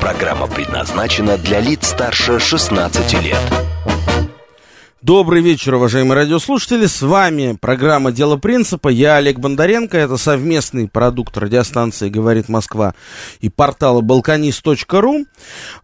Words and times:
Программа 0.00 0.46
предназначена 0.46 1.36
для 1.38 1.60
лиц 1.60 1.88
старше 1.88 2.38
16 2.38 3.14
лет. 3.22 3.40
Добрый 5.02 5.42
вечер, 5.42 5.74
уважаемые 5.74 6.14
радиослушатели. 6.14 6.86
С 6.86 7.02
вами 7.02 7.58
программа 7.60 8.12
«Дело 8.12 8.36
принципа». 8.36 8.88
Я 8.90 9.16
Олег 9.16 9.38
Бондаренко. 9.38 9.98
Это 9.98 10.16
совместный 10.16 10.88
продукт 10.88 11.36
радиостанции 11.36 12.08
«Говорит 12.08 12.48
Москва» 12.48 12.94
и 13.40 13.48
портала 13.48 14.00
«Балканист.ру». 14.00 15.26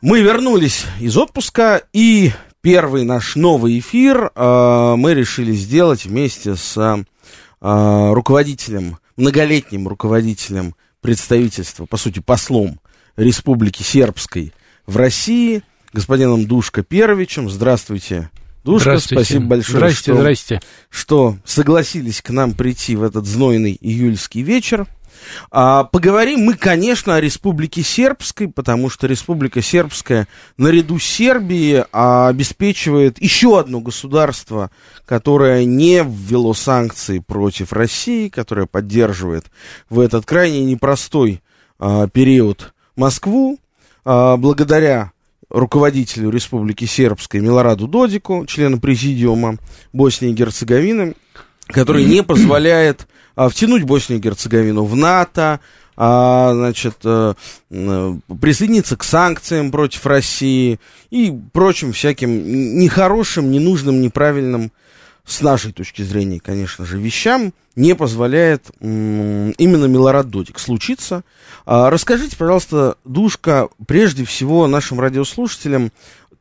Мы 0.00 0.20
вернулись 0.20 0.84
из 1.00 1.16
отпуска, 1.16 1.83
и 1.92 2.30
первый 2.60 3.05
наш 3.05 3.34
новый 3.34 3.80
эфир 3.80 4.30
э, 4.34 4.94
мы 4.96 5.14
решили 5.14 5.52
сделать 5.52 6.05
вместе 6.05 6.55
с 6.55 6.77
э, 6.77 8.12
руководителем, 8.12 8.98
многолетним 9.16 9.88
руководителем 9.88 10.77
представительства, 11.00 11.86
по 11.86 11.96
сути, 11.96 12.20
послом 12.20 12.78
Республики 13.16 13.82
Сербской 13.82 14.52
в 14.86 14.96
России, 14.96 15.62
господином 15.92 16.46
Душко 16.46 16.82
Первичем. 16.82 17.48
Здравствуйте, 17.48 18.30
Душка, 18.64 18.98
спасибо 18.98 19.47
большое, 19.47 19.77
здрасте, 19.77 20.02
что, 20.02 20.16
здрасте. 20.16 20.61
что 20.88 21.36
согласились 21.44 22.22
к 22.22 22.30
нам 22.30 22.53
прийти 22.53 22.97
в 22.97 23.03
этот 23.03 23.27
знойный 23.27 23.77
июльский 23.80 24.42
вечер. 24.42 24.86
А, 25.50 25.84
поговорим 25.84 26.41
мы, 26.41 26.55
конечно, 26.55 27.14
о 27.14 27.20
Республике 27.20 27.83
Сербской, 27.83 28.48
потому 28.48 28.91
что 28.91 29.06
Республика 29.06 29.62
Сербская 29.62 30.28
наряду 30.56 30.98
с 30.98 31.05
Сербией 31.05 31.84
а, 31.92 32.28
обеспечивает 32.28 33.20
еще 33.22 33.58
одно 33.58 33.81
государство, 33.81 34.70
которое 35.06 35.64
не 35.64 36.03
ввело 36.05 36.53
санкции 36.55 37.20
против 37.20 37.72
России, 37.72 38.28
которое 38.28 38.66
поддерживает 38.66 39.47
в 39.88 40.00
этот 40.00 40.27
крайне 40.27 40.64
непростой 40.64 41.42
а, 41.78 42.08
период 42.08 42.73
Москву, 42.97 43.59
а, 44.05 44.37
благодаря 44.37 45.12
руководителю 45.50 46.31
Республики 46.31 46.84
Сербской 46.84 47.41
Милораду 47.41 47.87
Додику, 47.87 48.45
члену 48.47 48.81
президиума 48.81 49.56
Боснии 49.92 50.31
и 50.31 50.34
Герцеговины, 50.34 51.15
который 51.69 52.05
не 52.05 52.22
позволяет 52.22 53.06
а, 53.37 53.48
втянуть 53.48 53.84
Боснию 53.84 54.20
и 54.20 54.22
Герцеговину 54.22 54.84
в 54.84 54.97
НАТО, 54.97 55.61
а, 55.97 56.53
значит, 56.55 56.97
а, 57.05 57.34
присоединиться 58.41 58.97
к 58.97 59.05
санкциям 59.05 59.70
против 59.70 60.06
России 60.06 60.81
и 61.11 61.33
прочим 61.53 61.92
всяким 61.92 62.78
нехорошим, 62.78 63.50
ненужным, 63.50 64.00
неправильным, 64.00 64.72
с 65.25 65.41
нашей 65.41 65.72
точки 65.72 66.03
зрения, 66.03 66.39
конечно 66.39 66.84
же, 66.84 66.98
вещам, 66.98 67.53
не 67.77 67.94
позволяет 67.94 68.70
именно 68.80 69.86
Милорад 69.86 70.28
Додик 70.28 70.58
случиться. 70.58 71.25
А, 71.64 71.91
расскажите, 71.91 72.36
пожалуйста, 72.36 72.97
Душка, 73.05 73.69
прежде 73.86 74.25
всего 74.25 74.66
нашим 74.66 75.00
радиослушателям, 75.00 75.92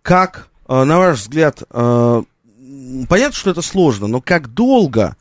как, 0.01 0.49
а, 0.67 0.83
на 0.83 0.97
ваш 0.97 1.19
взгляд, 1.19 1.63
а, 1.69 2.23
понятно, 3.07 3.35
что 3.35 3.51
это 3.51 3.61
сложно, 3.61 4.07
но 4.07 4.21
как 4.21 4.53
долго 4.53 5.15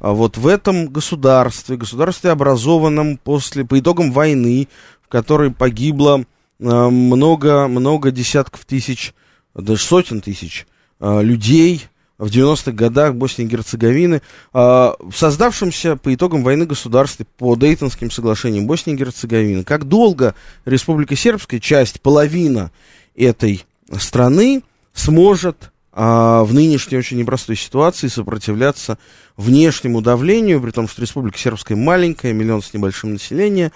а 0.00 0.12
вот 0.12 0.36
в 0.36 0.46
этом 0.46 0.86
государстве, 0.86 1.76
государстве 1.76 2.30
образованном 2.30 3.16
после, 3.16 3.64
по 3.64 3.80
итогам 3.80 4.12
войны, 4.12 4.68
в 5.02 5.08
которой 5.08 5.50
погибло 5.50 6.24
много-много 6.60 8.12
десятков 8.12 8.64
тысяч, 8.64 9.12
даже 9.56 9.82
сотен 9.82 10.20
тысяч 10.20 10.68
людей 11.00 11.88
в 12.18 12.26
90-х 12.26 12.72
годах 12.72 13.14
Боснии 13.14 13.46
и 13.46 13.48
Герцеговины, 13.48 14.22
в 14.52 14.96
создавшемся 15.14 15.96
по 15.96 16.12
итогам 16.12 16.42
войны 16.42 16.66
государстве 16.66 17.26
по 17.36 17.54
Дейтонским 17.54 18.10
соглашениям 18.10 18.66
Боснии 18.66 18.94
и 18.94 18.98
Герцеговины. 18.98 19.64
Как 19.64 19.84
долго 19.84 20.34
Республика 20.64 21.14
Сербская, 21.16 21.60
часть, 21.60 22.00
половина 22.00 22.72
этой 23.14 23.64
страны, 23.98 24.62
сможет 24.92 25.70
а, 25.92 26.44
в 26.44 26.54
нынешней 26.54 26.98
очень 26.98 27.18
непростой 27.18 27.56
ситуации 27.56 28.08
сопротивляться 28.08 28.98
внешнему 29.36 30.00
давлению, 30.00 30.60
при 30.60 30.70
том, 30.70 30.86
что 30.86 31.02
Республика 31.02 31.38
Сербская 31.38 31.76
маленькая, 31.76 32.32
миллион 32.32 32.62
с 32.62 32.72
небольшим 32.74 33.14
населением, 33.14 33.72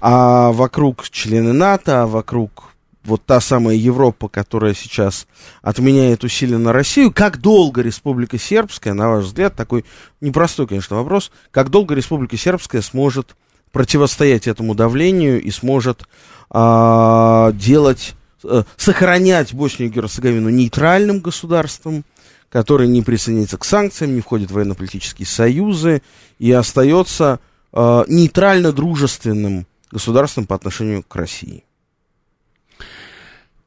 а 0.00 0.52
вокруг 0.52 1.08
члены 1.08 1.52
НАТО, 1.52 2.02
а 2.02 2.06
вокруг 2.06 2.71
вот 3.04 3.24
та 3.24 3.40
самая 3.40 3.76
Европа, 3.76 4.28
которая 4.28 4.74
сейчас 4.74 5.26
отменяет 5.62 6.24
усиленно 6.24 6.72
Россию, 6.72 7.12
как 7.12 7.40
долго 7.40 7.82
Республика 7.82 8.38
Сербская, 8.38 8.94
на 8.94 9.08
ваш 9.08 9.24
взгляд, 9.24 9.56
такой 9.56 9.84
непростой, 10.20 10.66
конечно, 10.66 10.96
вопрос, 10.96 11.32
как 11.50 11.70
долго 11.70 11.94
Республика 11.94 12.36
Сербская 12.36 12.82
сможет 12.82 13.36
противостоять 13.72 14.46
этому 14.46 14.74
давлению 14.74 15.40
и 15.42 15.50
сможет 15.50 16.06
а, 16.50 17.52
делать 17.52 18.14
Э, 18.44 18.64
сохранять 18.76 19.54
Боснию 19.54 19.90
и 19.90 19.92
Герцеговину 19.92 20.48
нейтральным 20.48 21.20
государством, 21.20 22.04
который 22.48 22.88
не 22.88 23.02
присоединится 23.02 23.56
к 23.56 23.64
санкциям, 23.64 24.14
не 24.14 24.20
входит 24.20 24.50
в 24.50 24.54
военно-политические 24.54 25.26
союзы 25.26 26.02
и 26.38 26.50
остается 26.52 27.40
э, 27.72 28.04
нейтрально-дружественным 28.08 29.66
государством 29.90 30.46
по 30.46 30.54
отношению 30.54 31.02
к 31.02 31.14
России. 31.14 31.64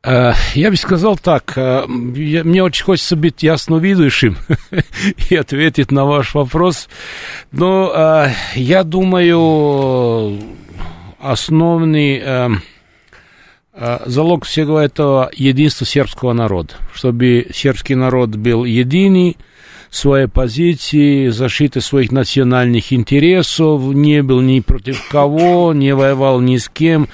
Э, 0.05 0.33
я 0.53 0.69
бы 0.69 0.77
сказал 0.77 1.17
так, 1.17 1.53
э, 1.55 1.85
мне 1.87 2.63
очень 2.63 2.83
хочется 2.85 3.15
быть 3.15 3.41
ясновидящим 3.41 4.37
и 5.29 5.35
ответить 5.35 5.91
на 5.91 6.05
ваш 6.05 6.35
вопрос, 6.35 6.87
но 7.51 8.29
я 8.53 8.83
думаю, 8.83 10.39
основный 11.19 12.23
залог 14.05 14.45
всего 14.45 14.79
этого 14.79 15.29
единство 15.33 15.85
сербского 15.85 16.33
народа, 16.33 16.73
чтобы 16.93 17.47
сербский 17.53 17.95
народ 17.95 18.35
был 18.35 18.63
единый, 18.63 19.37
своей 19.95 20.27
позиции, 20.27 21.29
защиты 21.29 21.81
своих 21.81 22.11
национальных 22.11 22.93
интересов, 22.93 23.81
не 23.81 24.21
был 24.21 24.41
ни 24.41 24.59
против 24.59 25.07
кого, 25.09 25.73
не 25.73 25.95
воевал 25.95 26.41
ни 26.41 26.57
с 26.57 26.69
кем, 26.69 27.07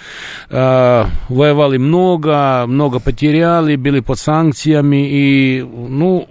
э, 0.50 1.06
воевали 1.30 1.78
много, 1.78 2.66
много 2.68 3.00
потеряли, 3.00 3.76
были 3.76 4.00
под 4.00 4.20
санкциями, 4.20 5.08
и, 5.10 5.62
ну, 5.62 6.28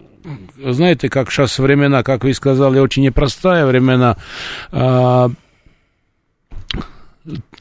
знаете, 0.65 1.09
как 1.09 1.31
сейчас 1.31 1.59
времена, 1.59 2.03
как 2.03 2.25
вы 2.25 2.35
сказали, 2.35 2.79
очень 2.79 3.05
непростая 3.05 3.67
времена, 3.67 4.17
э, 4.73 5.29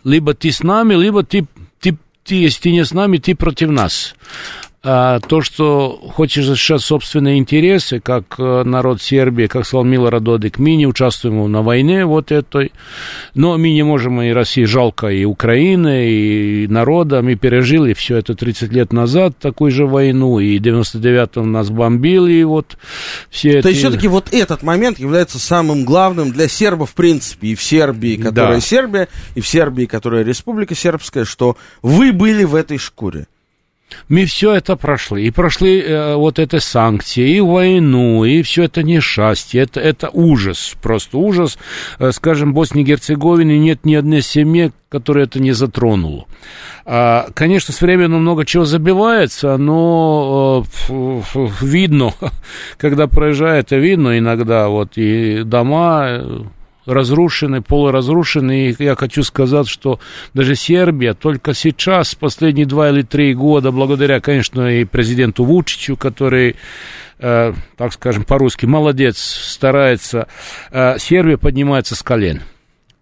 либо 0.04 0.34
ты 0.34 0.52
с 0.52 0.64
нами, 0.64 0.96
либо 0.96 1.24
ты 1.24 1.46
ты, 2.30 2.36
если 2.36 2.62
ты 2.62 2.72
не 2.72 2.86
с 2.86 2.94
нами, 2.94 3.18
ты 3.18 3.36
против 3.36 3.70
нас. 3.70 4.16
А 4.82 5.20
то, 5.20 5.42
что 5.42 6.00
хочешь 6.16 6.46
защищать 6.46 6.80
собственные 6.80 7.38
интересы, 7.38 8.00
как 8.00 8.36
э, 8.38 8.64
народ 8.64 9.02
Сербии, 9.02 9.48
как 9.48 9.66
сказал 9.66 9.84
Милорад 9.84 10.24
Додик, 10.24 10.58
мы 10.58 10.78
не 10.78 10.88
участвуем 10.88 11.52
на 11.52 11.62
войне 11.62 12.06
вот 12.06 12.32
этой, 12.32 12.72
но 13.34 13.58
мы 13.58 13.74
не 13.74 13.84
можем 13.84 14.22
и 14.22 14.30
России 14.30 14.64
жалко, 14.64 15.08
и 15.08 15.26
Украины, 15.26 16.10
и 16.10 16.68
народа, 16.70 17.22
мы 17.22 17.36
пережили 17.36 17.92
все 17.94 18.16
это 18.16 18.36
30 18.36 18.72
лет 18.72 18.94
назад, 18.94 19.38
такую 19.38 19.72
же 19.72 19.86
войну, 19.86 20.40
и 20.40 20.58
в 20.58 20.62
99-м 20.62 21.52
нас 21.52 21.70
бомбили, 21.70 22.32
и 22.32 22.44
вот 22.46 22.78
все 23.30 23.62
То 23.62 23.68
есть 23.68 23.82
все-таки 23.82 24.08
вот 24.08 24.30
этот 24.32 24.64
момент 24.64 24.98
является 24.98 25.40
самым 25.40 25.84
главным 25.84 26.32
для 26.32 26.48
сербов, 26.48 26.92
в 26.92 26.94
принципе, 26.94 27.50
и 27.50 27.56
в 27.56 27.62
Сербии, 27.62 28.16
которая 28.16 28.56
да. 28.56 28.62
Сербия, 28.62 29.10
и 29.36 29.42
в 29.42 29.48
Сербии, 29.48 29.84
которая 29.84 30.24
Республика 30.24 30.74
Сербская, 30.74 31.26
что 31.26 31.58
вы 31.82 32.14
были 32.14 32.46
в 32.46 32.56
этой 32.56 32.78
шкуре. 32.78 33.28
Мы 34.08 34.26
все 34.26 34.54
это 34.54 34.76
прошли. 34.76 35.26
И 35.26 35.32
прошли 35.32 35.82
э, 35.82 36.16
вот 36.16 36.40
эти 36.40 36.60
санкции, 36.60 37.36
и 37.36 37.40
войну, 37.40 38.24
и 38.26 38.42
все 38.42 38.64
это 38.64 38.84
несчастье. 38.84 39.62
Это, 39.62 39.80
это 39.80 40.10
ужас, 40.12 40.76
просто 40.82 41.18
ужас. 41.18 41.58
Э, 42.00 42.12
скажем, 42.12 42.52
в 42.52 42.56
Боснии 42.56 42.82
и 42.82 42.86
Герцеговине 42.86 43.60
нет 43.60 43.86
ни 43.86 43.96
одной 43.96 44.22
семьи, 44.22 44.72
которая 44.90 45.26
это 45.26 45.40
не 45.40 45.52
затронула. 45.52 46.26
А, 46.86 47.28
конечно, 47.36 47.74
с 47.74 47.82
временем 47.82 48.22
много 48.22 48.46
чего 48.46 48.66
забивается, 48.66 49.58
но 49.58 50.66
э, 50.90 51.22
видно, 51.62 52.14
когда 52.78 53.08
проезжает, 53.08 53.72
видно 53.72 54.18
иногда 54.18 54.70
вот 54.70 54.98
и 54.98 55.44
дома 55.44 56.24
разрушены, 56.90 57.62
полуразрушены. 57.62 58.70
И 58.70 58.84
я 58.84 58.96
хочу 58.96 59.24
сказать, 59.24 59.68
что 59.68 60.00
даже 60.34 60.56
Сербия 60.56 61.14
только 61.14 61.54
сейчас, 61.54 62.16
последние 62.16 62.66
два 62.66 62.90
или 62.90 63.02
три 63.02 63.34
года, 63.34 63.72
благодаря, 63.72 64.20
конечно, 64.20 64.80
и 64.80 64.86
президенту 64.86 65.44
Вучичу, 65.44 65.96
который 65.96 66.56
э, 67.20 67.54
так 67.78 67.94
скажем, 67.94 68.24
по-русски, 68.24 68.66
молодец, 68.66 69.18
старается, 69.20 70.28
э, 70.72 70.98
Сербия 70.98 71.38
поднимается 71.38 71.96
с 71.96 72.04
колен. 72.04 72.42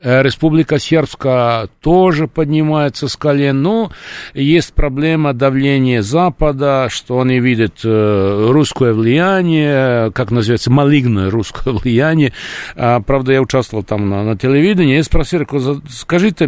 Э, 0.07 0.23
Республика 0.23 0.79
Сербская 0.79 1.67
тоже 1.81 2.29
поднимается 2.29 3.09
с 3.09 3.17
колен, 3.17 3.61
но 3.61 3.91
есть 4.33 4.73
проблема 4.73 5.33
давления 5.33 6.01
Запада, 6.01 6.87
что 6.89 7.19
они 7.19 7.41
видят 7.41 7.81
э, 7.83 8.47
русское 8.49 8.93
влияние, 8.93 10.09
как 10.13 10.31
называется, 10.31 10.71
малигное 10.71 11.29
русское 11.29 11.73
влияние. 11.73 12.31
А, 12.77 13.01
правда, 13.01 13.33
я 13.33 13.41
участвовал 13.41 13.83
там 13.83 14.09
на, 14.09 14.23
на 14.23 14.37
телевидении, 14.37 14.95
я 14.95 15.03
спросил, 15.03 15.45
скажите, 15.89 16.47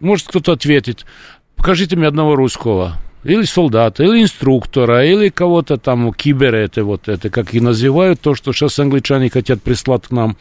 может 0.00 0.26
кто-то 0.26 0.50
ответит, 0.50 1.06
покажите 1.54 1.94
мне 1.94 2.08
одного 2.08 2.34
русского 2.34 2.96
или 3.26 3.44
солдата, 3.44 4.04
или 4.04 4.22
инструктора, 4.22 5.04
или 5.04 5.28
кого-то 5.28 5.76
там, 5.76 6.12
кибера 6.12 6.56
это 6.56 6.84
вот, 6.84 7.08
это 7.08 7.30
как 7.30 7.54
и 7.54 7.60
называют, 7.60 8.20
то, 8.20 8.34
что 8.34 8.52
сейчас 8.52 8.78
англичане 8.78 9.30
хотят 9.30 9.62
прислать 9.62 10.06
к 10.06 10.10
нам 10.10 10.36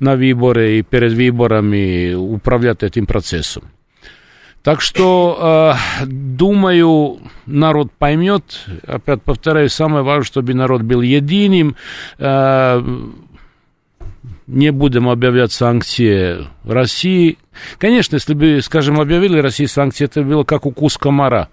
на 0.00 0.16
выборы 0.16 0.78
и 0.78 0.82
перед 0.82 1.12
выборами 1.12 2.14
управлять 2.14 2.82
этим 2.82 3.06
процессом. 3.06 3.64
Так 4.66 4.80
что, 4.80 5.76
э, 6.02 6.06
думаю, 6.06 7.20
народ 7.46 7.92
поймет. 7.96 8.66
Опять 8.84 9.22
повторяю, 9.22 9.70
самое 9.70 10.02
важное, 10.02 10.24
чтобы 10.24 10.54
народ 10.54 10.82
был 10.82 11.02
единым. 11.02 11.76
Э, 12.18 12.82
не 14.46 14.70
будем 14.70 15.08
объявлять 15.08 15.52
санкции 15.52 16.46
России. 16.64 17.38
Конечно, 17.78 18.16
если 18.16 18.34
бы, 18.34 18.60
скажем, 18.62 19.00
объявили 19.00 19.38
России 19.38 19.64
санкции, 19.64 20.04
это 20.04 20.22
было 20.22 20.44
как 20.44 20.66
укус 20.66 20.96
комара. 20.96 21.48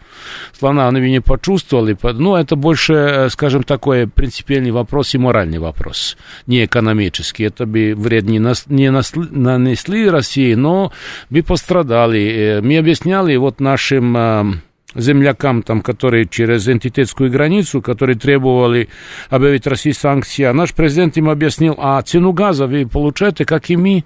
Слона 0.57 0.87
они 0.87 1.09
не 1.09 1.21
почувствовали. 1.21 1.97
Но 2.03 2.11
ну, 2.13 2.35
это 2.35 2.55
больше, 2.55 2.93
э, 2.93 3.29
скажем, 3.29 3.63
такой 3.63 4.07
принципиальный 4.07 4.71
вопрос 4.71 5.15
и 5.15 5.17
моральный 5.17 5.59
вопрос, 5.59 6.17
не 6.45 6.65
экономический. 6.65 7.45
Это 7.45 7.65
бы 7.65 7.95
вред 7.95 8.25
не, 8.25 8.39
нас, 8.39 8.65
не 8.67 8.91
нанесли 8.91 10.09
России, 10.09 10.53
но 10.53 10.91
бы 11.29 11.41
пострадали. 11.41 12.57
Э, 12.57 12.61
мы 12.61 12.77
объясняли 12.77 13.35
вот 13.37 13.59
нашим 13.59 14.17
э, 14.17 14.53
землякам, 14.95 15.63
там, 15.63 15.81
которые 15.81 16.27
через 16.27 16.67
энтитетскую 16.67 17.31
границу, 17.31 17.81
которые 17.81 18.17
требовали 18.17 18.89
объявить 19.29 19.67
России 19.67 19.91
санкции, 19.91 20.43
а 20.43 20.53
наш 20.53 20.73
президент 20.73 21.17
им 21.17 21.29
объяснил, 21.29 21.75
а 21.77 22.01
цену 22.01 22.31
газа 22.33 22.67
вы 22.67 22.87
получаете, 22.87 23.45
как 23.45 23.69
и 23.69 23.77
мы, 23.77 24.03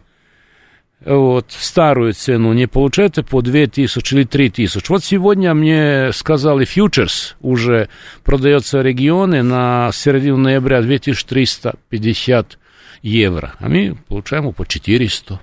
вот, 1.06 1.48
старую 1.50 2.14
цену 2.14 2.54
не 2.54 2.68
получаете 2.68 3.24
по 3.24 3.42
2 3.42 3.68
тысячи 3.68 4.16
или 4.16 4.24
3 4.24 4.50
тысячи. 4.50 4.90
Вот 4.90 5.04
сегодня 5.04 5.54
мне 5.54 6.12
сказали, 6.12 6.66
фьючерс 6.66 7.36
уже 7.42 7.90
продается 8.24 8.82
регионы 8.82 9.44
на 9.44 9.92
середину 9.94 10.38
ноября 10.38 10.82
2350 10.82 12.58
евро, 13.04 13.54
а 13.60 13.70
мы 13.70 13.96
получаем 14.08 14.52
по 14.54 14.66
400. 14.66 15.40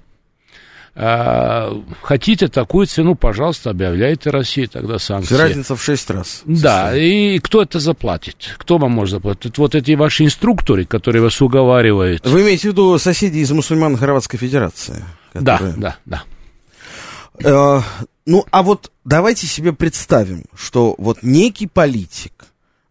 А, 0.96 1.73
хотите 2.02 2.46
такую 2.46 2.87
цену, 2.87 3.17
пожалуйста, 3.17 3.70
объявляйте 3.70 4.31
России 4.31 4.67
тогда 4.67 5.00
санкции. 5.00 5.35
Разница 5.35 5.75
в 5.75 5.82
шесть 5.82 6.08
раз. 6.08 6.43
Да, 6.44 6.96
и 6.96 7.41
кто 7.41 7.62
это 7.62 7.81
заплатит? 7.81 8.55
Кто 8.58 8.79
вам 8.79 8.93
может 8.93 9.17
заплатить? 9.17 9.58
Вот 9.58 9.75
эти 9.75 9.93
ваши 9.93 10.25
инструкторы, 10.25 10.85
которые 10.85 11.23
вас 11.23 11.41
уговаривают. 11.43 12.25
Вы 12.26 12.43
имеете 12.43 12.69
в 12.69 12.73
виду 12.73 12.99
соседей 12.99 13.41
из 13.41 13.50
мусульман 13.50 13.96
Хорватской 13.96 14.38
Федерации? 14.38 15.05
Которые... 15.32 15.73
Да, 15.73 15.96
да, 16.05 16.23
да. 17.43 17.79
Э, 17.79 17.81
ну, 18.26 18.44
а 18.52 18.62
вот 18.62 18.93
давайте 19.05 19.49
себе 19.49 19.73
представим, 19.73 20.44
что 20.55 20.94
вот 20.99 21.19
некий 21.23 21.67
политик, 21.67 22.44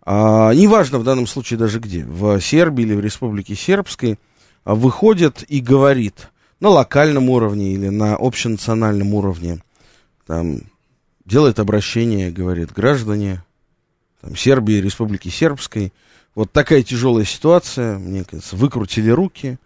э, 0.06 0.12
неважно 0.12 1.00
в 1.00 1.06
данном 1.06 1.26
случае 1.26 1.58
даже 1.58 1.80
где, 1.80 2.04
в 2.04 2.42
Сербии 2.42 2.84
или 2.84 2.96
в 2.96 3.00
Республике 3.00 3.56
Сербской, 3.56 4.20
выходит 4.66 5.46
и 5.48 5.62
говорит– 5.62 6.28
на 6.60 6.70
локальном 6.70 7.30
уровне 7.30 7.74
или 7.74 7.90
на 7.90 8.16
общенациональном 8.16 9.14
уровне, 9.14 9.62
там, 10.26 10.62
делает 11.26 11.60
обращение, 11.60 12.32
говорит, 12.32 12.72
граждане 12.72 13.44
там, 14.22 14.36
Сербии, 14.36 14.82
Республики 14.82 15.30
Сербской, 15.30 15.94
вот 16.36 16.52
такая 16.52 16.84
тяжелая 16.84 17.26
ситуация, 17.26 17.98
мне 17.98 18.24
кажется, 18.24 18.56
выкрутили 18.56 19.10
руки, 19.10 19.58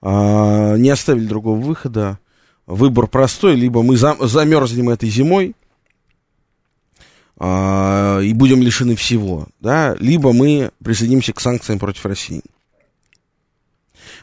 а, 0.00 0.76
не 0.76 0.90
оставили 0.90 1.26
другого 1.26 1.58
выхода, 1.58 2.18
выбор 2.66 3.06
простой, 3.06 3.56
либо 3.56 3.82
мы 3.82 3.96
зам, 3.96 4.16
замерзнем 4.20 4.90
этой 4.90 5.08
зимой, 5.08 5.54
а, 7.38 8.20
и 8.20 8.32
будем 8.34 8.62
лишены 8.62 8.94
всего, 8.94 9.48
да, 9.60 9.96
либо 9.98 10.32
мы 10.32 10.70
присоединимся 10.82 11.32
к 11.32 11.40
санкциям 11.40 11.78
против 11.78 12.06
России. 12.06 12.42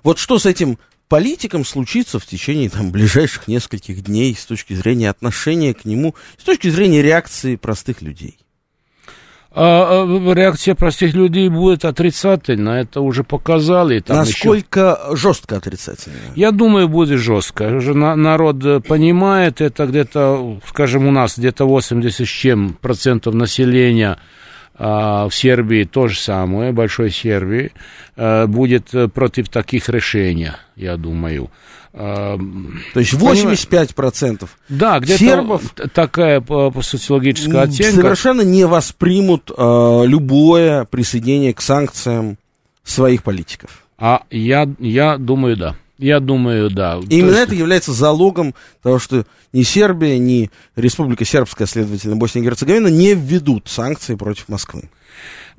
Вот 0.04 0.20
что 0.20 0.40
с 0.40 0.46
этим 0.46 0.78
политикам 1.10 1.66
случится 1.66 2.20
в 2.20 2.26
течение 2.26 2.70
там, 2.70 2.92
ближайших 2.92 3.48
нескольких 3.48 4.04
дней 4.04 4.34
с 4.36 4.46
точки 4.46 4.74
зрения 4.74 5.10
отношения 5.10 5.74
к 5.74 5.84
нему, 5.84 6.16
с 6.38 6.44
точки 6.44 6.70
зрения 6.70 7.02
реакции 7.02 7.58
простых 7.58 8.02
людей? 8.02 8.38
А, 9.52 10.04
а 10.04 10.34
реакция 10.34 10.76
простых 10.76 11.16
людей 11.16 11.50
будет 11.50 11.84
отрицательна, 11.84 12.70
это 12.70 13.02
уже 13.02 13.24
показали. 13.24 14.00
Там 14.00 14.18
Насколько 14.18 15.00
еще... 15.08 15.16
жестко 15.16 15.58
отрицательно? 15.58 16.18
Я 16.36 16.52
думаю, 16.52 16.88
будет 16.88 17.20
жестко. 17.20 17.68
Народ 17.70 18.86
понимает, 18.88 19.60
это 19.60 19.88
где-то, 19.88 20.60
скажем, 20.68 21.08
у 21.08 21.12
нас 21.12 21.38
где-то 21.40 21.66
80 21.66 22.28
с 22.28 22.30
чем 22.30 22.78
процентов 22.80 23.34
населения 23.34 24.20
в 24.80 25.32
Сербии 25.32 25.84
то 25.84 26.08
же 26.08 26.18
самое, 26.18 26.72
большой 26.72 27.12
Сербии, 27.12 27.74
а, 28.16 28.48
будет 28.48 28.92
против 29.14 29.50
таких 29.50 29.90
решений, 29.90 30.52
я 30.76 30.96
думаю. 30.96 31.52
А, 31.92 32.38
то 32.94 33.00
есть 33.00 33.14
85% 33.14 34.48
да, 34.70 35.00
где 35.00 35.18
сербов 35.18 35.74
такая 35.94 36.40
по, 36.40 36.72
по 36.72 36.82
социологическая 36.82 37.64
оценка. 37.64 38.02
Совершенно 38.02 38.42
не 38.42 38.66
воспримут 38.66 39.52
э, 39.56 40.04
любое 40.06 40.86
присоединение 40.86 41.54
к 41.54 41.62
санкциям 41.62 42.38
своих 42.84 43.24
политиков. 43.24 43.84
А 43.98 44.24
я, 44.30 44.70
я 44.80 45.18
думаю, 45.18 45.58
да. 45.58 45.76
Я 45.98 46.22
думаю, 46.22 46.70
да. 46.70 47.00
И 47.10 47.20
именно 47.20 47.32
есть... 47.32 47.48
это 47.48 47.56
является 47.56 47.92
залогом 47.92 48.56
того, 48.82 49.00
что 49.00 49.26
ни 49.54 49.64
Сербия, 49.64 50.18
ни 50.18 50.50
Республика 50.76 51.26
Сербская, 51.26 51.68
следовательно, 51.68 52.16
Босния 52.16 52.42
и 52.42 52.46
Герцеговина 52.46 52.88
не 52.88 53.14
введут 53.14 53.68
санкции 53.68 54.16
против 54.16 54.50
Москвы. 54.50 54.90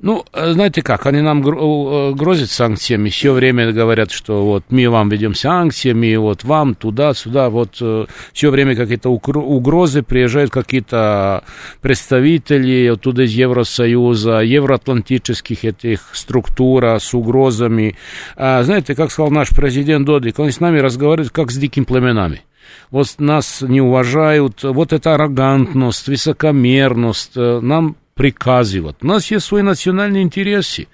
Ну, 0.03 0.25
э, 0.33 0.53
знаете 0.53 0.81
как, 0.81 1.05
они 1.05 1.21
нам 1.21 1.47
э, 1.47 2.13
грозят 2.13 2.49
санкциями, 2.49 3.09
все 3.09 3.33
время 3.33 3.71
говорят, 3.71 4.09
что 4.09 4.43
вот 4.43 4.63
мы 4.69 4.89
вам 4.89 5.09
ведем 5.09 5.35
санкциями, 5.35 6.15
вот 6.15 6.43
вам 6.43 6.73
туда-сюда, 6.73 7.51
вот 7.51 7.77
э, 7.81 8.07
все 8.33 8.49
время 8.49 8.75
какие-то 8.75 9.09
угрозы, 9.09 10.01
приезжают 10.01 10.49
какие-то 10.49 11.43
представители 11.81 12.87
оттуда 12.87 13.23
из 13.23 13.31
Евросоюза, 13.33 14.39
евроатлантических 14.39 15.65
этих 15.65 16.09
структур 16.13 16.83
с 16.83 17.13
угрозами. 17.13 17.95
А, 18.35 18.63
знаете, 18.63 18.95
как 18.95 19.11
сказал 19.11 19.29
наш 19.29 19.49
президент 19.49 20.07
Додик, 20.07 20.39
он 20.39 20.51
с 20.51 20.59
нами 20.59 20.79
разговаривает 20.79 21.31
как 21.31 21.51
с 21.51 21.57
дикими 21.57 21.83
племенами 21.83 22.41
вот 22.89 23.07
нас 23.19 23.61
не 23.61 23.81
уважают, 23.81 24.63
вот 24.63 24.93
эта 24.93 25.15
арогантность, 25.15 26.07
высокомерность, 26.07 27.35
нам 27.35 27.95
приказывать. 28.21 28.97
У 29.01 29.07
нас 29.07 29.31
есть 29.31 29.45
свои 29.45 29.63
национальные 29.63 30.21
интересы. 30.21 30.87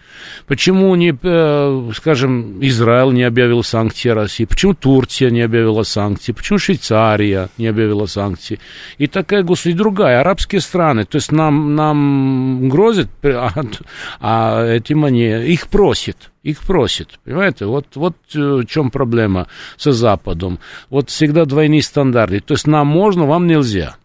Почему 0.46 0.96
не, 0.96 1.18
э, 1.22 1.92
скажем, 1.94 2.60
Израиль 2.62 3.14
не 3.14 3.24
объявил 3.24 3.64
санкции 3.64 4.08
России? 4.08 4.46
Почему 4.46 4.74
Турция 4.74 5.30
не 5.30 5.42
объявила 5.42 5.84
санкции? 5.84 6.32
Почему 6.32 6.58
Швейцария 6.58 7.50
не 7.58 7.68
объявила 7.68 8.06
санкции? 8.06 8.60
И 8.98 9.08
такая, 9.08 9.44
господи, 9.44 9.76
другая, 9.76 10.22
арабские 10.22 10.62
страны. 10.62 11.04
То 11.04 11.18
есть 11.18 11.34
нам, 11.34 11.76
нам 11.76 12.70
грозят, 12.70 13.10
а, 13.24 13.52
а 14.22 14.66
этим 14.66 15.04
они, 15.04 15.26
их 15.26 15.68
просят. 15.68 16.32
Их 16.48 16.62
просят, 16.62 17.20
понимаете? 17.26 17.66
Вот, 17.66 17.88
вот 17.96 18.16
э, 18.34 18.40
в 18.40 18.66
чем 18.68 18.90
проблема 18.90 19.50
со 19.76 19.92
Западом. 19.92 20.60
Вот 20.90 21.10
всегда 21.10 21.44
двойные 21.44 21.82
стандарты. 21.82 22.40
То 22.40 22.54
есть 22.54 22.68
нам 22.68 22.88
можно, 22.88 23.26
вам 23.26 23.48
нельзя. 23.48 23.98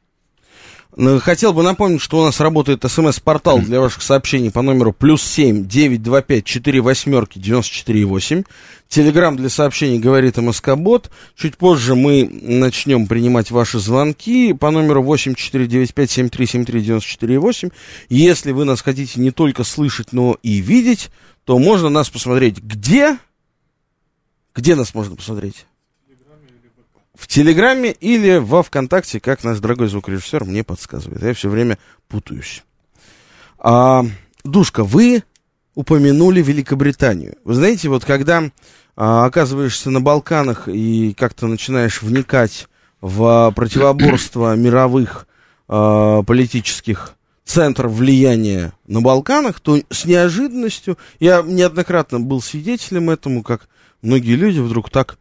Ну, 0.96 1.20
хотел 1.20 1.52
бы 1.52 1.62
напомнить, 1.62 2.02
что 2.02 2.18
у 2.18 2.24
нас 2.24 2.40
работает 2.40 2.84
смс-портал 2.84 3.60
для 3.60 3.80
ваших 3.80 4.02
сообщений 4.02 4.50
по 4.50 4.60
номеру 4.60 4.92
плюс 4.92 5.22
семь 5.22 5.66
девять 5.66 6.02
два 6.02 6.20
пять 6.20 6.44
четыре 6.44 6.80
восьмерки 6.80 7.38
девяносто 7.38 7.72
четыре 7.72 8.04
восемь. 8.04 8.42
Телеграмм 8.88 9.36
для 9.36 9.48
сообщений 9.48 10.00
говорит 10.00 10.36
МСК-бот. 10.36 11.10
Чуть 11.36 11.56
позже 11.56 11.94
мы 11.94 12.28
начнем 12.28 13.06
принимать 13.06 13.52
ваши 13.52 13.78
звонки 13.78 14.52
по 14.52 14.72
номеру 14.72 15.02
восемь 15.02 15.34
четыре 15.34 15.68
девять 15.68 15.94
пять 15.94 16.10
семь 16.10 16.28
три 16.28 16.46
семь 16.46 16.64
три 16.64 16.82
девяносто 16.82 17.08
четыре 17.08 17.38
восемь. 17.38 17.70
Если 18.08 18.50
вы 18.50 18.64
нас 18.64 18.82
хотите 18.82 19.20
не 19.20 19.30
только 19.30 19.62
слышать, 19.62 20.12
но 20.12 20.36
и 20.42 20.56
видеть, 20.56 21.08
то 21.44 21.58
можно 21.58 21.88
нас 21.88 22.10
посмотреть 22.10 22.58
где? 22.58 23.18
Где 24.54 24.74
нас 24.74 24.94
можно 24.94 25.16
посмотреть? 25.16 25.66
в 27.14 27.28
Телеграме 27.28 27.92
или 27.92 28.38
во 28.38 28.64
ВКонтакте, 28.64 29.20
как 29.20 29.44
наш 29.44 29.60
дорогой 29.60 29.86
звукорежиссер 29.86 30.44
мне 30.44 30.64
подсказывает. 30.64 31.22
Я 31.22 31.34
все 31.34 31.48
время 31.48 31.78
путаюсь. 32.08 32.64
А, 33.58 34.04
Душка, 34.42 34.82
вы 34.82 35.22
упомянули 35.74 36.42
Великобританию. 36.42 37.36
Вы 37.44 37.54
знаете, 37.54 37.88
вот 37.88 38.04
когда 38.04 38.50
а, 38.96 39.24
оказываешься 39.24 39.90
на 39.90 40.00
Балканах 40.00 40.68
и 40.68 41.14
как-то 41.14 41.46
начинаешь 41.46 42.02
вникать 42.02 42.66
в 43.00 43.52
противоборство 43.54 44.56
мировых 44.56 45.28
а, 45.68 46.22
политических 46.24 47.14
центров 47.44 47.92
влияния 47.92 48.72
на 48.86 49.00
Балканах, 49.00 49.60
то 49.60 49.78
с 49.90 50.04
неожиданностью, 50.04 50.96
я 51.20 51.42
неоднократно 51.42 52.20
был 52.20 52.40
свидетелем 52.40 53.10
этому, 53.10 53.42
как 53.42 53.68
многие 54.00 54.36
люди 54.36 54.60
вдруг 54.60 54.90
так 54.90 55.18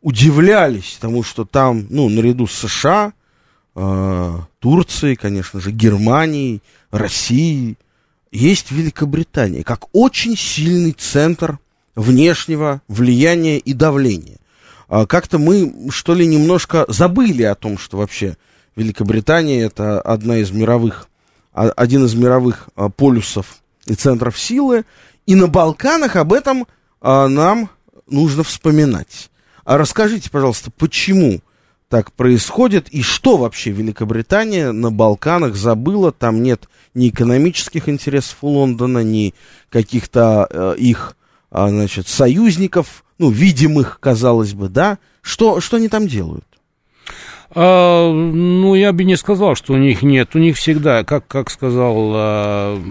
удивлялись 0.00 0.98
тому, 1.00 1.22
что 1.22 1.44
там, 1.44 1.86
ну, 1.90 2.08
наряду 2.08 2.46
с 2.46 2.52
США, 2.52 3.12
э, 3.74 4.38
Турцией, 4.60 5.16
конечно 5.16 5.60
же, 5.60 5.70
Германией, 5.70 6.62
Россией, 6.90 7.76
есть 8.30 8.70
Великобритания, 8.70 9.64
как 9.64 9.86
очень 9.92 10.36
сильный 10.36 10.92
центр 10.92 11.58
внешнего 11.94 12.82
влияния 12.88 13.58
и 13.58 13.72
давления. 13.72 14.38
А 14.88 15.06
как-то 15.06 15.38
мы, 15.38 15.90
что 15.90 16.14
ли, 16.14 16.26
немножко 16.26 16.84
забыли 16.88 17.42
о 17.42 17.54
том, 17.54 17.78
что 17.78 17.98
вообще 17.98 18.36
Великобритания 18.76 19.62
это 19.62 20.00
одна 20.00 20.38
из 20.38 20.50
мировых, 20.50 21.08
один 21.66 22.04
из 22.04 22.14
мировых 22.14 22.68
а, 22.76 22.88
полюсов 22.88 23.58
и 23.86 23.94
центров 23.94 24.38
силы, 24.38 24.84
и 25.26 25.34
на 25.34 25.48
Балканах 25.48 26.16
об 26.16 26.32
этом 26.32 26.66
а, 27.00 27.28
нам 27.28 27.70
нужно 28.06 28.42
вспоминать. 28.42 29.30
А 29.64 29.76
расскажите, 29.76 30.30
пожалуйста, 30.30 30.70
почему 30.70 31.40
так 31.88 32.12
происходит 32.12 32.88
и 32.90 33.02
что 33.02 33.36
вообще 33.36 33.70
Великобритания 33.70 34.72
на 34.72 34.90
Балканах 34.90 35.56
забыла? 35.56 36.12
Там 36.12 36.42
нет 36.42 36.68
ни 36.94 37.08
экономических 37.08 37.88
интересов 37.88 38.38
у 38.42 38.48
Лондона, 38.48 39.02
ни 39.02 39.34
каких-то 39.70 40.46
э, 40.50 40.74
их, 40.78 41.16
значит, 41.50 42.08
союзников, 42.08 43.04
ну, 43.18 43.30
видимых, 43.30 43.98
казалось 44.00 44.54
бы, 44.54 44.68
да? 44.68 44.98
Что, 45.22 45.60
что 45.60 45.76
они 45.76 45.88
там 45.88 46.08
делают? 46.08 46.44
А, 47.54 48.12
ну, 48.12 48.74
я 48.74 48.92
бы 48.92 49.04
не 49.04 49.16
сказал, 49.16 49.54
что 49.54 49.72
у 49.74 49.76
них 49.76 50.02
нет. 50.02 50.34
У 50.34 50.38
них 50.38 50.56
всегда, 50.56 51.04
как, 51.04 51.26
как 51.26 51.50
сказал 51.50 52.12
а, 52.14 52.82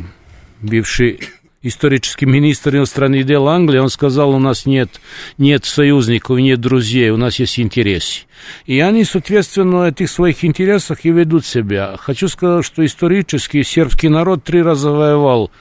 бывший 0.61 1.19
исторический 1.61 2.25
министр 2.25 2.77
иностранных 2.77 3.25
дел 3.25 3.47
Англии, 3.47 3.79
он 3.79 3.89
сказал, 3.89 4.31
у 4.31 4.39
нас 4.39 4.65
нет, 4.65 5.01
нет 5.37 5.65
союзников, 5.65 6.37
нет 6.37 6.59
друзей, 6.59 7.09
у 7.09 7.17
нас 7.17 7.39
есть 7.39 7.59
интересы. 7.59 8.21
И 8.65 8.79
они, 8.79 9.03
соответственно, 9.03 9.87
этих 9.87 10.09
своих 10.09 10.45
интересах 10.45 10.99
и 11.03 11.11
ведут 11.11 11.45
себя. 11.45 11.95
Хочу 11.97 12.27
сказать, 12.27 12.65
что 12.65 12.85
исторически 12.85 13.63
сербский 13.63 14.09
народ 14.09 14.43
три 14.43 14.61
раза 14.61 14.91
воевал 14.91 15.51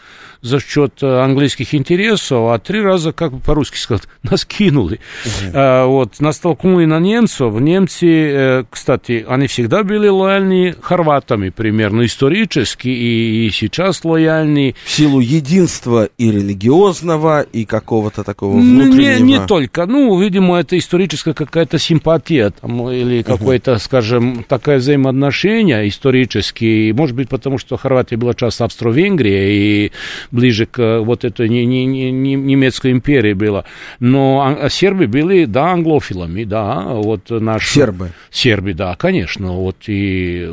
за 0.46 0.60
счет 0.60 1.02
э, 1.02 1.20
английских 1.20 1.74
интересов, 1.74 2.50
а 2.50 2.58
три 2.58 2.80
раза, 2.80 3.12
как 3.12 3.32
по-русски 3.42 3.76
сказать, 3.76 4.04
нас 4.22 4.44
кинули. 4.44 5.00
Угу. 5.24 5.50
А, 5.54 5.86
вот, 5.86 6.20
нас 6.20 6.38
толкнули 6.38 6.84
на 6.84 7.00
немцев. 7.00 7.52
Немцы, 7.60 8.06
э, 8.06 8.64
кстати, 8.70 9.24
они 9.28 9.46
всегда 9.46 9.82
были 9.82 10.08
лояльны 10.08 10.74
хорватами, 10.80 11.50
примерно, 11.50 12.04
исторически, 12.04 12.88
и, 12.88 13.46
и 13.46 13.50
сейчас 13.50 14.04
лояльны. 14.04 14.74
В 14.84 14.90
силу 14.90 15.20
единства 15.20 16.08
и 16.18 16.30
религиозного, 16.30 17.42
и 17.42 17.64
какого-то 17.64 18.24
такого 18.24 18.56
внутреннего... 18.56 19.24
Не, 19.24 19.38
не 19.38 19.46
только. 19.46 19.86
Ну, 19.86 20.18
видимо, 20.20 20.58
это 20.58 20.78
историческая 20.78 21.34
какая-то 21.34 21.78
симпатия, 21.78 22.50
там, 22.50 22.90
или 22.90 23.22
какое-то, 23.22 23.72
угу. 23.72 23.80
скажем, 23.80 24.44
такое 24.48 24.78
взаимоотношение 24.78 25.88
исторические. 25.88 26.94
Может 26.94 27.16
быть, 27.16 27.28
потому 27.28 27.58
что 27.58 27.76
Хорватия 27.76 28.16
была 28.16 28.34
часть 28.34 28.60
Австро-Венгрии, 28.60 29.86
и 29.86 29.92
ближе 30.36 30.66
к 30.66 30.78
э, 30.78 30.98
вот 31.00 31.24
этой 31.24 31.48
не, 31.48 31.64
не, 31.64 31.84
не, 31.86 32.34
немецкой 32.34 32.92
империи 32.92 33.32
было. 33.32 33.64
Но 33.98 34.56
а, 34.60 34.68
сербы 34.68 35.08
были, 35.08 35.46
да, 35.46 35.72
англофилами, 35.72 36.44
да, 36.44 36.84
вот 36.84 37.30
наш... 37.30 37.68
Сербы? 37.68 38.12
Сербы, 38.30 38.74
да, 38.74 38.94
конечно, 38.94 39.52
вот 39.52 39.76
и 39.88 40.48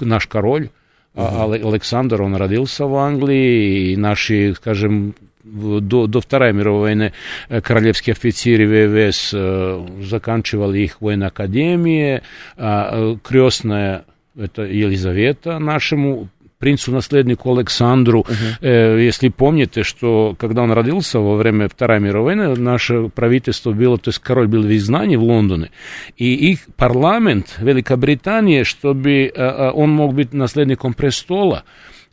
наш 0.00 0.26
король, 0.26 0.68
Uh-huh. 1.14 1.72
Александр, 1.72 2.20
он 2.20 2.36
родился 2.36 2.84
в 2.84 2.94
Англии, 2.94 3.92
и 3.92 3.96
наши, 3.96 4.52
скажем, 4.54 5.14
до, 5.42 6.06
до 6.06 6.20
Второй 6.20 6.52
мировой 6.52 6.80
войны 6.80 7.12
э, 7.48 7.62
королевские 7.62 8.12
офицеры 8.12 8.66
ВВС 8.66 9.30
э, 9.32 9.86
заканчивали 10.02 10.80
их 10.80 11.00
военной 11.00 11.28
академии, 11.28 12.20
а 12.58 13.16
крестная 13.22 14.04
это 14.36 14.62
Елизавета 14.62 15.58
нашему 15.58 16.28
принцу-наследнику 16.58 17.54
Александру. 17.54 18.26
Uh-huh. 18.26 19.02
Если 19.02 19.28
помните, 19.28 19.82
что 19.82 20.34
когда 20.38 20.62
он 20.62 20.72
родился 20.72 21.18
во 21.20 21.36
время 21.36 21.68
Второй 21.68 22.00
мировой 22.00 22.36
войны, 22.36 22.56
наше 22.56 23.08
правительство 23.08 23.72
было, 23.72 23.98
то 23.98 24.08
есть 24.08 24.18
король 24.18 24.48
был 24.48 24.62
в 24.62 24.76
изгнании 24.76 25.16
в 25.16 25.22
Лондоне, 25.22 25.70
и 26.16 26.34
их 26.34 26.60
парламент 26.76 27.56
Великобритании, 27.58 28.62
чтобы 28.62 29.12
э, 29.12 29.30
э, 29.34 29.70
он 29.70 29.90
мог 29.90 30.14
быть 30.14 30.32
наследником 30.32 30.94
престола, 30.94 31.64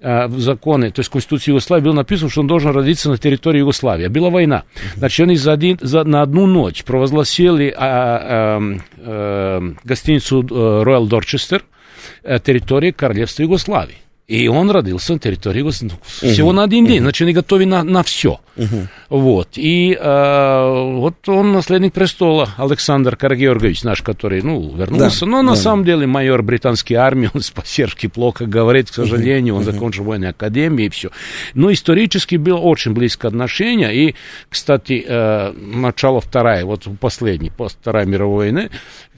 в 0.03 0.37
законы, 0.37 0.91
то 0.91 0.99
есть 0.99 1.09
в 1.09 1.13
Конституции 1.13 1.51
Югославии 1.51 1.85
было 1.85 1.93
написано, 1.93 2.29
что 2.29 2.41
он 2.41 2.47
должен 2.47 2.71
родиться 2.71 3.09
на 3.09 3.17
территории 3.17 3.59
Югославии. 3.59 4.07
Была 4.07 4.29
война. 4.29 4.63
Значит, 4.97 5.27
они 5.27 5.37
за 5.37 5.53
один, 5.53 5.77
за, 5.79 6.03
на 6.03 6.21
одну 6.21 6.45
ночь 6.45 6.83
провозгласили 6.83 7.73
а, 7.73 8.59
а, 8.59 8.61
а, 8.97 9.73
гостиницу 9.85 10.41
Royal 10.41 11.07
Dorchester 11.07 11.61
территории 12.41 12.91
Королевства 12.91 13.43
Югославии. 13.43 14.02
И 14.27 14.47
он 14.47 14.71
родился 14.71 15.13
на 15.13 15.19
территории 15.19 15.59
Югославии. 15.59 15.99
Всего 16.05 16.51
uh-huh. 16.51 16.55
на 16.55 16.63
один 16.63 16.85
день. 16.85 16.99
Uh-huh. 16.99 17.03
Значит, 17.03 17.21
они 17.23 17.33
готовы 17.33 17.65
на, 17.65 17.83
на 17.83 18.03
все. 18.03 18.39
Uh-huh. 18.55 18.87
Вот. 19.09 19.49
И 19.55 19.97
э, 19.99 20.93
вот 20.95 21.27
он 21.27 21.51
наследник 21.51 21.91
престола, 21.91 22.49
Александр 22.55 23.17
Карагеоргович 23.17 23.83
наш, 23.83 24.01
который, 24.01 24.41
ну, 24.41 24.73
вернулся. 24.75 25.21
Да, 25.21 25.25
Но 25.25 25.37
да. 25.37 25.43
на 25.43 25.55
самом 25.55 25.83
деле 25.83 26.07
майор 26.07 26.41
британской 26.41 26.95
армии, 26.95 27.29
он 27.33 27.41
по-сербски 27.53 28.07
плохо 28.07 28.45
говорит, 28.45 28.89
к 28.89 28.93
сожалению. 28.93 29.55
Uh-huh. 29.55 29.57
Он 29.57 29.63
закончил 29.65 30.05
военную 30.05 30.29
академию 30.29 30.87
и 30.87 30.89
все. 30.89 31.09
Но 31.53 31.71
исторически 31.73 32.37
было 32.37 32.57
очень 32.57 32.93
близкое 32.93 33.27
отношение. 33.27 33.93
И, 33.93 34.15
кстати, 34.49 35.03
э, 35.05 35.51
начало 35.51 36.21
второй, 36.21 36.63
вот 36.63 36.87
последний, 37.01 37.49
после 37.49 37.77
Второй 37.81 38.05
мировой 38.05 38.45
войны, 38.45 38.69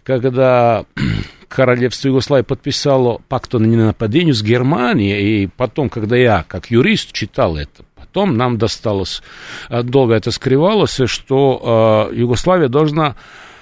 когда 0.05 0.85
королевство 1.49 2.07
Югославии 2.07 2.43
подписало 2.43 3.21
пакт 3.27 3.53
о 3.55 3.59
ненападении 3.59 4.31
с 4.31 4.41
Германией, 4.41 5.43
и 5.43 5.47
потом, 5.47 5.89
когда 5.89 6.15
я, 6.15 6.45
как 6.47 6.71
юрист, 6.71 7.11
читал 7.11 7.57
это, 7.57 7.83
потом 7.95 8.37
нам 8.37 8.57
досталось, 8.57 9.21
э, 9.69 9.83
долго 9.83 10.13
это 10.13 10.31
скрывалось, 10.31 11.01
что 11.05 12.09
э, 12.11 12.15
Югославия 12.15 12.69
должна 12.69 13.15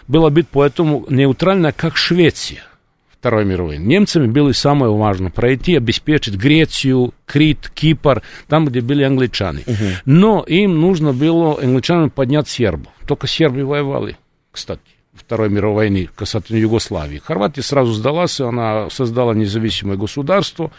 была 0.07 0.29
быть 0.29 0.47
поэтому 0.51 1.05
нейтральна, 1.09 1.71
как 1.71 1.95
Швеция. 1.95 2.61
Второй 3.09 3.45
мировой. 3.45 3.77
Немцами 3.77 4.27
было 4.27 4.51
самое 4.51 4.93
важное 4.93 5.31
пройти, 5.31 5.77
обеспечить 5.77 6.35
Грецию, 6.35 7.13
Крит, 7.25 7.71
Кипр, 7.73 8.21
там, 8.49 8.65
где 8.65 8.81
были 8.81 9.03
англичане. 9.03 9.63
Угу. 9.65 9.75
Но 10.03 10.43
им 10.45 10.81
нужно 10.81 11.13
было 11.13 11.57
англичанам 11.57 12.09
поднять 12.09 12.49
сербов. 12.49 12.91
Только 13.07 13.27
сербы 13.27 13.63
воевали, 13.63 14.17
кстати. 14.51 14.81
Второй 15.13 15.49
мировой 15.49 15.75
войны 15.75 16.09
касательно 16.15 16.57
Югославии. 16.57 17.21
Хорватия 17.23 17.61
сразу 17.61 17.93
сдалась, 17.93 18.39
она 18.39 18.89
создала 18.89 19.33
независимое 19.33 19.95
государство. 19.95 20.71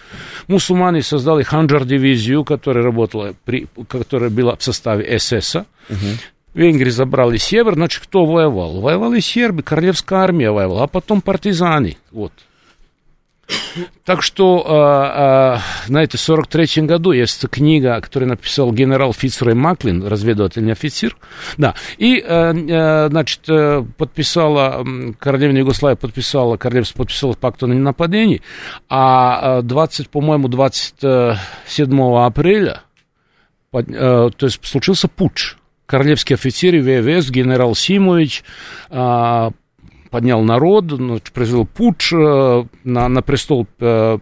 Мусульмане 0.49 1.03
создали 1.03 1.45
Ханджар-дивизию, 1.45 2.45
которая 2.45 2.85
работала, 2.85 3.35
при, 3.45 3.69
которая 3.89 4.31
была 4.31 4.57
в 4.57 4.63
составе 4.63 5.19
СС. 5.19 5.55
Угу. 5.57 5.99
Венгрии 6.55 6.91
забрали 6.91 7.37
север, 7.37 7.75
значит, 7.75 8.03
кто 8.03 8.25
воевал? 8.25 8.81
Воевали 8.81 9.21
сербы, 9.21 9.63
королевская 9.63 10.21
армия 10.21 10.51
воевала, 10.51 10.85
а 10.85 10.87
потом 10.89 11.21
партизаны. 11.21 11.97
Вот. 12.11 12.33
Так 14.05 14.23
что, 14.23 14.65
а, 14.67 15.57
а, 15.57 15.87
знаете, 15.87 16.19
в 16.19 16.21
43 16.21 16.83
году 16.83 17.13
есть 17.13 17.49
книга, 17.49 18.01
которую 18.01 18.29
написал 18.29 18.73
генерал 18.73 19.13
Фицрой 19.13 19.55
Маклин, 19.55 20.07
разведывательный 20.07 20.73
офицер, 20.73 21.17
да, 21.57 21.75
и, 21.99 22.19
э, 22.19 22.25
э, 22.25 23.09
значит, 23.09 23.41
э, 23.49 23.85
подписала, 23.97 24.85
королевна 25.19 25.59
Югославия 25.59 25.97
подписала, 25.97 26.57
королевство 26.57 26.99
подписало 26.99 27.33
пакт 27.33 27.63
о 27.63 27.67
ненападении, 27.67 28.43
а 28.89 29.63
20, 29.63 30.09
по-моему, 30.09 30.49
27 30.49 31.39
апреля, 32.19 32.83
то 33.73 34.33
есть 34.41 34.65
случился 34.65 35.09
путч, 35.09 35.57
королевский 35.87 36.37
офицер 36.37 36.75
ВВС 36.77 37.31
генерал 37.31 37.75
Симович 37.75 38.45
а, 38.91 39.51
поднял 40.15 40.43
народ, 40.43 40.93
ну, 40.97 41.19
произвел 41.33 41.67
путч, 41.67 42.13
э, 42.13 42.65
на, 42.85 43.09
на 43.09 43.21
престол 43.21 43.67
э, 43.81 44.19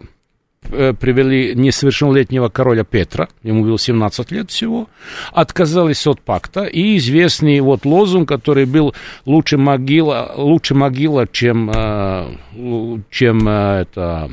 э, 0.71 0.95
привели 0.99 1.55
несовершеннолетнего 1.55 2.49
короля 2.49 2.83
Петра, 2.83 3.29
ему 3.43 3.63
было 3.63 3.79
17 3.79 4.31
лет 4.33 4.51
всего, 4.51 4.89
отказались 5.33 6.07
от 6.07 6.23
пакта, 6.23 6.65
и 6.65 6.97
известный 6.97 7.61
вот 7.61 7.85
лозунг, 7.85 8.27
который 8.27 8.65
был 8.65 8.95
«лучше 9.27 9.59
могила, 9.59 10.33
лучше 10.35 10.75
могила 10.75 11.27
чем, 11.27 11.71
чем 13.11 13.47
это, 13.47 14.31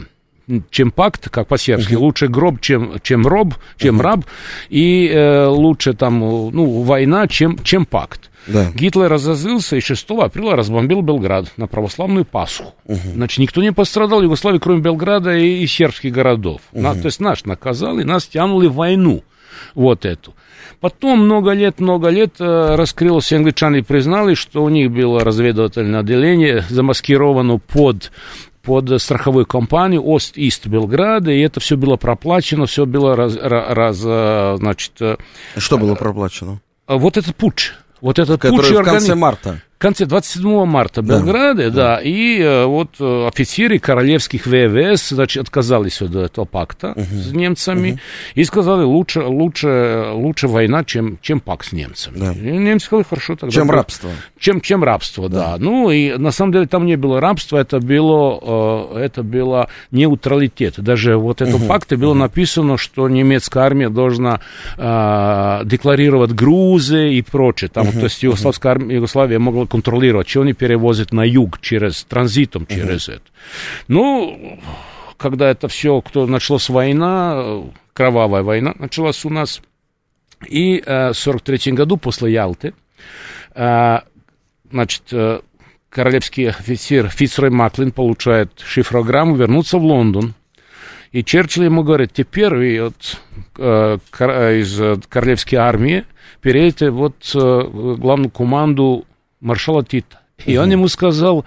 чем 0.69 0.91
пакт, 0.91 1.29
как 1.29 1.49
по-сербски, 1.49 1.95
uh-huh. 1.95 1.97
лучше 1.97 2.27
гроб, 2.29 2.61
чем, 2.61 2.93
чем 3.03 3.27
роб, 3.27 3.55
чем 3.75 3.99
uh-huh. 3.99 4.03
раб, 4.03 4.25
и 4.69 5.09
э, 5.09 5.45
лучше 5.47 5.91
там, 5.91 6.19
ну, 6.19 6.83
война, 6.83 7.27
чем, 7.27 7.61
чем 7.63 7.85
пакт. 7.85 8.28
Да. 8.47 8.71
Гитлер 8.71 9.09
разозлился 9.09 9.75
и 9.75 9.79
6 9.79 10.09
апреля 10.11 10.55
разбомбил 10.55 11.01
Белград 11.01 11.51
на 11.57 11.67
православную 11.67 12.25
Пасху. 12.25 12.73
Угу. 12.85 12.99
Значит, 13.13 13.39
никто 13.39 13.61
не 13.61 13.71
пострадал 13.71 14.19
в 14.21 14.23
Югославии, 14.23 14.59
кроме 14.59 14.81
Белграда 14.81 15.35
и, 15.35 15.61
и 15.61 15.67
сербских 15.67 16.11
городов. 16.11 16.61
Угу. 16.71 16.81
На, 16.81 16.93
то 16.93 17.05
есть 17.05 17.19
наш 17.19 17.45
наказал, 17.45 17.99
и 17.99 18.03
нас 18.03 18.25
тянули 18.25 18.67
в 18.67 18.73
войну 18.73 19.23
вот 19.75 20.05
эту. 20.05 20.33
Потом 20.79 21.25
много 21.25 21.51
лет, 21.51 21.79
много 21.79 22.09
лет 22.09 22.35
э, 22.39 22.75
раскрылось, 22.75 23.31
англичане 23.33 23.83
признали, 23.83 24.33
что 24.33 24.63
у 24.63 24.69
них 24.69 24.91
было 24.91 25.19
разведывательное 25.23 25.99
отделение, 25.99 26.63
замаскировано 26.69 27.59
под 27.59 28.11
под 28.61 29.01
страховую 29.01 29.45
компанию 29.45 30.05
Ост-Ист 30.05 30.67
Белграда, 30.67 31.31
и 31.31 31.39
это 31.39 31.59
все 31.59 31.77
было 31.77 31.95
проплачено, 31.95 32.65
все 32.65 32.85
было 32.85 33.15
раз, 33.15 33.35
раз, 33.35 34.01
э, 34.03 34.55
значит... 34.59 34.91
Э, 34.99 35.17
что 35.57 35.77
было 35.77 35.95
проплачено? 35.95 36.59
Вот 36.85 37.17
этот 37.17 37.35
путь. 37.35 37.73
Вот 38.01 38.19
этот 38.19 38.41
Который 38.41 38.57
путь 38.57 38.79
в 38.79 38.83
конце 38.83 39.15
марта 39.15 39.61
конце 39.79 40.05
27 40.05 40.65
марта 40.65 41.01
в 41.01 41.05
Белграде, 41.05 41.69
да, 41.69 41.95
да, 41.95 42.01
и 42.03 42.39
э, 42.39 42.65
вот 42.65 42.89
э, 42.99 43.27
офицеры 43.27 43.79
королевских 43.79 44.45
ВВС, 44.45 45.09
значит, 45.09 45.43
отказались 45.43 46.01
от 46.01 46.13
этого 46.13 46.43
пакта 46.45 46.93
uh 46.95 47.01
с 47.01 47.31
немцами 47.31 47.91
uh 47.91 47.99
и 48.35 48.43
сказали, 48.43 48.83
лучше, 48.83 49.21
лучше, 49.21 50.11
лучше 50.11 50.47
война, 50.49 50.83
чем, 50.83 51.17
чем 51.21 51.39
пакт 51.39 51.67
с 51.67 51.71
немцами. 51.71 52.17
Да. 52.17 52.33
И 52.33 52.57
немцы 52.57 52.87
сказали, 52.87 53.05
хорошо, 53.09 53.35
тогда... 53.37 53.53
Чем 53.53 53.71
рабство. 53.71 54.09
Чем, 54.37 54.59
чем 54.59 54.83
рабство, 54.83 55.29
да. 55.29 55.51
да. 55.51 55.57
Ну, 55.57 55.89
и 55.89 56.17
на 56.17 56.31
самом 56.31 56.51
деле 56.51 56.67
там 56.67 56.85
не 56.85 56.97
было 56.97 57.21
рабства, 57.21 57.57
это 57.57 57.79
было, 57.79 58.91
э, 58.97 58.99
это 58.99 59.23
было 59.23 59.69
неутралитет. 59.91 60.79
Даже 60.79 61.17
вот 61.17 61.41
это 61.41 61.55
uh 61.55 61.67
пакте 61.67 61.95
было 61.95 62.13
uh 62.13 62.17
написано, 62.17 62.77
что 62.77 63.07
немецкая 63.07 63.63
армия 63.63 63.89
должна 63.89 64.41
э, 64.77 65.61
декларировать 65.63 66.33
грузы 66.33 67.13
и 67.13 67.21
прочее. 67.21 67.69
Там, 67.73 67.87
uh 67.87 67.93
то 67.93 68.03
есть 68.03 68.21
Югославская 68.21 68.73
армия, 68.73 68.95
Югославия 68.95 69.39
могла 69.39 69.68
контролировать, 69.69 70.27
что 70.27 70.41
они 70.41 70.53
перевозят 70.53 71.13
на 71.13 71.23
юг 71.25 71.61
через 71.61 72.03
транзитом 72.03 72.65
через 72.65 73.07
uh-huh. 73.07 73.15
это. 73.15 73.23
Ну, 73.87 74.59
когда 75.17 75.49
это 75.49 75.67
все, 75.67 76.01
кто 76.01 76.25
началась 76.27 76.69
война, 76.69 77.63
кровавая 77.93 78.43
война 78.43 78.73
началась 78.77 79.23
у 79.25 79.29
нас, 79.29 79.61
и 80.47 80.81
э, 80.85 81.09
в 81.09 81.17
43 81.17 81.73
году 81.73 81.97
после 81.97 82.33
Ялты, 82.33 82.73
э, 83.55 83.99
значит, 84.71 85.03
э, 85.11 85.41
королевский 85.89 86.49
офицер 86.49 87.09
Фицрой 87.09 87.49
Маклин 87.49 87.91
получает 87.91 88.51
шифрограмму 88.63 89.35
вернуться 89.35 89.77
в 89.77 89.83
Лондон. 89.83 90.33
И 91.11 91.23
Черчилль 91.23 91.65
ему 91.65 91.83
говорит, 91.83 92.13
теперь 92.13 92.53
вы 92.53 92.79
от, 92.79 93.19
э, 93.57 93.97
из 93.97 95.07
королевской 95.09 95.57
армии 95.57 96.05
перейдете 96.41 96.91
вот 96.91 97.15
э, 97.33 97.95
главную 97.97 98.29
команду 98.29 99.05
маршала 99.39 99.83
Тита. 99.83 100.19
И 100.45 100.57
угу. 100.57 100.63
он 100.63 100.71
ему 100.71 100.87
сказал, 100.87 101.45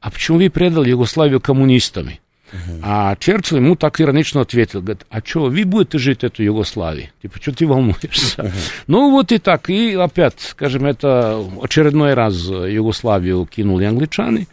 а 0.00 0.10
почему 0.10 0.38
вы 0.38 0.50
предали 0.50 0.90
Югославию 0.90 1.40
коммунистами? 1.40 2.20
Uh-huh. 2.52 2.80
А 2.82 3.16
Черчилль 3.16 3.58
ему 3.58 3.76
так 3.76 4.00
иронично 4.00 4.40
ответил, 4.40 4.80
говорит, 4.80 5.06
а 5.08 5.20
что, 5.24 5.44
вы 5.44 5.64
будете 5.64 5.98
жить 5.98 6.24
эту 6.24 6.42
Югославию? 6.42 7.10
Типа, 7.22 7.38
что 7.40 7.52
ты 7.52 7.66
волнуешься? 7.66 8.42
Uh-huh. 8.42 8.52
Ну, 8.88 9.10
вот 9.12 9.30
и 9.30 9.38
так. 9.38 9.70
И 9.70 9.94
опять, 9.94 10.40
скажем, 10.40 10.86
это 10.86 11.40
очередной 11.62 12.14
раз 12.14 12.34
Югославию 12.46 13.46
кинули 13.46 13.84
англичане, 13.84 14.48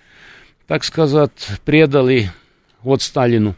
так 0.67 0.83
сказать, 0.83 1.47
предали 1.65 2.31
вот 2.83 3.01
Сталину. 3.01 3.55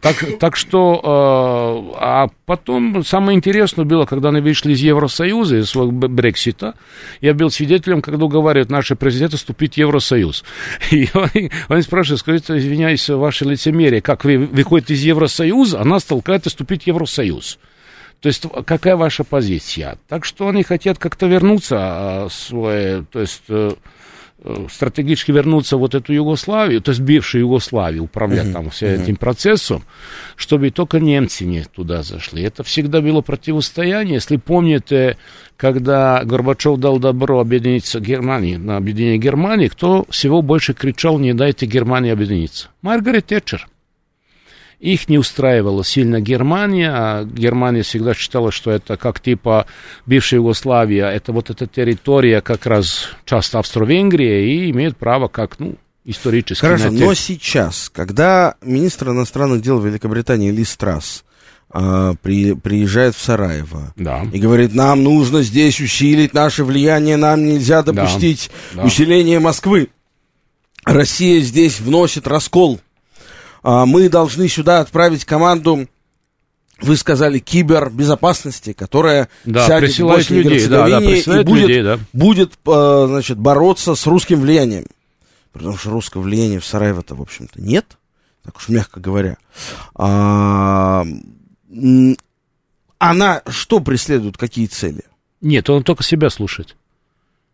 Так, 0.00 0.24
так 0.38 0.54
что, 0.54 1.00
э, 1.02 1.98
а 2.00 2.28
потом 2.46 3.04
самое 3.04 3.36
интересное 3.36 3.84
было, 3.84 4.04
когда 4.04 4.28
они 4.28 4.40
вышли 4.40 4.72
из 4.72 4.80
Евросоюза, 4.80 5.56
из 5.56 5.70
своего 5.70 5.90
Брексита, 5.90 6.74
я 7.20 7.34
был 7.34 7.50
свидетелем, 7.50 8.00
когда 8.00 8.24
уговаривают 8.24 8.70
наши 8.70 8.94
президенты 8.94 9.36
вступить 9.36 9.74
в 9.74 9.78
Евросоюз. 9.78 10.44
И 10.92 11.08
они, 11.12 11.50
они 11.66 11.82
спрашивают, 11.82 12.20
скажите, 12.20 12.56
извиняюсь, 12.56 13.08
ваше 13.08 13.44
лицемерие, 13.44 14.00
как 14.00 14.24
вы 14.24 14.38
выходите 14.38 14.94
из 14.94 15.02
Евросоюза, 15.02 15.80
а 15.80 15.84
нас 15.84 16.04
толкает 16.04 16.46
вступить 16.46 16.84
в 16.84 16.86
Евросоюз. 16.86 17.58
То 18.20 18.28
есть 18.28 18.44
какая 18.66 18.96
ваша 18.96 19.24
позиция? 19.24 19.98
Так 20.08 20.24
что 20.24 20.48
они 20.48 20.62
хотят 20.62 20.98
как-то 20.98 21.26
вернуться, 21.26 21.76
а, 21.78 22.28
свое, 22.30 23.04
то 23.10 23.20
есть 23.20 23.42
э, 23.48 23.70
Э, 23.70 23.72
стратегически 24.70 25.32
вернуться 25.32 25.76
в 25.76 25.80
вот 25.80 25.94
эту 25.94 26.12
Югославию, 26.12 26.80
то 26.80 26.90
есть 26.90 27.00
бывшую 27.00 27.42
Югославию, 27.42 28.04
управлять 28.04 28.46
uh-huh, 28.46 28.52
там 28.52 28.70
всем 28.70 28.88
uh-huh. 28.88 29.02
этим 29.02 29.16
процессом, 29.16 29.84
чтобы 30.36 30.70
только 30.70 30.98
немцы 30.98 31.44
не 31.44 31.64
туда 31.64 32.02
зашли. 32.02 32.42
Это 32.42 32.62
всегда 32.62 33.00
было 33.00 33.20
противостояние. 33.20 34.14
Если 34.14 34.36
помните, 34.36 35.18
когда 35.56 36.22
Горбачев 36.24 36.78
дал 36.78 36.98
добро 36.98 37.40
объединиться 37.40 38.00
Германии, 38.00 38.56
на 38.56 38.76
объединение 38.76 39.18
Германии, 39.18 39.68
кто 39.68 40.06
всего 40.08 40.42
больше 40.42 40.72
кричал, 40.72 41.18
не 41.18 41.34
дайте 41.34 41.66
Германии 41.66 42.10
объединиться? 42.10 42.68
Маргарет 42.82 43.26
Тэтчер. 43.26 43.68
Их 44.80 45.10
не 45.10 45.18
устраивала 45.18 45.84
сильно 45.84 46.22
Германия, 46.22 46.90
а 46.90 47.24
Германия 47.24 47.82
всегда 47.82 48.14
считала, 48.14 48.50
что 48.50 48.70
это 48.70 48.96
как 48.96 49.20
типа 49.20 49.66
бывшая 50.06 50.36
Югославия, 50.36 51.10
это 51.10 51.32
вот 51.32 51.50
эта 51.50 51.66
территория 51.66 52.40
как 52.40 52.64
раз 52.64 53.10
часть 53.26 53.54
Австро-Венгрия 53.54 54.42
и 54.42 54.70
имеет 54.70 54.96
право 54.96 55.28
как, 55.28 55.58
ну, 55.58 55.76
исторически. 56.06 56.62
Хорошо, 56.62 56.90
но 56.90 57.12
сейчас, 57.12 57.90
когда 57.90 58.54
министр 58.62 59.10
иностранных 59.10 59.60
дел 59.60 59.78
Великобритании 59.80 60.50
Ли 60.50 60.64
Страсс 60.64 61.24
а, 61.68 62.14
при, 62.22 62.54
приезжает 62.54 63.14
в 63.14 63.22
Сараево 63.22 63.92
да. 63.96 64.26
и 64.32 64.38
говорит, 64.38 64.74
нам 64.74 65.04
нужно 65.04 65.42
здесь 65.42 65.78
усилить 65.78 66.32
наше 66.32 66.64
влияние, 66.64 67.18
нам 67.18 67.44
нельзя 67.44 67.82
допустить 67.82 68.50
да. 68.74 68.84
усиление 68.84 69.40
Москвы. 69.40 69.88
Россия 70.84 71.42
здесь 71.42 71.80
вносит 71.80 72.26
раскол. 72.26 72.80
А, 73.62 73.86
мы 73.86 74.08
должны 74.08 74.48
сюда 74.48 74.80
отправить 74.80 75.24
команду 75.24 75.88
вы 76.82 76.96
сказали 76.96 77.38
кибербезопасности, 77.38 78.72
которая 78.72 79.28
да, 79.44 79.66
сядет 79.66 79.98
в 79.98 80.30
людей, 80.30 80.66
да, 80.66 80.88
да, 80.88 81.00
и 81.00 81.44
будет, 81.44 81.68
людей, 81.68 81.82
да. 81.82 81.98
будет 82.12 82.52
а, 82.66 83.06
значит, 83.06 83.38
бороться 83.38 83.94
с 83.94 84.06
русским 84.06 84.40
влиянием. 84.40 84.86
Потому 85.52 85.76
что 85.76 85.90
русского 85.90 86.22
влияния 86.22 86.60
в 86.60 86.64
Сараево-то, 86.64 87.14
в 87.14 87.22
общем-то, 87.22 87.60
нет, 87.60 87.98
так 88.44 88.56
уж 88.56 88.68
мягко 88.68 89.00
говоря. 89.00 89.36
А, 89.94 91.04
она 92.98 93.42
что 93.48 93.80
преследует, 93.80 94.36
какие 94.36 94.66
цели? 94.66 95.04
Нет, 95.40 95.68
он 95.70 95.82
только 95.82 96.02
себя 96.02 96.30
слушает. 96.30 96.76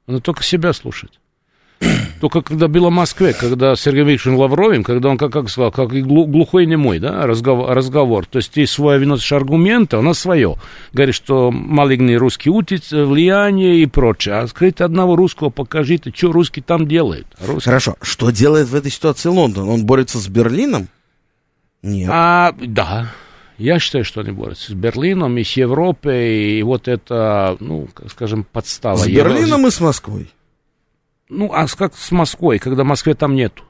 Он 0.07 0.21
только 0.21 0.43
себя 0.43 0.73
слушает. 0.73 1.19
Только 2.21 2.41
когда 2.41 2.69
было 2.69 2.89
в 2.89 2.93
Москве, 2.93 3.35
когда 3.35 3.77
Сергей 3.77 4.05
Викторович 4.05 4.39
Лавровым, 4.39 4.85
когда 4.85 5.11
он, 5.11 5.19
как, 5.19 5.33
как 5.33 5.51
сказал, 5.51 5.71
как 5.71 5.93
и 5.93 6.01
глухой 6.03 6.67
немой, 6.67 6.99
да, 6.99 7.27
разговор, 7.27 7.71
разговор. 7.75 8.27
То 8.27 8.39
есть 8.39 8.53
ты 8.53 8.67
свое 8.67 8.99
виносишь 8.99 9.33
аргументы, 9.33 9.97
она 9.97 10.15
свое. 10.15 10.57
Говорит, 10.93 11.15
что 11.15 11.51
малигный 11.51 12.17
русский 12.17 12.51
утец, 12.51 12.93
влияние 12.93 13.83
и 13.83 13.87
прочее. 13.87 14.37
А 14.37 14.47
скажите 14.47 14.85
одного 14.85 15.17
русского, 15.17 15.51
покажите, 15.51 16.13
что 16.15 16.33
русский 16.33 16.63
там 16.63 16.89
делает. 16.89 17.27
Русский. 17.41 17.69
Хорошо, 17.69 17.97
что 18.01 18.31
делает 18.31 18.69
в 18.69 18.75
этой 18.75 18.91
ситуации 18.91 19.29
Лондон? 19.29 19.69
Он 19.69 19.85
борется 19.85 20.19
с 20.19 20.29
Берлином? 20.29 20.89
Нет. 21.83 22.09
А, 22.11 22.55
да. 22.59 23.13
Я 23.59 23.79
считаю, 23.79 24.05
что 24.05 24.21
они 24.21 24.33
борются 24.33 24.73
с 24.73 24.75
Берлином 24.75 25.39
и 25.39 25.45
с 25.45 25.53
Европой, 25.53 26.59
и 26.59 26.63
вот 26.63 26.89
это, 26.89 27.57
ну, 27.61 27.89
скажем, 28.11 28.45
подстава. 28.45 28.99
С 28.99 29.07
Берлином 29.07 29.67
и 29.67 29.71
с 29.71 29.81
Москвой? 29.81 30.31
Ну, 31.29 31.53
а 31.53 31.67
как 31.67 31.95
с 31.97 32.11
Москвой, 32.13 32.59
когда 32.59 32.85
в 32.85 32.87
Москве 32.87 33.15
там 33.15 33.35
нету? 33.35 33.65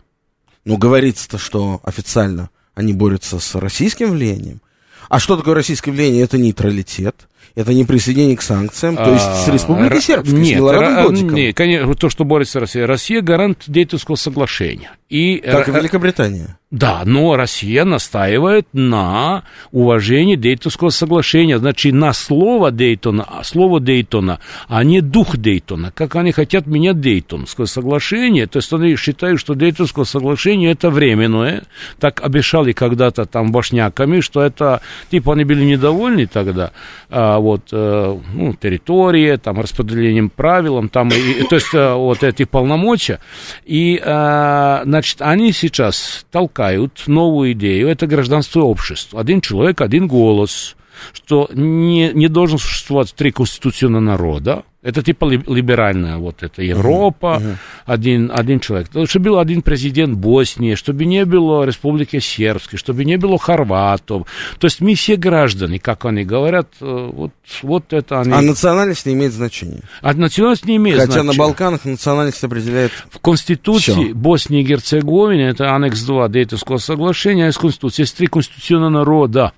Ну, 0.64 0.76
говорится-то, 0.76 1.38
что 1.38 1.80
официально 1.84 2.50
они 2.74 2.92
борются 2.92 3.38
с 3.38 3.54
российским 3.54 4.10
влиянием. 4.10 4.60
А 5.08 5.18
что 5.18 5.36
такое 5.36 5.54
российское 5.54 5.90
влияние? 5.92 6.22
Это 6.24 6.36
нейтралитет. 6.36 7.28
Это 7.54 7.72
не 7.72 7.84
присоединение 7.84 8.36
к 8.36 8.42
санкциям, 8.42 8.96
то 8.96 9.12
есть 9.14 9.24
с 9.24 9.48
А, 9.48 9.52
Республикой 9.52 10.02
Сербской, 10.02 10.38
Нет, 10.38 10.56
с 10.56 10.56
Милорадом 10.56 10.98
ра- 10.98 11.08
Додиком. 11.08 11.34
нет, 11.36 11.56
конечно, 11.56 11.94
то, 11.94 12.10
что 12.10 12.24
борется 12.24 12.60
Россия. 12.60 12.86
Россия 12.86 13.22
гарант 13.22 13.64
Дейтонского 13.66 14.16
соглашения. 14.16 14.90
И, 15.08 15.38
Как 15.38 15.66
и 15.68 15.70
Великобритания. 15.70 16.58
Да, 16.72 17.02
но 17.04 17.36
Россия 17.36 17.84
настаивает 17.84 18.66
на 18.72 19.44
уважении 19.70 20.34
Дейтонского 20.34 20.90
соглашения, 20.90 21.58
значит, 21.58 21.94
на 21.94 22.12
слово 22.12 22.72
Дейтона, 22.72 23.22
а 23.22 23.44
слово 23.44 23.78
Дейтона, 23.78 24.40
а 24.66 24.82
не 24.82 25.00
дух 25.00 25.36
Дейтона, 25.36 25.92
как 25.94 26.16
они 26.16 26.32
хотят 26.32 26.66
менять 26.66 27.00
Дейтонское 27.00 27.66
соглашение. 27.66 28.48
То 28.48 28.56
есть 28.56 28.72
они 28.72 28.96
считают, 28.96 29.38
что 29.38 29.54
Дейтонское 29.54 30.04
соглашение 30.04 30.72
это 30.72 30.90
временное, 30.90 31.62
так 32.00 32.20
обещали 32.20 32.72
когда-то 32.72 33.26
там 33.26 33.52
башняками, 33.52 34.18
что 34.18 34.42
это, 34.42 34.80
типа, 35.08 35.34
они 35.34 35.44
были 35.44 35.62
недовольны 35.64 36.26
тогда, 36.26 36.72
а, 37.08 37.38
вот, 37.38 37.68
э, 37.70 38.18
ну, 38.34 38.54
территории, 38.54 39.36
там, 39.36 39.60
распределением 39.60 40.30
правилам, 40.30 40.88
там, 40.88 41.10
и, 41.10 41.44
то 41.48 41.54
есть, 41.54 41.72
э, 41.72 41.94
вот 41.94 42.24
эти 42.24 42.44
полномочия, 42.44 43.20
и, 43.64 44.02
э, 44.04 44.80
значит, 44.84 45.22
они 45.22 45.52
сейчас 45.52 46.26
толкают 46.32 46.65
новую 47.06 47.52
идею, 47.52 47.88
это 47.88 48.06
гражданство 48.06 48.62
общества, 48.62 49.20
один 49.20 49.40
человек, 49.40 49.80
один 49.80 50.06
голос, 50.06 50.76
что 51.12 51.48
не, 51.52 52.12
не 52.12 52.28
должен 52.28 52.58
существовать 52.58 53.14
три 53.14 53.30
конституционных 53.30 54.02
народа, 54.02 54.64
это 54.86 55.02
типа 55.02 55.24
ли- 55.24 55.42
либеральная 55.48 56.16
вот 56.16 56.44
эта 56.44 56.62
Европа, 56.62 57.42
один, 57.86 58.30
один 58.32 58.60
человек. 58.60 58.88
Чтобы 59.08 59.30
был 59.30 59.38
один 59.40 59.62
президент 59.62 60.16
Боснии, 60.16 60.76
чтобы 60.76 61.06
не 61.06 61.24
было 61.24 61.64
Республики 61.64 62.20
Сербской, 62.20 62.78
чтобы 62.78 63.04
не 63.04 63.16
было 63.16 63.36
хорватов. 63.36 64.28
То 64.60 64.66
есть 64.66 64.80
мы 64.80 64.94
все 64.94 65.16
граждане, 65.16 65.80
как 65.80 66.04
они 66.04 66.22
говорят, 66.22 66.68
э, 66.80 67.10
вот, 67.12 67.32
вот 67.62 67.92
это 67.92 68.20
они... 68.20 68.32
А 68.32 68.40
национальность 68.40 69.06
не 69.06 69.14
имеет 69.14 69.32
значения. 69.32 69.80
А 70.02 70.14
национальность 70.14 70.66
не 70.66 70.76
имеет 70.76 70.98
Хотя 70.98 71.14
на 71.16 71.22
значения. 71.24 71.38
Балканах 71.38 71.84
национальность 71.84 72.44
определяет... 72.44 72.92
В 73.10 73.18
Конституции 73.18 73.92
Всё. 73.92 74.14
Боснии 74.14 74.60
и 74.60 74.64
Герцеговины, 74.64 75.42
это 75.42 75.74
аннекс 75.74 76.00
2 76.02 76.28
Дейтонского 76.28 76.76
соглашения, 76.76 77.48
из 77.48 77.58
Конституции, 77.58 78.02
есть 78.02 78.16
три 78.16 78.28
конституционных 78.28 78.92
народа. 78.92 79.52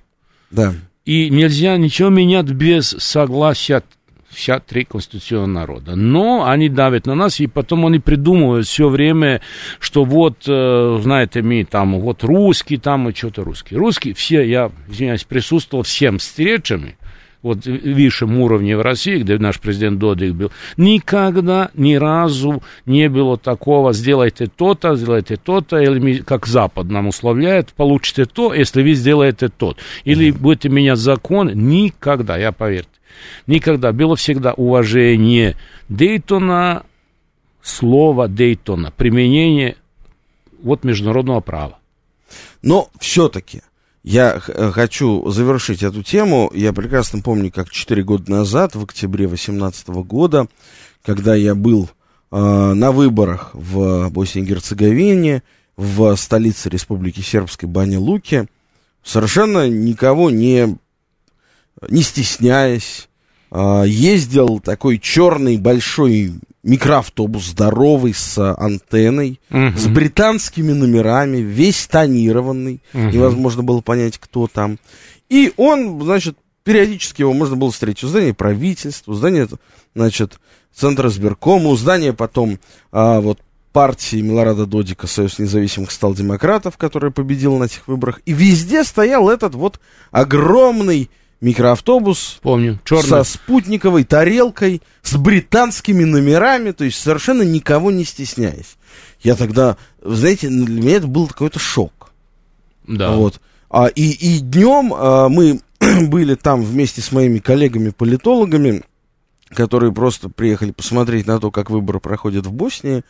Да. 0.49 0.73
И 1.09 1.31
нельзя 1.31 1.75
ничего 1.77 2.09
менять 2.09 2.51
без 2.51 2.89
согласия 2.99 3.81
вся 4.29 4.59
три 4.59 4.85
конституционных 4.85 5.55
народа. 5.55 5.95
Но 5.95 6.45
они 6.45 6.69
давят 6.69 7.07
на 7.07 7.15
нас, 7.15 7.39
и 7.39 7.47
потом 7.47 7.87
они 7.87 7.97
придумывают 7.97 8.67
все 8.67 8.89
время, 8.89 9.41
что 9.79 10.03
вот, 10.03 10.43
э, 10.47 10.99
знаете, 11.01 11.41
мы 11.41 11.63
там, 11.63 11.99
вот 11.99 12.23
русский, 12.23 12.77
там 12.77 13.09
и 13.09 13.15
что-то 13.15 13.43
русский. 13.43 13.75
Русские, 13.75 14.13
все, 14.13 14.43
я, 14.43 14.71
извиняюсь, 14.87 15.23
присутствовал 15.23 15.81
всем 15.81 16.19
встречами, 16.19 16.95
вот 17.41 17.65
в 17.65 17.93
высшем 17.93 18.37
уровне 18.39 18.75
в 18.75 18.81
России, 18.81 19.19
где 19.19 19.37
наш 19.37 19.59
президент 19.59 19.99
Додик 19.99 20.33
был, 20.33 20.51
никогда, 20.77 21.71
ни 21.73 21.95
разу 21.95 22.61
не 22.85 23.09
было 23.09 23.37
такого, 23.37 23.93
сделайте 23.93 24.47
то-то, 24.47 24.95
сделайте 24.95 25.37
то-то, 25.37 25.77
или 25.77 26.17
как 26.17 26.45
Запад 26.45 26.87
нам 26.89 27.07
условляет, 27.07 27.73
получите 27.73 28.25
то, 28.25 28.53
если 28.53 28.83
вы 28.83 28.93
сделаете 28.93 29.49
то. 29.49 29.75
Или 30.03 30.31
будете 30.31 30.69
менять 30.69 30.99
закон, 30.99 31.51
никогда, 31.53 32.37
я 32.37 32.51
поверьте. 32.51 32.89
Никогда. 33.47 33.91
Было 33.91 34.15
всегда 34.15 34.53
уважение 34.53 35.55
Дейтона, 35.89 36.83
слова 37.61 38.27
Дейтона, 38.27 38.91
применение 38.91 39.75
вот 40.61 40.83
международного 40.83 41.41
права. 41.41 41.79
Но 42.61 42.89
все-таки 42.99 43.61
я 44.03 44.41
э, 44.47 44.71
хочу 44.71 45.29
завершить 45.29 45.83
эту 45.83 46.03
тему. 46.03 46.49
Я 46.53 46.73
прекрасно 46.73 47.21
помню, 47.21 47.51
как 47.51 47.69
4 47.69 48.03
года 48.03 48.31
назад, 48.31 48.75
в 48.75 48.83
октябре 48.83 49.27
2018 49.27 49.89
года, 49.89 50.47
когда 51.03 51.35
я 51.35 51.53
был 51.53 51.89
э, 52.31 52.37
на 52.37 52.91
выборах 52.91 53.51
в 53.53 54.09
Боснии 54.09 54.43
и 54.43 54.47
Герцеговине, 54.47 55.43
в 55.75 56.15
столице 56.15 56.69
Республики 56.69 57.21
Сербской 57.21 57.69
Бане-Луке, 57.69 58.47
совершенно 59.03 59.69
никого 59.69 60.29
не, 60.29 60.77
не 61.87 62.01
стесняясь, 62.01 63.09
э, 63.51 63.83
ездил 63.85 64.59
такой 64.59 64.99
черный 64.99 65.57
большой 65.57 66.33
микроавтобус 66.69 67.47
здоровый 67.47 68.13
с 68.13 68.37
антенной, 68.53 69.39
с 69.49 69.87
британскими 69.87 70.71
номерами, 70.71 71.37
весь 71.37 71.87
тонированный, 71.87 72.81
Мгм. 72.93 73.09
невозможно 73.09 73.63
было 73.63 73.81
понять, 73.81 74.17
кто 74.17 74.47
там. 74.47 74.77
И 75.29 75.51
он, 75.57 76.01
значит, 76.03 76.37
периодически 76.63 77.21
его 77.21 77.33
можно 77.33 77.55
было 77.55 77.71
встретить 77.71 78.03
у 78.03 78.07
здания 78.07 78.33
правительства, 78.33 79.11
у 79.11 79.15
здания, 79.15 79.47
значит, 79.95 80.39
Центра 80.73 81.09
сберкома, 81.09 81.69
у 81.69 81.75
здания 81.75 82.13
потом 82.13 82.59
а, 82.91 83.19
вот 83.19 83.39
партии 83.73 84.21
Милорада 84.21 84.65
Додика, 84.65 85.07
Союз 85.07 85.39
независимых 85.39 85.91
стал 85.91 86.13
демократов, 86.13 86.77
которая 86.77 87.11
победила 87.11 87.57
на 87.57 87.63
этих 87.65 87.87
выборах. 87.87 88.21
И 88.25 88.33
везде 88.33 88.83
стоял 88.83 89.29
этот 89.29 89.55
вот 89.55 89.79
огромный 90.11 91.09
микроавтобус 91.41 92.39
Помню. 92.41 92.79
Черный. 92.83 93.03
со 93.03 93.23
спутниковой 93.23 94.03
тарелкой, 94.03 94.81
с 95.01 95.15
британскими 95.15 96.03
номерами, 96.03 96.71
то 96.71 96.83
есть 96.83 96.99
совершенно 96.99 97.43
никого 97.43 97.91
не 97.91 98.03
стесняясь. 98.03 98.77
Я 99.21 99.35
тогда, 99.35 99.77
знаете, 100.01 100.49
для 100.49 100.81
меня 100.81 100.97
это 100.97 101.07
был 101.07 101.27
какой-то 101.27 101.59
шок. 101.59 102.11
Да. 102.87 103.11
Вот. 103.11 103.39
А, 103.69 103.87
и, 103.87 104.11
и 104.11 104.39
днем 104.39 104.93
а, 104.93 105.29
мы 105.29 105.61
были 106.07 106.35
там 106.35 106.63
вместе 106.63 107.01
с 107.01 107.11
моими 107.11 107.39
коллегами-политологами, 107.39 108.83
которые 109.49 109.91
просто 109.91 110.29
приехали 110.29 110.71
посмотреть 110.71 111.27
на 111.27 111.39
то, 111.39 111.51
как 111.51 111.69
выборы 111.69 111.99
проходят 111.99 112.45
в 112.45 112.51
Боснии. 112.51 113.03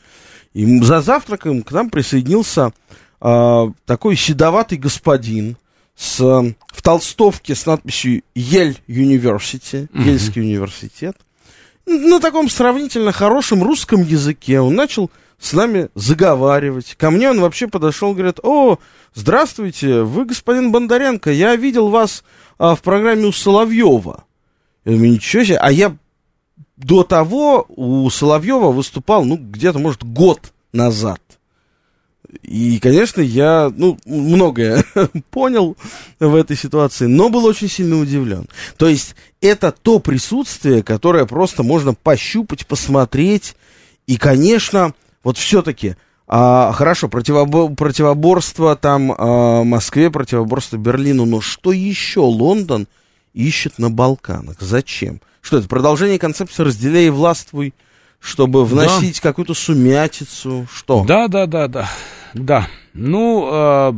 И 0.53 0.81
за 0.81 1.01
завтраком 1.01 1.61
к 1.61 1.71
нам 1.71 1.89
присоединился 1.89 2.73
а, 3.21 3.71
такой 3.85 4.15
седоватый 4.15 4.77
господин 4.77 5.57
с, 5.99 6.21
а, 6.21 6.43
в 6.67 6.81
толстовке 6.81 7.55
с 7.55 7.65
надписью 7.65 8.23
Ель 8.33 8.81
University, 8.87 9.89
Мгм. 9.91 10.07
Ельский 10.07 10.41
университет. 10.41 11.17
На 11.85 12.21
таком 12.21 12.49
сравнительно 12.49 13.11
хорошем 13.11 13.63
русском 13.63 14.03
языке 14.03 14.61
он 14.61 14.75
начал 14.75 15.11
с 15.39 15.51
нами 15.51 15.89
заговаривать. 15.95 16.95
Ко 16.97 17.11
мне 17.11 17.29
он 17.29 17.41
вообще 17.41 17.67
подошел, 17.67 18.13
говорит, 18.13 18.39
о, 18.43 18.79
здравствуйте, 19.13 20.03
вы 20.03 20.23
господин 20.25 20.71
Бондаренко, 20.71 21.31
я 21.31 21.55
видел 21.57 21.89
вас 21.89 22.23
а, 22.57 22.75
в 22.75 22.81
программе 22.81 23.25
у 23.25 23.33
Соловьева. 23.33 24.23
Я 24.85 24.93
думаю, 24.93 25.11
ничего 25.11 25.43
себе, 25.43 25.57
а 25.57 25.69
я 25.69 25.97
до 26.77 27.03
того 27.03 27.65
у 27.67 28.09
Соловьева 28.09 28.71
выступал, 28.71 29.25
ну, 29.25 29.35
где-то, 29.35 29.79
может, 29.79 30.05
год 30.05 30.53
назад. 30.71 31.21
И, 32.43 32.79
конечно, 32.79 33.21
я, 33.21 33.71
ну, 33.75 33.97
многое 34.05 34.83
понял 35.31 35.75
в 36.19 36.35
этой 36.35 36.55
ситуации, 36.55 37.05
но 37.05 37.29
был 37.29 37.45
очень 37.45 37.69
сильно 37.69 37.99
удивлен. 37.99 38.47
То 38.77 38.87
есть, 38.87 39.15
это 39.41 39.71
то 39.71 39.99
присутствие, 39.99 40.83
которое 40.83 41.25
просто 41.25 41.63
можно 41.63 41.93
пощупать, 41.93 42.67
посмотреть. 42.67 43.55
И, 44.05 44.17
конечно, 44.17 44.93
вот 45.23 45.37
все-таки, 45.37 45.95
а, 46.27 46.71
хорошо, 46.73 47.07
противобо- 47.07 47.75
противоборство 47.75 48.75
там 48.75 49.13
а, 49.17 49.63
Москве, 49.63 50.11
противоборство 50.11 50.77
Берлину, 50.77 51.25
но 51.25 51.41
что 51.41 51.71
еще 51.71 52.19
Лондон 52.19 52.87
ищет 53.33 53.79
на 53.79 53.89
Балканах? 53.89 54.57
Зачем? 54.59 55.21
Что 55.41 55.57
это, 55.57 55.67
продолжение 55.67 56.19
концепции 56.19 56.63
«разделяй 56.63 57.07
и 57.07 57.09
властвуй», 57.09 57.73
чтобы 58.19 58.65
вносить 58.65 59.19
какую-то 59.19 59.53
сумятицу? 59.53 60.67
Что? 60.73 61.03
Да, 61.05 61.27
да, 61.27 61.45
да, 61.45 61.67
да. 61.67 61.89
Да. 62.33 62.67
Ну, 62.93 63.49
э, 63.51 63.93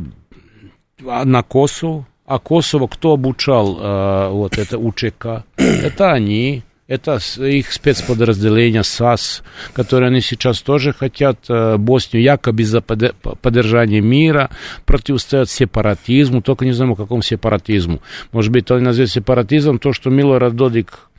на 1.00 1.44
Косово. 1.44 2.08
А 2.26 2.40
Косово 2.40 2.88
кто 2.88 3.14
обучал 3.14 3.78
э, 3.80 4.30
вот 4.30 4.58
это 4.58 4.78
УЧК? 4.78 5.44
Это 5.58 6.12
они. 6.12 6.64
Это 6.88 7.20
их 7.38 7.72
спецподразделение 7.72 8.84
САС, 8.84 9.44
которые 9.72 10.10
они 10.10 10.20
сейчас 10.20 10.62
тоже 10.62 10.92
хотят 10.92 11.38
э, 11.48 11.78
Боснию 11.78 12.22
якобы 12.22 12.66
за 12.66 12.82
поддержание 12.82 14.02
мира, 14.02 14.50
противостоят 14.86 15.50
сепаратизму, 15.50 16.42
только 16.42 16.66
не 16.66 16.74
знаем, 16.74 16.92
о 16.92 16.96
каком 16.98 17.22
сепаратизму. 17.22 18.02
Может 18.34 18.52
быть, 18.52 18.66
то 18.66 18.78
назовет 18.78 19.10
сепаратизм 19.10 19.80
то, 19.80 19.94
что 19.94 20.10
Милорад 20.10 20.58
Додик 20.58 21.11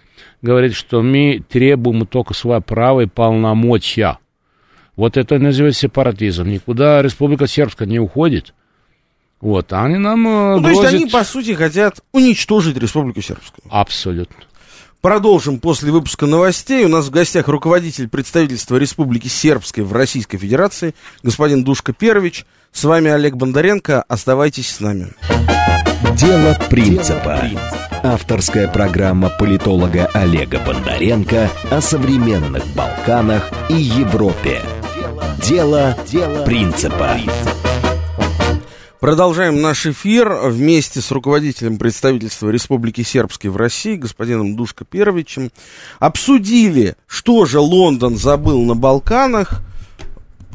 говорит, 0.42 0.74
что 0.74 1.02
мы 1.02 1.42
требуем 1.48 2.06
только 2.06 2.34
свое 2.34 2.60
право 2.60 3.00
и 3.02 3.06
полномочия. 3.06 4.18
Вот 4.96 5.16
это 5.16 5.38
называется 5.38 5.82
сепаратизм. 5.82 6.48
Никуда 6.48 7.00
Республика 7.00 7.46
Сербская 7.46 7.88
не 7.88 7.98
уходит. 7.98 8.52
Вот, 9.40 9.72
а 9.72 9.84
они 9.84 9.96
нам 9.96 10.26
э, 10.26 10.56
Ну, 10.56 10.62
то 10.62 10.68
есть 10.68 10.80
грозят- 10.82 10.94
они, 10.94 11.06
по 11.06 11.24
сути, 11.24 11.54
хотят 11.54 12.00
уничтожить 12.12 12.76
Республику 12.76 13.22
Сербскую. 13.22 13.64
Абсолютно. 13.70 14.36
Продолжим 15.00 15.58
после 15.58 15.90
выпуска 15.90 16.26
новостей. 16.26 16.84
У 16.84 16.88
нас 16.88 17.06
в 17.06 17.10
гостях 17.10 17.48
руководитель 17.48 18.08
представительства 18.08 18.76
Республики 18.76 19.26
Сербской 19.26 19.82
в 19.82 19.92
Российской 19.92 20.38
Федерации, 20.38 20.94
господин 21.24 21.64
Душка 21.64 21.92
Первич. 21.92 22.44
С 22.70 22.84
вами 22.84 23.10
Олег 23.10 23.34
Бондаренко. 23.34 24.02
Оставайтесь 24.02 24.70
с 24.70 24.78
нами. 24.80 25.08
Дело 26.16 26.56
принципа. 26.68 27.42
Авторская 28.02 28.68
программа 28.68 29.30
политолога 29.30 30.10
Олега 30.12 30.58
Бондаренко 30.58 31.50
о 31.70 31.80
современных 31.80 32.66
Балканах 32.74 33.50
и 33.70 33.74
Европе. 33.74 34.60
Дело, 35.42 35.96
дело 36.10 36.44
принципа. 36.44 37.16
Продолжаем 39.00 39.62
наш 39.62 39.86
эфир 39.86 40.32
вместе 40.44 41.00
с 41.00 41.10
руководителем 41.10 41.78
представительства 41.78 42.50
Республики 42.50 43.02
Сербской 43.02 43.50
в 43.50 43.56
России, 43.56 43.96
господином 43.96 44.54
Душко 44.54 44.84
Первичем. 44.84 45.50
Обсудили, 45.98 46.94
что 47.06 47.46
же 47.46 47.58
Лондон 47.58 48.16
забыл 48.16 48.62
на 48.62 48.74
Балканах. 48.74 49.62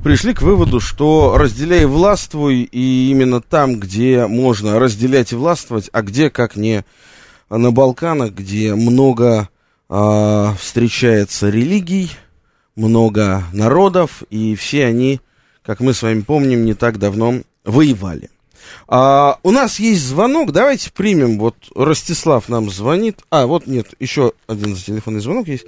Пришли 0.08 0.34
к 0.34 0.42
выводу, 0.42 0.80
что 0.80 1.38
разделяй 1.38 1.82
и 1.82 1.86
властвуй, 1.86 2.62
и 2.62 3.10
именно 3.12 3.42
там, 3.42 3.78
где 3.78 4.26
можно 4.26 4.80
разделять 4.80 5.34
и 5.34 5.36
властвовать, 5.36 5.90
а 5.92 6.02
где, 6.02 6.30
как 6.30 6.56
не 6.56 6.86
на 7.50 7.74
Балканах, 7.74 8.32
где 8.32 8.74
много 8.74 9.50
э, 9.90 10.50
встречается 10.62 11.50
религий, 11.50 12.10
много 12.78 13.44
народов, 13.52 14.24
и 14.30 14.56
все 14.56 14.86
они, 14.86 15.20
как 15.62 15.82
мы 15.82 15.94
с 15.94 16.02
вами 16.02 16.22
помним, 16.22 16.64
не 16.64 16.74
так 16.74 17.00
давно 17.00 17.42
воевали. 17.66 18.30
А, 18.88 19.40
у 19.44 19.52
нас 19.52 19.78
есть 19.78 20.04
звонок, 20.04 20.54
давайте 20.54 20.90
примем. 20.90 21.38
Вот 21.38 21.58
Ростислав 21.76 22.48
нам 22.48 22.70
звонит. 22.70 23.24
А, 23.30 23.46
вот 23.46 23.68
нет, 23.68 23.88
еще 24.00 24.32
один 24.48 24.74
телефонный 24.74 25.20
звонок 25.20 25.50
есть. 25.50 25.66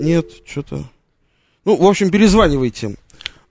Нет, 0.00 0.26
что-то. 0.44 0.82
Ну, 1.64 1.76
в 1.76 1.86
общем, 1.86 2.10
перезванивайте. 2.10 2.96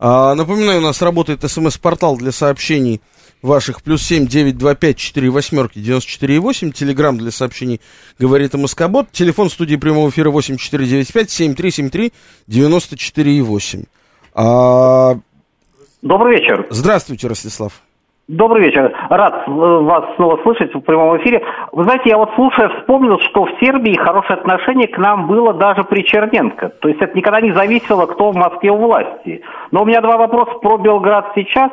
А, 0.03 0.33
напоминаю, 0.33 0.79
у 0.79 0.81
нас 0.81 0.99
работает 1.03 1.49
смс-портал 1.49 2.17
для 2.17 2.31
сообщений 2.31 3.01
ваших. 3.43 3.83
Плюс 3.83 4.01
семь 4.01 4.25
девять 4.25 4.57
два 4.57 4.73
пять 4.73 4.97
четыре 4.97 5.29
восьмерки 5.29 5.77
девяносто 5.77 6.09
четыре 6.09 6.39
восемь. 6.39 6.71
Телеграмм 6.71 7.19
для 7.19 7.29
сообщений 7.29 7.79
говорит 8.17 8.55
МСК-бот. 8.55 9.11
Телефон 9.11 9.51
студии 9.51 9.75
прямого 9.75 10.09
эфира 10.09 10.31
восемь 10.31 10.57
четыре 10.57 10.87
девять 10.87 11.13
пять 11.13 11.29
семь 11.29 11.53
три 11.53 11.69
семь 11.69 11.91
три 11.91 12.13
девяносто 12.47 12.97
четыре 12.97 13.39
восемь. 13.43 13.83
А... 14.33 15.19
Добрый 16.01 16.39
вечер. 16.39 16.65
Здравствуйте, 16.71 17.27
Ростислав. 17.27 17.73
Добрый 18.31 18.63
вечер. 18.63 18.93
Рад 19.09 19.43
э, 19.45 19.51
вас 19.51 20.05
снова 20.15 20.39
слышать 20.43 20.73
в 20.73 20.79
прямом 20.79 21.17
эфире. 21.17 21.43
Вы 21.73 21.83
знаете, 21.83 22.11
я 22.11 22.17
вот 22.17 22.29
слушая 22.35 22.69
вспомнил, 22.69 23.19
что 23.19 23.43
в 23.43 23.51
Сербии 23.59 23.93
хорошее 23.97 24.39
отношение 24.39 24.87
к 24.87 24.97
нам 24.97 25.27
было 25.27 25.53
даже 25.53 25.83
при 25.83 26.05
Черненко. 26.05 26.69
То 26.79 26.87
есть 26.87 27.01
это 27.01 27.13
никогда 27.13 27.41
не 27.41 27.51
зависело, 27.51 28.05
кто 28.05 28.31
в 28.31 28.35
Москве 28.37 28.71
у 28.71 28.77
власти. 28.77 29.41
Но 29.71 29.81
у 29.81 29.85
меня 29.85 29.99
два 29.99 30.15
вопроса 30.15 30.53
про 30.61 30.77
Белград 30.77 31.33
сейчас. 31.35 31.71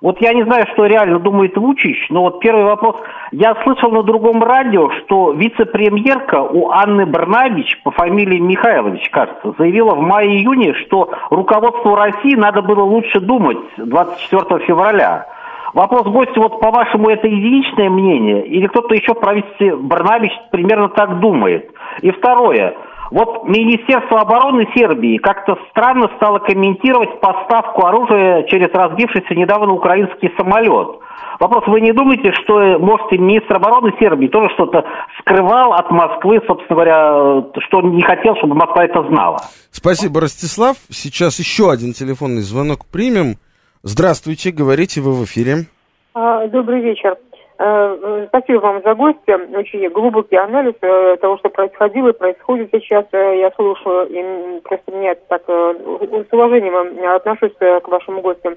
Вот 0.00 0.18
я 0.22 0.32
не 0.32 0.44
знаю, 0.44 0.64
что 0.72 0.86
реально 0.86 1.18
думает 1.18 1.58
Вучич, 1.58 2.06
но 2.08 2.22
вот 2.22 2.40
первый 2.40 2.64
вопрос. 2.64 2.96
Я 3.30 3.54
слышал 3.62 3.90
на 3.90 4.02
другом 4.02 4.42
радио, 4.42 4.88
что 5.00 5.32
вице-премьерка 5.32 6.40
у 6.40 6.70
Анны 6.70 7.04
Барнабич 7.04 7.82
по 7.82 7.90
фамилии 7.90 8.38
Михайлович, 8.38 9.10
кажется, 9.10 9.52
заявила 9.58 9.94
в 9.94 10.00
мае-июне, 10.00 10.72
что 10.86 11.10
руководству 11.28 11.94
России 11.94 12.34
надо 12.34 12.62
было 12.62 12.82
лучше 12.82 13.20
думать 13.20 13.58
24 13.76 14.64
февраля. 14.64 15.26
Вопрос 15.74 16.04
гостя, 16.04 16.40
вот 16.40 16.60
по-вашему, 16.60 17.10
это 17.10 17.26
единичное 17.26 17.90
мнение? 17.90 18.46
Или 18.46 18.66
кто-то 18.66 18.94
еще 18.94 19.14
в 19.14 19.20
правительстве 19.20 19.76
Барнавич 19.76 20.32
примерно 20.50 20.88
так 20.88 21.20
думает? 21.20 21.70
И 22.02 22.10
второе. 22.10 22.76
Вот 23.10 23.48
Министерство 23.48 24.20
обороны 24.20 24.68
Сербии 24.74 25.16
как-то 25.16 25.56
странно 25.70 26.10
стало 26.16 26.40
комментировать 26.40 27.20
поставку 27.20 27.86
оружия 27.86 28.42
через 28.44 28.68
разбившийся 28.72 29.34
недавно 29.34 29.72
украинский 29.72 30.30
самолет. 30.36 30.98
Вопрос, 31.40 31.64
вы 31.68 31.80
не 31.80 31.92
думаете, 31.92 32.32
что, 32.42 32.78
может, 32.78 33.12
и 33.12 33.18
министр 33.18 33.56
обороны 33.56 33.92
Сербии 33.98 34.26
тоже 34.26 34.52
что-то 34.54 34.84
скрывал 35.20 35.72
от 35.72 35.90
Москвы, 35.90 36.40
собственно 36.46 36.74
говоря, 36.74 37.44
что 37.66 37.80
не 37.80 38.02
хотел, 38.02 38.36
чтобы 38.36 38.54
Москва 38.56 38.84
это 38.84 39.02
знала? 39.08 39.38
Спасибо, 39.70 40.20
Ростислав. 40.20 40.76
Сейчас 40.90 41.38
еще 41.38 41.70
один 41.70 41.92
телефонный 41.92 42.42
звонок 42.42 42.86
примем. 42.92 43.36
Здравствуйте, 43.82 44.50
говорите 44.50 45.00
вы 45.00 45.12
в 45.12 45.24
эфире. 45.24 45.66
А, 46.14 46.46
добрый 46.48 46.80
вечер. 46.80 47.16
Э, 47.60 48.26
спасибо 48.28 48.58
вам 48.58 48.82
за 48.82 48.94
гости. 48.94 49.56
Очень 49.56 49.88
глубокий 49.90 50.36
анализ 50.36 50.74
э, 50.80 51.16
того, 51.20 51.38
что 51.38 51.48
происходило 51.48 52.08
и 52.08 52.18
происходит 52.18 52.70
сейчас. 52.72 53.04
Э, 53.12 53.38
я 53.38 53.50
слушаю, 53.52 54.08
и 54.08 54.60
просто 54.62 54.92
мне 54.92 55.14
так 55.28 55.42
с 55.46 56.32
уважением 56.32 57.06
отношусь 57.16 57.54
к 57.58 57.88
вашим 57.88 58.20
гостям. 58.20 58.56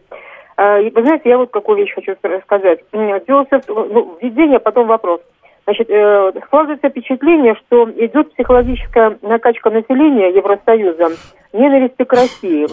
Вы 0.58 1.02
знаете, 1.04 1.30
я 1.30 1.38
вот 1.40 1.50
какую 1.50 1.78
вещь 1.78 1.94
хочу 1.96 2.16
сказать. 2.44 2.80
Дело 2.92 3.46
все, 3.46 3.62
ну, 3.68 4.18
введение, 4.22 4.60
потом 4.60 4.88
вопрос. 4.88 5.22
Значит, 5.64 5.88
складывается 6.46 6.90
впечатление, 6.90 7.56
что 7.66 7.90
идет 7.92 8.32
психологическая 8.34 9.18
накачка 9.24 9.72
населения 9.72 10.30
Евросоюза 10.36 11.10
ненависти 11.54 12.04
к 12.04 12.14
России. 12.14 12.68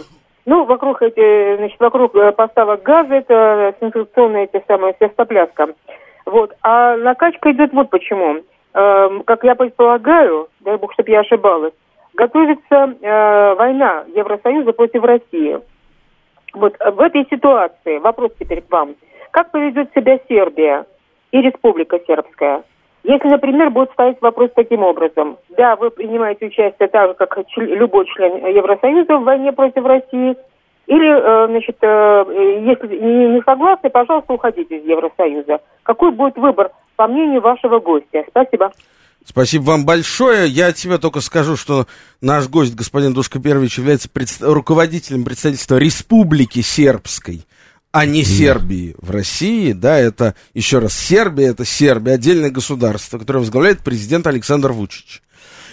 Ну, 0.49 0.65
вокруг 0.65 1.03
эти, 1.03 1.57
значит, 1.59 1.79
вокруг 1.79 2.17
э, 2.17 2.33
поставок 2.33 2.83
газа 2.83 3.17
это 3.17 3.75
сенсационная 3.81 4.45
эти 4.45 4.65
самые 4.67 4.95
свистопляска. 4.99 5.75
Вот. 6.25 6.55
А 6.63 6.97
накачка 6.97 7.53
идет 7.53 7.75
вот 7.75 7.91
почему. 7.91 8.39
Э, 8.73 9.11
как 9.27 9.45
я 9.45 9.55
предполагаю, 9.55 10.49
дай 10.61 10.79
бог, 10.79 10.95
чтобы 10.95 11.11
я 11.11 11.21
ошибалась, 11.21 11.75
готовится 12.15 12.97
э, 12.99 13.55
война 13.57 14.05
Евросоюза 14.17 14.73
против 14.73 15.05
России. 15.05 15.61
Вот 16.55 16.75
в 16.79 17.01
этой 17.03 17.27
ситуации 17.31 17.99
вопрос 17.99 18.33
теперь 18.41 18.63
к 18.63 18.73
вам. 18.73 18.95
Как 19.33 19.51
поведет 19.51 19.91
себя 19.95 20.19
Сербия 20.31 20.87
и 21.31 21.43
Республика 21.43 22.01
Сербская? 22.07 22.63
Если, 23.05 23.29
например, 23.29 23.71
будет 23.71 23.91
стоять 23.93 24.21
вопрос 24.21 24.51
таким 24.55 24.83
образом. 24.83 25.39
Да, 25.57 25.77
вы 25.77 25.91
принимаете 25.91 26.47
участие 26.47 26.89
так 26.89 27.09
же, 27.09 27.15
как 27.15 27.39
любой 27.57 28.07
член 28.07 28.45
Евросоюза 28.47 29.17
в 29.17 29.25
войне 29.25 29.53
против 29.53 29.85
России. 29.85 30.37
Или, 30.87 31.11
э, 31.11 31.47
значит, 31.49 31.77
э, 31.83 32.25
если 32.67 32.97
не 32.97 33.43
согласны, 33.43 33.91
пожалуйста, 33.91 34.33
уходите 34.33 34.79
из 34.79 34.85
Евросоюза. 34.85 35.61
Какой 35.83 36.13
будет 36.13 36.37
выбор, 36.37 36.71
по 36.97 37.07
мнению 37.07 37.41
вашего 37.41 37.79
гостя? 37.79 38.25
Спасибо. 38.29 38.73
Спасибо 39.25 39.63
вам 39.65 39.85
большое. 39.85 40.49
Я 40.49 40.73
тебе 40.73 40.97
только 40.97 41.21
скажу, 41.21 41.57
что 41.57 41.87
наш 42.23 42.49
гость, 42.49 42.75
господин 42.75 43.13
Душка 43.13 43.41
Первич, 43.41 43.79
является 43.79 44.09
руководителем 44.41 45.25
представительства 45.25 45.77
Республики 45.77 46.61
Сербской 46.61 47.45
а 47.91 48.05
не 48.05 48.23
Сербии 48.25 48.95
в 48.99 49.11
России, 49.11 49.73
да, 49.73 49.99
это, 49.99 50.35
еще 50.55 50.79
раз, 50.79 50.93
Сербия, 50.95 51.49
это 51.49 51.65
Сербия, 51.65 52.13
отдельное 52.13 52.51
государство, 52.51 53.19
которое 53.19 53.41
возглавляет 53.41 53.81
президент 53.81 54.27
Александр 54.27 54.73
Вучич. 54.73 55.23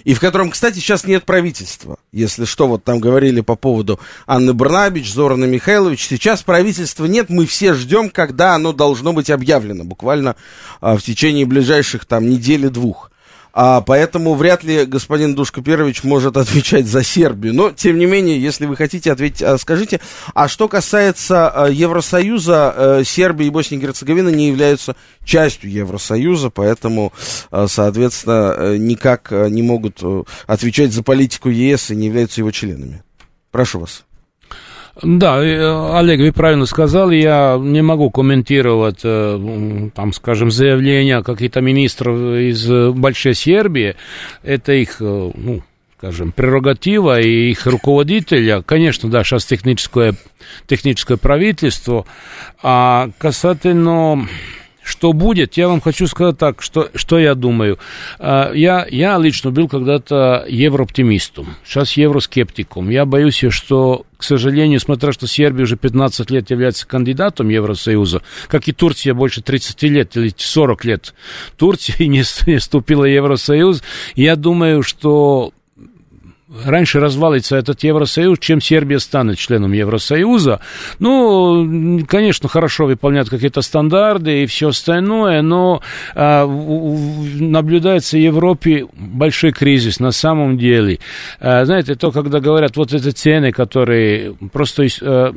И 0.06 0.14
в 0.14 0.20
котором, 0.20 0.52
кстати, 0.52 0.76
сейчас 0.76 1.06
нет 1.06 1.26
правительства. 1.26 1.98
Если 2.12 2.46
что, 2.46 2.68
вот 2.68 2.84
там 2.84 3.00
говорили 3.00 3.42
по 3.42 3.56
поводу 3.56 4.00
Анны 4.28 4.54
Барнабич, 4.54 5.12
Зорана 5.12 5.46
Михайлович. 5.46 6.06
Сейчас 6.08 6.44
правительства 6.44 7.06
нет, 7.06 7.30
мы 7.30 7.48
все 7.48 7.74
ждем, 7.74 8.12
когда 8.12 8.54
оно 8.54 8.72
должно 8.72 9.14
быть 9.14 9.32
объявлено. 9.32 9.84
Буквально 9.84 10.36
а, 10.80 10.96
в 10.96 11.02
течение 11.02 11.48
ближайших 11.48 12.06
там 12.06 12.30
недели-двух. 12.30 13.12
А, 13.58 13.80
поэтому 13.80 14.36
вряд 14.36 14.66
ли 14.66 14.86
господин 14.86 15.34
Душкаперович 15.34 16.04
может 16.04 16.36
отвечать 16.36 16.88
за 16.88 17.04
Сербию. 17.04 17.54
Но, 17.54 17.72
тем 17.72 17.98
не 17.98 18.06
менее, 18.06 18.40
если 18.40 18.66
вы 18.66 18.76
хотите 18.76 19.14
ответить, 19.14 19.42
а, 19.42 19.58
скажите. 19.58 20.02
А 20.34 20.50
что 20.50 20.68
касается 20.68 21.50
а, 21.50 21.70
Евросоюза, 21.70 22.74
а, 22.76 23.04
Сербия 23.06 23.48
и 23.48 23.50
Босния 23.50 23.78
и 23.78 23.82
Герцеговина 23.82 24.28
не 24.28 24.50
являются 24.50 24.98
частью 25.24 25.72
Евросоюза, 25.72 26.50
поэтому, 26.50 27.14
а, 27.50 27.68
соответственно, 27.70 28.78
никак 28.78 29.32
не 29.32 29.62
могут 29.62 30.02
отвечать 30.48 30.92
за 30.92 31.02
политику 31.02 31.48
ЕС 31.48 31.92
и 31.92 31.96
не 31.96 32.08
являются 32.08 32.42
его 32.42 32.52
членами. 32.52 33.04
Прошу 33.52 33.80
вас. 33.80 34.04
Да, 35.04 35.44
э, 35.44 35.98
Олег, 35.98 36.22
вы 36.22 36.32
правильно 36.32 36.66
сказал, 36.66 37.12
я 37.12 37.58
не 37.60 37.82
могу 37.82 38.10
комментировать, 38.10 39.02
э, 39.04 39.90
там, 39.94 40.14
скажем, 40.14 40.52
заявления 40.52 41.22
каких-то 41.22 41.60
министров 41.60 42.18
из 42.18 42.66
Большой 42.94 43.34
Сербии. 43.34 43.96
Это 44.42 44.72
их, 44.72 44.98
э, 45.02 45.32
ну, 45.36 45.62
скажем, 45.98 46.32
прерогатива 46.32 47.20
и 47.20 47.52
их 47.52 47.66
руководителя. 47.66 48.62
Конечно, 48.62 49.10
да, 49.10 49.24
сейчас 49.26 49.46
техническое, 49.46 50.16
техническое 50.66 51.18
правительство. 51.18 52.06
А 52.64 53.10
касательно 53.18 54.28
что 54.86 55.14
будет, 55.14 55.58
я 55.58 55.68
вам 55.68 55.82
хочу 55.82 56.06
сказать 56.06 56.38
так, 56.38 56.62
что, 56.62 56.90
что 56.94 57.18
я 57.18 57.34
думаю. 57.34 57.80
А, 58.20 58.54
я, 58.54 58.86
я 58.90 59.18
лично 59.18 59.50
был 59.50 59.68
когда-то 59.68 60.46
еврооптимистом, 60.48 61.56
сейчас 61.66 61.94
евроскептиком. 61.94 62.92
Я 62.92 63.06
боюсь, 63.06 63.44
что, 63.50 64.06
к 64.16 64.24
сожалению, 64.24 64.80
смотря 64.80 65.12
что 65.12 65.28
Сербия 65.28 65.64
уже 65.64 65.76
15 65.76 66.30
лет 66.30 66.52
является 66.52 66.88
кандидатом 66.88 67.50
Евросоюза, 67.50 68.22
как 68.48 68.68
и 68.68 68.74
Турция 68.74 69.16
больше 69.16 69.42
30 69.42 69.84
лет 69.84 70.16
или 70.18 70.32
40 70.36 70.86
лет 70.86 71.16
Турция 71.58 71.96
не, 72.08 72.24
не 72.46 72.58
вступила 72.58 73.04
в 73.04 73.10
Евросоюз, 73.10 73.82
я 74.16 74.36
думаю, 74.36 74.84
что 74.84 75.52
раньше 76.64 77.00
развалится 77.00 77.58
этот 77.58 77.84
Евросоюз, 77.84 78.40
чем 78.40 78.62
Сербия 78.62 79.00
станет 79.00 79.38
членом 79.38 79.74
Евросоюза. 79.74 80.60
Ну, 81.00 82.06
конечно, 82.08 82.50
хорошо 82.50 82.86
выполняют 82.86 83.30
какие-то 83.30 83.62
стандарты 83.62 84.44
и 84.44 84.46
все 84.46 84.70
остальное, 84.70 85.42
но 85.42 85.82
а, 86.14 86.46
наблюдается 86.46 88.18
в 88.18 88.22
Европе 88.22 88.88
большой 88.94 89.52
кризис 89.52 90.00
на 90.00 90.12
самом 90.12 90.58
деле. 90.58 91.00
А, 91.40 91.66
знаете, 91.66 91.96
то, 91.96 92.12
когда 92.12 92.40
говорят, 92.40 92.78
вот 92.78 92.94
эти 92.94 93.10
цены, 93.10 93.52
которые 93.52 94.34
просто... 94.52 94.88
А, 95.02 95.34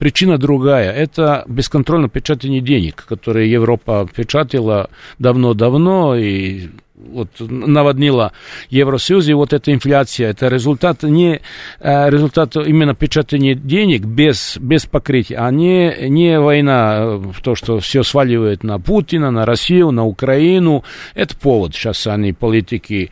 Причина 0.00 0.38
другая. 0.38 0.90
Это 0.92 1.44
бесконтрольное 1.46 2.08
печатание 2.08 2.62
денег, 2.62 3.04
которые 3.06 3.52
Европа 3.52 4.08
печатала 4.16 4.88
давно-давно 5.18 6.16
и 6.16 6.70
вот 7.12 7.28
наводнила 7.38 8.32
Евросоюз, 8.68 9.28
и 9.28 9.34
вот 9.34 9.52
эта 9.52 9.72
инфляция, 9.72 10.30
это 10.30 10.48
результат 10.48 11.02
не 11.02 11.40
э, 11.80 12.10
результат 12.10 12.56
именно 12.56 12.94
печатания 12.94 13.54
денег 13.54 14.04
без, 14.04 14.56
без 14.58 14.86
покрытия, 14.86 15.36
а 15.36 15.50
не, 15.50 16.08
не 16.08 16.38
война, 16.38 17.20
то, 17.42 17.54
что 17.54 17.80
все 17.80 18.02
сваливает 18.02 18.62
на 18.64 18.78
Путина, 18.78 19.30
на 19.30 19.46
Россию, 19.46 19.90
на 19.90 20.04
Украину. 20.04 20.84
Это 21.14 21.36
повод. 21.36 21.74
Сейчас 21.74 22.06
они, 22.06 22.32
политики, 22.32 23.10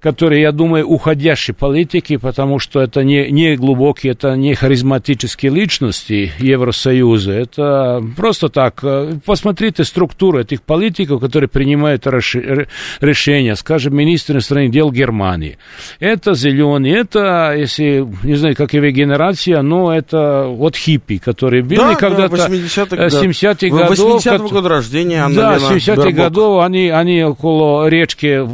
которые, 0.00 0.42
я 0.42 0.52
думаю, 0.52 0.86
уходящие 0.86 1.54
политики, 1.54 2.16
потому 2.16 2.58
что 2.58 2.80
это 2.80 3.02
не, 3.02 3.30
не 3.30 3.56
глубокие, 3.56 4.12
это 4.12 4.36
не 4.36 4.54
харизматические 4.54 5.52
личности 5.52 6.32
Евросоюза, 6.38 7.32
это 7.32 8.04
просто 8.16 8.48
так. 8.48 8.78
Э, 8.82 9.14
посмотрите 9.24 9.84
структуру 9.84 10.40
этих 10.40 10.62
политиков, 10.62 11.20
которые 11.20 11.48
принимают 11.48 12.06
решения, 12.06 13.56
скажем, 13.56 13.96
министр 13.96 14.34
иностранных 14.34 14.70
дел 14.70 14.92
Германии. 14.92 15.58
Это 15.98 16.34
зеленые, 16.34 16.98
это, 16.98 17.54
если, 17.56 18.06
не 18.22 18.36
знаю, 18.36 18.54
как 18.54 18.68
какая 18.68 18.90
генерация, 18.90 19.62
но 19.62 19.94
это 19.94 20.46
вот 20.46 20.76
хиппи, 20.76 21.18
которые 21.18 21.62
были 21.62 21.78
да, 21.78 21.94
когда-то 21.94 22.36
80-х, 22.36 23.06
70-х 23.06 23.76
да. 23.76 23.88
годов. 23.88 24.24
80-го 24.24 24.48
года 24.48 24.68
рождения, 24.68 25.24
Анна 25.24 25.34
Да, 25.34 25.56
70-х 25.56 26.10
годов 26.10 26.62
они, 26.62 26.88
они 26.88 27.24
около 27.24 27.88
речки 27.88 28.46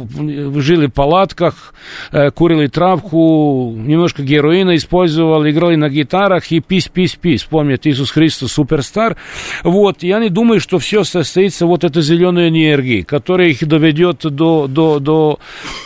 жили 0.59 0.87
палат 0.87 1.34
палатках, 1.35 1.73
э, 2.11 2.31
курили 2.31 2.67
травку, 2.67 3.73
немножко 3.75 4.23
героина 4.23 4.75
использовал, 4.75 5.47
играли 5.47 5.75
на 5.75 5.89
гитарах 5.89 6.51
и 6.51 6.59
пись, 6.59 6.87
пись, 6.87 7.15
пись. 7.15 7.43
Помнят, 7.43 7.85
Иисус 7.85 8.11
Христос 8.11 8.53
суперстар. 8.53 9.17
Вот, 9.63 10.03
я 10.03 10.19
не 10.19 10.29
думаю, 10.29 10.59
что 10.59 10.79
все 10.79 11.03
состоится 11.03 11.65
вот 11.65 11.83
этой 11.83 12.01
зеленой 12.01 12.49
энергии, 12.49 13.01
которая 13.01 13.49
их 13.49 13.67
доведет 13.67 14.21
до, 14.23 14.67
до, 14.67 14.99
до, 14.99 15.39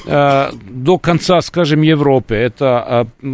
э, 0.06 0.50
до 0.70 0.98
конца, 0.98 1.42
скажем, 1.42 1.82
Европы. 1.82 2.36
Это, 2.36 3.08
э, 3.22 3.28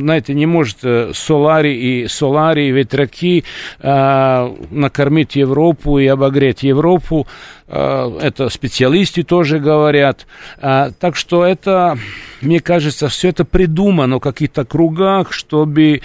знаете, 0.00 0.34
не 0.34 0.46
может 0.46 0.78
э, 0.82 1.12
солари 1.14 1.74
и 1.74 2.08
солари, 2.08 2.70
ветряки 2.70 3.44
накормить 3.82 5.36
Европу 5.36 5.98
и 5.98 6.06
обогреть 6.06 6.62
Европу. 6.62 7.26
Э, 7.66 8.18
это 8.20 8.48
специалисты 8.50 9.22
тоже 9.22 9.58
говорят. 9.58 10.26
Э, 10.58 10.90
так 10.98 11.16
что 11.16 11.44
это, 11.44 11.98
мне 12.42 12.60
кажется, 12.60 13.08
все 13.08 13.30
это 13.30 13.44
придумано 13.44 14.16
в 14.16 14.20
каких-то 14.20 14.64
кругах, 14.64 15.32
чтобы 15.32 15.94
э, 15.94 16.00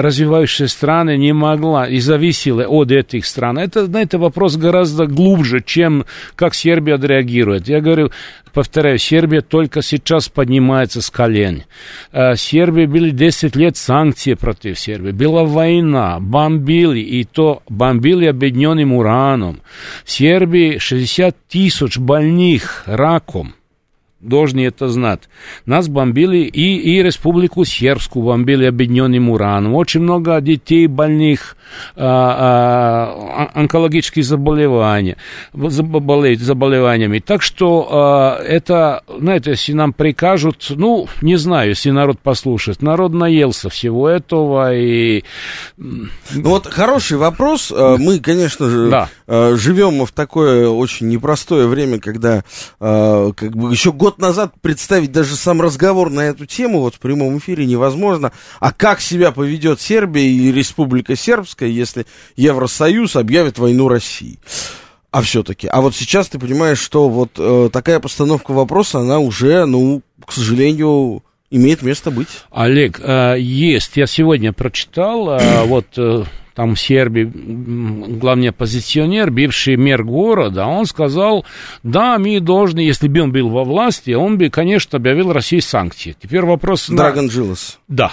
развивающие 0.00 0.68
страны 0.68 1.18
не 1.18 1.32
могла 1.34 1.88
и 1.88 1.98
зависела 1.98 2.66
от 2.66 2.90
этих 2.90 3.26
стран. 3.26 3.58
Это, 3.58 3.86
знаете, 3.86 4.16
вопрос 4.16 4.56
гораздо 4.56 5.06
глубже, 5.06 5.62
чем 5.64 6.06
как 6.36 6.54
Сербия 6.54 6.94
отреагирует. 6.94 7.68
Я 7.68 7.80
говорю, 7.80 8.10
повторяю, 8.52 8.98
Сербия 8.98 9.40
только 9.40 9.82
сейчас 9.82 10.28
поднимается 10.28 11.00
с 11.02 11.10
колен. 11.10 11.64
Сербия 12.12 12.86
были 12.86 13.10
10 13.10 13.56
лет 13.56 13.76
санкции 13.76 14.34
против 14.34 14.78
Сербии. 14.78 15.10
Была 15.10 15.44
война, 15.44 16.20
бомбили, 16.20 17.00
и 17.00 17.24
то 17.24 17.62
бомбили 17.68 18.26
объединенным 18.26 18.92
ураном. 18.92 19.60
Сербия 20.04 20.78
60 20.78 21.36
тысяч 21.48 21.98
больных 21.98 22.84
раком 22.86 23.54
должны 24.22 24.60
это 24.60 24.88
знать. 24.88 25.22
Нас 25.66 25.88
бомбили 25.88 26.38
и, 26.38 26.76
и 26.76 27.02
Республику 27.02 27.64
Сербскую 27.64 28.24
бомбили 28.24 28.64
объединенным 28.64 29.30
ураном. 29.30 29.74
Очень 29.74 30.00
много 30.00 30.40
детей 30.40 30.86
больных 30.86 31.56
а, 31.96 33.50
а, 33.54 33.60
онкологических 33.60 34.24
заболеваний, 34.24 35.16
болеют 35.52 36.40
заболеваниями. 36.40 37.18
Так 37.18 37.42
что 37.42 37.88
а, 37.90 38.42
это, 38.42 39.02
знаете, 39.08 39.50
если 39.50 39.72
нам 39.72 39.92
прикажут, 39.92 40.66
ну, 40.70 41.08
не 41.20 41.36
знаю, 41.36 41.70
если 41.70 41.90
народ 41.90 42.18
послушает. 42.20 42.82
Народ 42.82 43.12
наелся 43.12 43.68
всего 43.68 44.08
этого 44.08 44.74
и... 44.74 45.24
Ну 45.76 46.08
вот 46.30 46.66
хороший 46.66 47.16
вопрос. 47.16 47.72
А, 47.74 47.96
мы, 47.96 48.20
конечно 48.20 48.68
же, 48.68 48.90
да. 48.90 49.08
А, 49.26 49.56
живем 49.56 50.04
в 50.04 50.12
такое 50.12 50.68
очень 50.68 51.08
непростое 51.08 51.66
время, 51.66 51.98
когда 51.98 52.44
а, 52.80 53.32
как 53.32 53.56
бы 53.56 53.72
еще 53.72 53.92
год 53.92 54.11
год 54.12 54.18
назад 54.18 54.52
представить 54.60 55.10
даже 55.10 55.36
сам 55.36 55.62
разговор 55.62 56.10
на 56.10 56.20
эту 56.20 56.44
тему 56.44 56.80
вот 56.80 56.96
в 56.96 56.98
прямом 56.98 57.38
эфире 57.38 57.64
невозможно. 57.64 58.32
А 58.60 58.70
как 58.70 59.00
себя 59.00 59.32
поведет 59.32 59.80
Сербия 59.80 60.28
и 60.28 60.52
Республика 60.52 61.16
Сербская, 61.16 61.70
если 61.70 62.04
Евросоюз 62.36 63.16
объявит 63.16 63.58
войну 63.58 63.88
России? 63.88 64.38
А 65.10 65.22
все-таки. 65.22 65.66
А 65.66 65.80
вот 65.80 65.94
сейчас 65.94 66.28
ты 66.28 66.38
понимаешь, 66.38 66.78
что 66.78 67.08
вот 67.08 67.32
э, 67.38 67.70
такая 67.72 68.00
постановка 68.00 68.52
вопроса, 68.52 69.00
она 69.00 69.18
уже, 69.18 69.64
ну, 69.64 70.02
к 70.26 70.32
сожалению, 70.32 71.22
имеет 71.50 71.80
место 71.82 72.10
быть. 72.10 72.28
Олег, 72.50 73.00
э, 73.02 73.36
есть. 73.38 73.96
Я 73.96 74.06
сегодня 74.06 74.52
прочитал, 74.52 75.30
э, 75.30 75.64
вот 75.64 75.86
э, 75.96 76.24
там 76.54 76.74
в 76.74 76.80
Сербии 76.80 77.30
главный 78.18 78.50
оппозиционер, 78.50 79.30
бывший 79.30 79.76
мэр 79.76 80.04
города, 80.04 80.66
он 80.66 80.86
сказал, 80.86 81.44
да, 81.82 82.18
мы 82.18 82.40
должны, 82.40 82.80
если 82.80 83.08
бы 83.08 83.20
он 83.20 83.32
был 83.32 83.48
во 83.48 83.64
власти, 83.64 84.12
он 84.12 84.38
бы, 84.38 84.50
конечно, 84.50 84.96
объявил 84.98 85.32
России 85.32 85.60
санкции. 85.60 86.16
Теперь 86.20 86.42
вопрос... 86.42 86.88
Драгон 86.88 87.28
Джилос. 87.28 87.78
Да. 87.88 88.12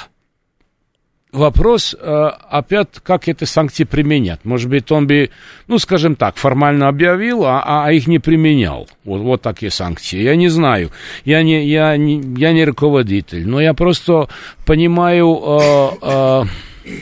Вопрос 1.31 1.95
э, 1.99 2.29
опять, 2.49 2.87
как 3.03 3.27
эти 3.27 3.43
санкции 3.43 3.83
применять. 3.83 4.45
Может 4.45 4.67
быть, 4.67 4.91
он 4.91 5.05
бы, 5.05 5.29
ну, 5.67 5.77
скажем 5.77 6.15
так, 6.15 6.37
формально 6.37 6.87
объявил, 6.87 7.45
а, 7.45 7.85
а 7.85 7.91
их 7.91 8.07
не 8.07 8.17
применял. 8.17 8.89
Вот, 9.03 9.21
вот 9.21 9.41
такие 9.43 9.69
санкции. 9.69 10.19
Я 10.19 10.35
не 10.35 10.47
знаю. 10.47 10.89
Я 11.25 11.43
не, 11.43 11.67
я 11.67 11.95
не, 11.97 12.19
я 12.35 12.51
не 12.51 12.65
руководитель. 12.65 13.47
Но 13.47 13.61
я 13.61 13.75
просто 13.75 14.27
понимаю, 14.65 15.39
э, 15.39 15.89
э, 16.01 16.43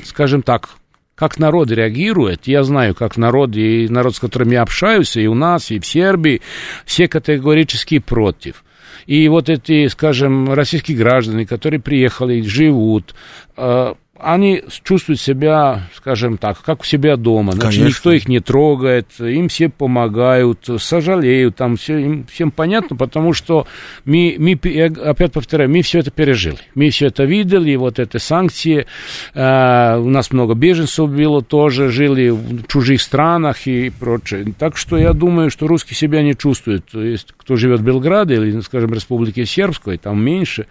скажем 0.04 0.42
так, 0.42 0.72
как 1.18 1.40
народ 1.40 1.72
реагирует, 1.72 2.46
я 2.46 2.64
знаю, 2.64 2.94
как 2.94 3.18
народ, 3.18 3.56
и 3.56 3.88
народ, 3.90 4.16
с 4.16 4.20
которым 4.20 4.52
я 4.52 4.62
общаюсь, 4.62 5.18
и 5.18 5.28
у 5.28 5.34
нас, 5.34 5.72
и 5.72 5.80
в 5.80 5.86
Сербии, 5.86 6.42
все 6.86 7.08
категорически 7.08 7.98
против. 7.98 8.64
И 9.08 9.28
вот 9.28 9.50
эти, 9.50 9.88
скажем, 9.88 10.54
российские 10.54 10.96
граждане, 10.96 11.48
которые 11.48 11.80
приехали, 11.80 12.42
живут, 12.42 13.16
э, 13.56 13.94
они 14.20 14.64
чувствуют 14.84 15.20
себя, 15.20 15.90
скажем 15.96 16.38
так, 16.38 16.62
как 16.62 16.82
у 16.82 16.84
себя 16.86 17.16
дома. 17.18 17.54
Значит, 17.54 17.80
Конечно. 17.80 17.88
никто 17.88 18.12
их 18.12 18.28
не 18.28 18.40
трогает, 18.40 19.08
им 19.20 19.48
все 19.50 19.70
помогают, 19.70 20.70
сожалеют, 20.80 21.56
там 21.56 21.78
все, 21.78 21.98
им 21.98 22.26
всем 22.26 22.52
понятно, 22.52 22.96
потому 22.96 23.34
что 23.34 23.68
мы, 24.06 24.36
мы, 24.40 24.60
я 24.64 24.86
опять 24.86 25.32
повторяю, 25.32 25.70
мы 25.70 25.82
все 25.82 26.00
это 26.00 26.12
пережили. 26.12 26.58
Мы 26.76 26.90
все 26.90 27.08
это 27.08 27.24
видели, 27.24 27.76
вот 27.76 28.00
эти 28.00 28.18
санкции. 28.18 28.88
Э, 29.34 29.98
у 29.98 30.10
нас 30.10 30.32
много 30.32 30.54
беженцев 30.54 31.10
было 31.10 31.42
тоже, 31.42 31.90
жили 31.90 32.30
в 32.30 32.68
чужих 32.68 33.02
странах 33.02 33.68
и 33.68 33.90
прочее. 33.90 34.54
Так 34.58 34.78
что 34.78 34.98
я 34.98 35.14
думаю, 35.14 35.50
что 35.50 35.68
русские 35.68 35.96
себя 35.96 36.22
не 36.22 36.36
чувствуют. 36.36 36.94
Есть 36.94 37.34
кто 37.38 37.56
живет 37.56 37.80
в 37.80 37.84
Белграде 37.84 38.36
или, 38.36 38.60
скажем, 38.62 38.94
Республике 38.94 39.46
Сербской, 39.46 39.98
там 39.98 40.24
меньше. 40.24 40.68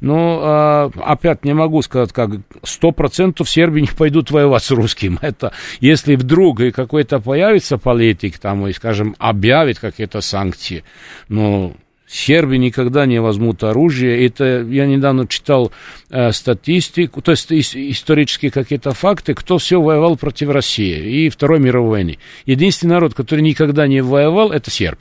Но 0.00 0.90
э, 0.94 1.00
опять 1.00 1.44
не 1.44 1.54
могу 1.54 1.82
сказать, 1.82 2.12
как 2.12 2.30
100 2.62 2.85
сто 2.86 2.92
процентов 2.92 3.50
Сербии 3.50 3.80
не 3.80 3.88
пойдут 3.88 4.30
воевать 4.30 4.62
с 4.62 4.70
русским. 4.70 5.18
Это 5.22 5.52
если 5.80 6.14
вдруг 6.14 6.60
и 6.60 6.70
какой-то 6.70 7.18
появится 7.18 7.78
политик, 7.78 8.38
там, 8.38 8.64
и, 8.68 8.72
скажем, 8.72 9.16
объявит 9.18 9.80
какие-то 9.80 10.20
санкции, 10.20 10.84
но 11.28 11.74
Сербы 12.08 12.56
никогда 12.58 13.04
не 13.04 13.20
возьмут 13.20 13.64
оружие. 13.64 14.24
Это 14.24 14.62
я 14.62 14.86
недавно 14.86 15.26
читал 15.26 15.72
э, 16.08 16.30
статистику, 16.30 17.20
то 17.20 17.32
есть 17.32 17.50
ис, 17.50 17.74
исторические 17.74 18.52
какие-то 18.52 18.92
факты, 18.92 19.34
кто 19.34 19.58
все 19.58 19.82
воевал 19.82 20.16
против 20.16 20.50
России 20.50 21.24
и 21.24 21.28
Второй 21.28 21.58
мировой 21.58 21.90
войны. 21.90 22.18
Единственный 22.44 22.92
народ, 22.92 23.14
который 23.14 23.40
никогда 23.40 23.88
не 23.88 24.02
воевал, 24.02 24.52
это 24.52 24.70
сербы 24.70 25.00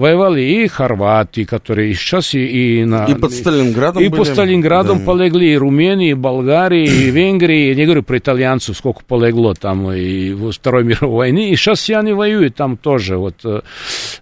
Воевали 0.00 0.40
и 0.40 0.66
хорваты, 0.66 1.44
которые 1.44 1.92
сейчас 1.92 2.32
и, 2.34 2.80
и 2.80 2.84
на... 2.86 3.04
И 3.04 3.14
под 3.14 3.32
Сталинградом 3.32 4.02
И 4.02 4.08
были. 4.08 4.18
по 4.20 4.24
Сталинградам 4.24 5.00
Да. 5.00 5.04
полегли 5.04 5.52
и 5.52 5.56
Румынии, 5.58 6.12
и 6.12 6.14
Болгарии, 6.14 6.86
и 6.86 7.10
Венгрии. 7.10 7.68
Я 7.68 7.74
не 7.74 7.84
говорю 7.84 8.02
про 8.02 8.16
итальянцев, 8.16 8.78
сколько 8.78 9.02
полегло 9.06 9.52
там 9.54 9.92
и 9.92 10.32
во 10.32 10.52
Второй 10.52 10.84
мировой 10.90 11.16
войны. 11.16 11.50
И 11.50 11.56
сейчас 11.56 11.80
все 11.80 11.98
они 11.98 12.14
воюют 12.14 12.54
там 12.54 12.78
тоже, 12.78 13.18
вот 13.18 13.34
э, 13.44 13.60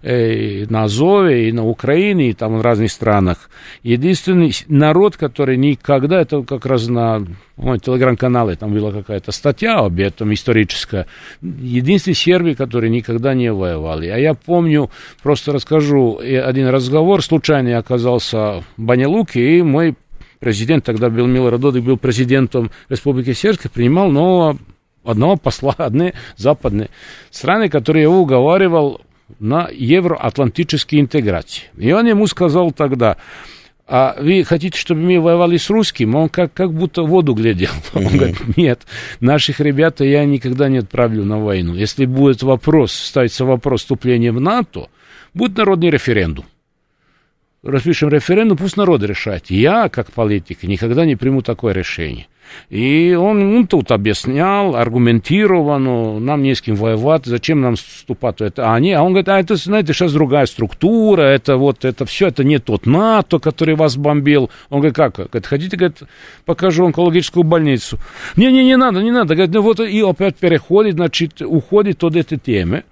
э, 0.01 0.65
на 0.69 0.83
Азове, 0.83 1.47
и 1.47 1.51
на 1.53 1.65
Украине, 1.65 2.31
и 2.31 2.33
там 2.33 2.57
в 2.57 2.61
разных 2.61 2.91
странах. 2.91 3.49
Единственный 3.81 4.51
народ, 4.67 5.15
который 5.15 5.55
никогда, 5.55 6.19
это 6.19 6.41
как 6.43 6.65
раз 6.65 6.87
на 6.89 7.25
по-моему, 7.59 7.79
телеграм-канале, 7.79 8.55
там 8.55 8.73
была 8.73 8.93
какая-то 8.93 9.33
статья 9.33 9.79
об 9.79 9.99
этом 9.99 10.33
историческая. 10.33 11.07
Единственный 11.41 12.13
сербий, 12.13 12.55
который 12.55 12.89
никогда 12.89 13.33
не 13.33 13.51
воевали. 13.51 14.07
А 14.07 14.17
я 14.17 14.33
помню, 14.33 14.89
просто 15.21 15.51
расскажу, 15.51 16.19
один 16.19 16.69
разговор, 16.69 17.21
случайно 17.21 17.67
я 17.67 17.79
оказался 17.79 18.61
в 18.61 18.63
Банялуке, 18.77 19.57
и 19.57 19.61
мой 19.61 19.95
президент, 20.39 20.85
тогда 20.85 21.09
был 21.09 21.27
Милорад 21.27 21.59
Додик, 21.59 21.83
был 21.83 21.97
президентом 21.97 22.71
Республики 22.87 23.33
Сербской, 23.33 23.69
принимал 23.69 24.09
нового 24.09 24.57
одного 25.03 25.35
посла 25.35 25.73
одной 25.77 26.13
западной 26.37 26.89
страны, 27.29 27.67
который 27.67 28.03
его 28.03 28.21
уговаривал 28.21 29.01
на 29.39 29.67
евроатлантические 29.69 31.01
интеграции. 31.01 31.63
И 31.77 31.91
он 31.91 32.07
ему 32.07 32.25
сказал 32.25 32.71
тогда, 32.71 33.17
а 33.91 34.15
вы 34.19 34.43
хотите, 34.43 34.77
чтобы 34.77 35.01
мы 35.01 35.19
воевали 35.19 35.57
с 35.57 35.67
русским? 35.71 36.13
Он 36.13 36.29
как, 36.29 36.53
как 36.53 36.71
будто 36.71 37.01
воду 37.01 37.33
глядел. 37.33 37.71
Он 37.95 38.05
говорит, 38.05 38.55
нет, 38.55 38.83
наших 39.19 39.59
ребят 39.59 39.99
я 40.01 40.25
никогда 40.25 40.69
не 40.69 40.77
отправлю 40.77 41.25
на 41.25 41.39
войну. 41.39 41.73
Если 41.73 42.05
будет 42.05 42.43
вопрос, 42.43 42.93
ставится 42.93 43.45
вопрос 43.45 43.81
вступления 43.81 44.31
в 44.31 44.39
НАТО, 44.39 44.89
будет 45.33 45.57
народный 45.57 45.89
референдум. 45.89 46.45
Распишем 47.63 48.09
референдум, 48.09 48.59
пусть 48.59 48.77
народ 48.77 49.01
решает. 49.01 49.49
Я, 49.49 49.89
как 49.89 50.11
политик, 50.11 50.61
никогда 50.63 51.03
не 51.03 51.15
приму 51.15 51.41
такое 51.41 51.73
решение. 51.73 52.27
И 52.69 53.15
он, 53.19 53.55
он 53.55 53.67
тут 53.67 53.91
объяснял, 53.91 54.75
аргументированно, 54.75 56.19
нам 56.19 56.43
не 56.43 56.53
с 56.53 56.61
кем 56.61 56.75
воевать, 56.75 57.25
зачем 57.25 57.61
нам 57.61 57.75
вступать 57.75 58.39
в 58.39 58.43
это. 58.43 58.67
А, 58.67 58.75
они, 58.75 58.93
а 58.93 59.03
он 59.03 59.13
говорит, 59.13 59.29
а 59.29 59.39
это, 59.39 59.55
знаете, 59.55 59.93
сейчас 59.93 60.13
другая 60.13 60.45
структура, 60.45 61.21
это 61.21 61.57
вот, 61.57 61.85
это 61.85 62.05
все, 62.05 62.27
это 62.27 62.43
не 62.43 62.59
тот 62.59 62.85
НАТО, 62.85 63.39
который 63.39 63.75
вас 63.75 63.97
бомбил. 63.97 64.49
Он 64.69 64.79
говорит, 64.79 64.95
как? 64.95 65.15
Говорит, 65.15 65.47
хотите, 65.47 65.77
говорит, 65.77 65.99
покажу 66.45 66.85
онкологическую 66.85 67.43
больницу. 67.43 67.97
Не-не, 68.35 68.63
не 68.63 68.77
надо, 68.77 69.01
не 69.01 69.11
надо. 69.11 69.35
Говорит, 69.35 69.53
ну 69.53 69.61
вот 69.61 69.79
и 69.79 70.01
опять 70.01 70.35
переходит, 70.37 70.95
значит, 70.95 71.41
уходит 71.41 72.03
от 72.03 72.15
этой 72.15 72.37
темы. 72.37 72.83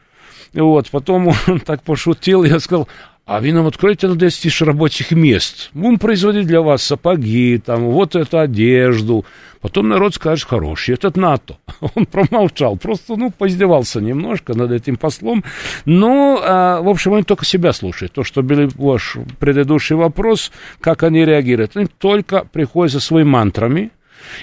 Вот, 0.53 0.89
потом 0.89 1.27
он 1.47 1.59
так 1.65 1.83
пошутил, 1.83 2.43
я 2.43 2.59
сказал, 2.59 2.87
а 3.27 3.41
вы 3.41 3.51
нам 3.51 3.67
откроете 3.67 4.07
на 4.07 4.15
10 4.15 4.41
тысяч 4.41 4.61
рабочих 4.61 5.11
мест. 5.11 5.69
Будем 5.73 5.99
производить 5.99 6.47
для 6.47 6.61
вас 6.61 6.81
сапоги, 6.81 7.61
там, 7.63 7.83
вот 7.89 8.15
эту 8.15 8.39
одежду. 8.39 9.25
Потом 9.59 9.89
народ 9.89 10.15
скажет, 10.15 10.47
хороший, 10.47 10.93
этот 10.93 11.17
НАТО. 11.17 11.57
Он 11.95 12.05
промолчал, 12.05 12.77
просто, 12.77 13.17
ну, 13.17 13.29
поиздевался 13.29 13.99
немножко 13.99 14.53
над 14.53 14.71
этим 14.71 14.95
послом. 14.95 15.43
Но, 15.83 16.39
а, 16.41 16.81
в 16.81 16.87
общем, 16.87 17.15
они 17.15 17.23
только 17.23 17.43
себя 17.43 17.73
слушают. 17.73 18.13
То, 18.13 18.23
что 18.23 18.43
был 18.43 18.69
ваш 18.75 19.17
предыдущий 19.39 19.97
вопрос, 19.97 20.53
как 20.79 21.03
они 21.03 21.25
реагируют. 21.25 21.75
Они 21.75 21.87
только 21.87 22.45
приходят 22.45 22.93
со 22.93 23.01
своими 23.01 23.27
мантрами, 23.27 23.91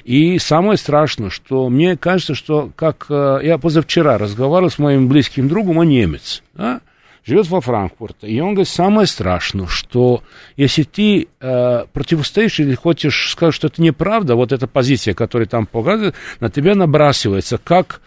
и 0.05 0.39
самое 0.39 0.76
страшное, 0.76 1.30
что 1.30 1.70
мне 1.70 1.97
кажется, 1.97 2.35
что 2.35 2.70
как 2.76 3.07
э, 3.09 3.41
я 3.43 3.57
позавчера 3.59 4.18
разговаривал 4.18 4.70
с 4.70 4.78
моим 4.78 5.09
близким 5.09 5.49
другом, 5.49 5.78
он 5.78 5.89
немец, 5.89 6.43
да, 6.55 6.80
живет 7.25 7.49
во 7.49 7.61
Франкфурте, 7.61 8.27
и 8.27 8.41
он 8.41 8.55
говорит, 8.55 8.68
самое 8.68 9.07
страшное, 9.07 9.66
что 9.66 10.22
если 10.57 10.83
ты 10.83 11.29
э, 11.41 11.85
противостоишь 11.93 12.61
или 12.61 12.75
хочешь 12.75 13.31
сказать, 13.31 13.55
что 13.55 13.68
это 13.68 13.81
неправда, 13.83 14.35
вот 14.35 14.53
эта 14.53 14.66
позиция, 14.66 15.14
которая 15.14 15.49
там 15.49 15.66
показывает, 15.66 16.14
на 16.41 16.51
тебя 16.51 16.75
набрасывается, 16.75 17.59
как 17.59 18.01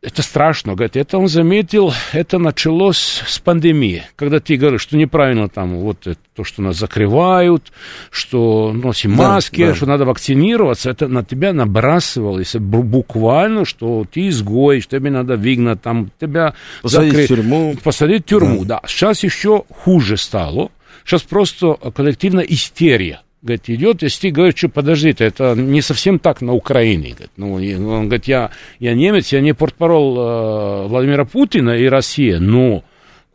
это 0.00 0.22
страшно, 0.22 0.74
говорит, 0.74 0.96
это 0.96 1.16
он 1.18 1.28
заметил, 1.28 1.92
это 2.12 2.38
началось 2.38 3.22
с 3.26 3.38
пандемии, 3.38 4.02
когда 4.16 4.40
ты 4.40 4.56
говоришь, 4.56 4.82
что 4.82 4.96
неправильно 4.96 5.48
там 5.48 5.76
вот 5.78 6.06
это, 6.06 6.18
то, 6.34 6.42
что 6.44 6.60
нас 6.62 6.76
закрывают, 6.76 7.72
что 8.10 8.72
носим 8.72 9.16
Да, 9.16 9.34
маски, 9.34 9.64
да. 9.66 9.74
что 9.74 9.86
надо 9.86 10.04
вакцинироваться, 10.04 10.90
это 10.90 11.06
на 11.08 11.24
тебя 11.24 11.52
набрасывалось 11.52 12.54
бу- 12.56 12.82
буквально, 12.82 13.64
что 13.64 14.04
ты 14.10 14.28
изгой, 14.28 14.80
что 14.80 14.98
тебе 14.98 15.10
надо 15.10 15.36
выгнать, 15.36 15.82
там 15.82 16.10
тебя 16.20 16.54
Посадить 16.82 17.12
закры- 17.14 17.24
в 17.24 17.28
тюрьму. 17.28 17.76
Посадить 17.82 18.22
в 18.22 18.28
тюрьму, 18.28 18.64
да. 18.64 18.80
Сейчас 18.86 19.22
еще 19.22 19.64
хуже 19.70 20.16
стало, 20.16 20.70
сейчас 21.04 21.22
просто 21.22 21.74
коллективная 21.94 22.44
истерия. 22.44 23.20
Говорит, 23.42 23.68
идет, 23.68 24.02
если 24.02 24.28
ты 24.28 24.30
говоришь, 24.30 24.56
что 24.56 24.68
подождите, 24.68 25.24
это 25.24 25.54
не 25.56 25.82
совсем 25.82 26.20
так 26.20 26.42
на 26.42 26.52
Украине. 26.52 27.10
Говорит, 27.10 27.30
ну, 27.36 27.58
и 27.58 27.74
он 27.74 28.04
говорит, 28.04 28.26
я, 28.26 28.52
я 28.78 28.94
немец, 28.94 29.32
я 29.32 29.40
не 29.40 29.52
портпарол 29.52 30.16
э, 30.16 30.86
Владимира 30.86 31.24
Путина 31.24 31.70
и 31.70 31.86
России, 31.86 32.34
но 32.34 32.84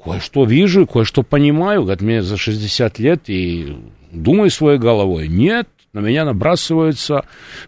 кое-что 0.02 0.46
вижу, 0.46 0.88
кое-что 0.88 1.24
понимаю. 1.24 1.84
Говорит, 1.84 2.02
мне 2.02 2.22
за 2.22 2.38
60 2.38 3.00
лет 3.00 3.24
и 3.28 3.76
думаю 4.14 4.50
своей 4.50 4.80
головой. 4.80 5.28
Нет, 5.28 5.68
на 5.92 6.00
меня 6.00 6.24
набрасываются. 6.24 7.26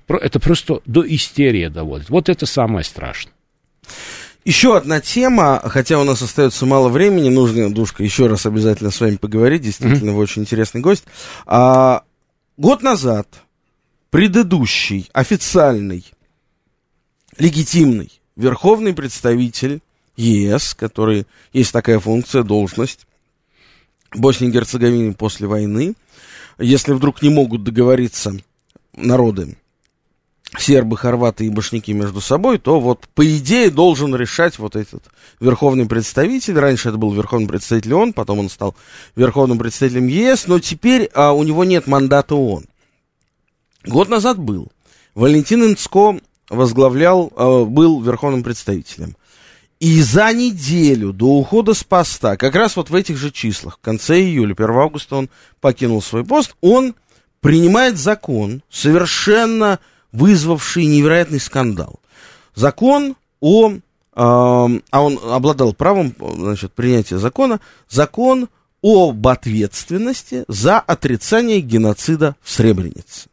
Это 0.07 0.39
просто 0.39 0.79
до 0.85 1.05
истерии 1.05 1.67
доводит. 1.67 2.09
Вот 2.09 2.29
это 2.29 2.45
самое 2.45 2.85
страшное. 2.85 3.33
Еще 4.45 4.77
одна 4.77 5.01
тема, 5.01 5.61
хотя 5.65 5.99
у 5.99 6.05
нас 6.05 6.21
остается 6.21 6.65
мало 6.65 6.87
времени, 6.87 7.27
нужно, 7.29 7.73
Душка, 7.73 8.03
еще 8.03 8.27
раз 8.27 8.45
обязательно 8.45 8.89
с 8.89 9.01
вами 9.01 9.17
поговорить, 9.17 9.63
действительно, 9.63 10.13
вы 10.13 10.21
очень 10.21 10.43
интересный 10.43 10.79
гость. 10.79 11.03
А, 11.45 12.03
год 12.59 12.83
назад 12.83 13.41
предыдущий 14.09 15.09
официальный, 15.13 16.03
легитимный 17.37 18.11
верховный 18.35 18.93
представитель 18.93 19.79
ЕС, 20.17 20.73
который 20.73 21.25
есть 21.53 21.71
такая 21.71 21.99
функция, 21.99 22.43
должность 22.43 23.07
Боснии 24.13 24.49
и 24.49 24.51
Герцеговины 24.51 25.13
после 25.13 25.47
войны, 25.47 25.93
если 26.57 26.91
вдруг 26.91 27.21
не 27.21 27.29
могут 27.29 27.63
договориться 27.63 28.33
народы 28.93 29.57
сербы, 30.57 30.97
хорваты 30.97 31.45
и 31.45 31.49
башняки 31.49 31.93
между 31.93 32.21
собой, 32.21 32.57
то 32.57 32.79
вот 32.79 33.07
по 33.13 33.25
идее 33.37 33.69
должен 33.69 34.15
решать 34.15 34.57
вот 34.57 34.75
этот 34.75 35.03
верховный 35.39 35.85
представитель. 35.85 36.57
Раньше 36.57 36.89
это 36.89 36.97
был 36.97 37.11
верховный 37.13 37.47
представитель 37.47 37.93
ООН, 37.93 38.13
потом 38.13 38.39
он 38.39 38.49
стал 38.49 38.75
верховным 39.15 39.59
представителем 39.59 40.07
ЕС, 40.07 40.47
но 40.47 40.59
теперь 40.59 41.09
а, 41.13 41.33
у 41.33 41.43
него 41.43 41.63
нет 41.63 41.87
мандата 41.87 42.35
ООН. 42.35 42.65
Год 43.85 44.09
назад 44.09 44.39
был. 44.39 44.71
Валентин 45.13 45.63
Инцко 45.63 46.19
возглавлял, 46.49 47.31
а, 47.35 47.65
был 47.65 48.01
верховным 48.01 48.43
представителем. 48.43 49.15
И 49.79 50.01
за 50.01 50.33
неделю 50.33 51.13
до 51.13 51.27
ухода 51.37 51.73
с 51.73 51.85
поста, 51.85 52.35
как 52.35 52.55
раз 52.55 52.75
вот 52.75 52.89
в 52.89 52.95
этих 52.95 53.17
же 53.17 53.31
числах, 53.31 53.77
в 53.77 53.81
конце 53.81 54.19
июля, 54.19 54.53
1 54.53 54.69
августа 54.71 55.15
он 55.15 55.29
покинул 55.61 56.01
свой 56.01 56.25
пост, 56.25 56.55
он 56.59 56.95
принимает 57.39 57.97
закон, 57.97 58.61
совершенно 58.69 59.79
вызвавший 60.11 60.85
невероятный 60.85 61.39
скандал. 61.39 61.99
Закон 62.55 63.15
о... 63.39 63.71
э, 63.71 63.79
а 64.15 64.79
он 64.91 65.19
обладал 65.23 65.73
правом 65.73 66.13
значит, 66.19 66.73
принятия 66.73 67.17
закона. 67.17 67.59
Закон 67.89 68.49
об 68.81 69.27
ответственности 69.27 70.45
за 70.47 70.79
отрицание 70.79 71.61
геноцида 71.61 72.35
в 72.41 72.49
Сребренице. 72.49 73.29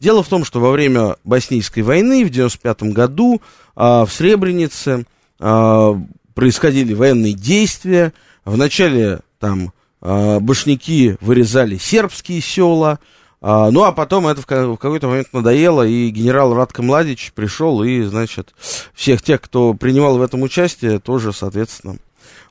Дело 0.00 0.22
в 0.22 0.28
том, 0.28 0.44
что 0.44 0.60
во 0.60 0.70
время 0.70 1.16
Боснийской 1.24 1.82
войны 1.82 2.24
в 2.24 2.30
1995 2.30 2.82
году 2.94 3.40
э, 3.76 3.80
в 3.80 4.08
Сребренице 4.10 5.06
э, 5.40 5.94
происходили 6.34 6.94
военные 6.94 7.32
действия. 7.32 8.12
Вначале 8.44 9.20
там 9.40 9.72
э, 10.00 10.38
башняки 10.40 11.16
вырезали 11.20 11.78
сербские 11.78 12.40
села, 12.40 13.00
а, 13.40 13.70
ну, 13.70 13.84
а 13.84 13.92
потом 13.92 14.26
это 14.26 14.42
в, 14.42 14.46
ка- 14.46 14.66
в 14.66 14.76
какой-то 14.76 15.08
момент 15.08 15.28
надоело, 15.32 15.86
и 15.86 16.10
генерал 16.10 16.54
Радко 16.54 16.82
Младич 16.82 17.32
пришел 17.34 17.82
и, 17.82 18.02
значит, 18.02 18.54
всех 18.94 19.22
тех, 19.22 19.40
кто 19.40 19.74
принимал 19.74 20.18
в 20.18 20.22
этом 20.22 20.42
участие, 20.42 20.98
тоже, 20.98 21.32
соответственно, 21.32 21.96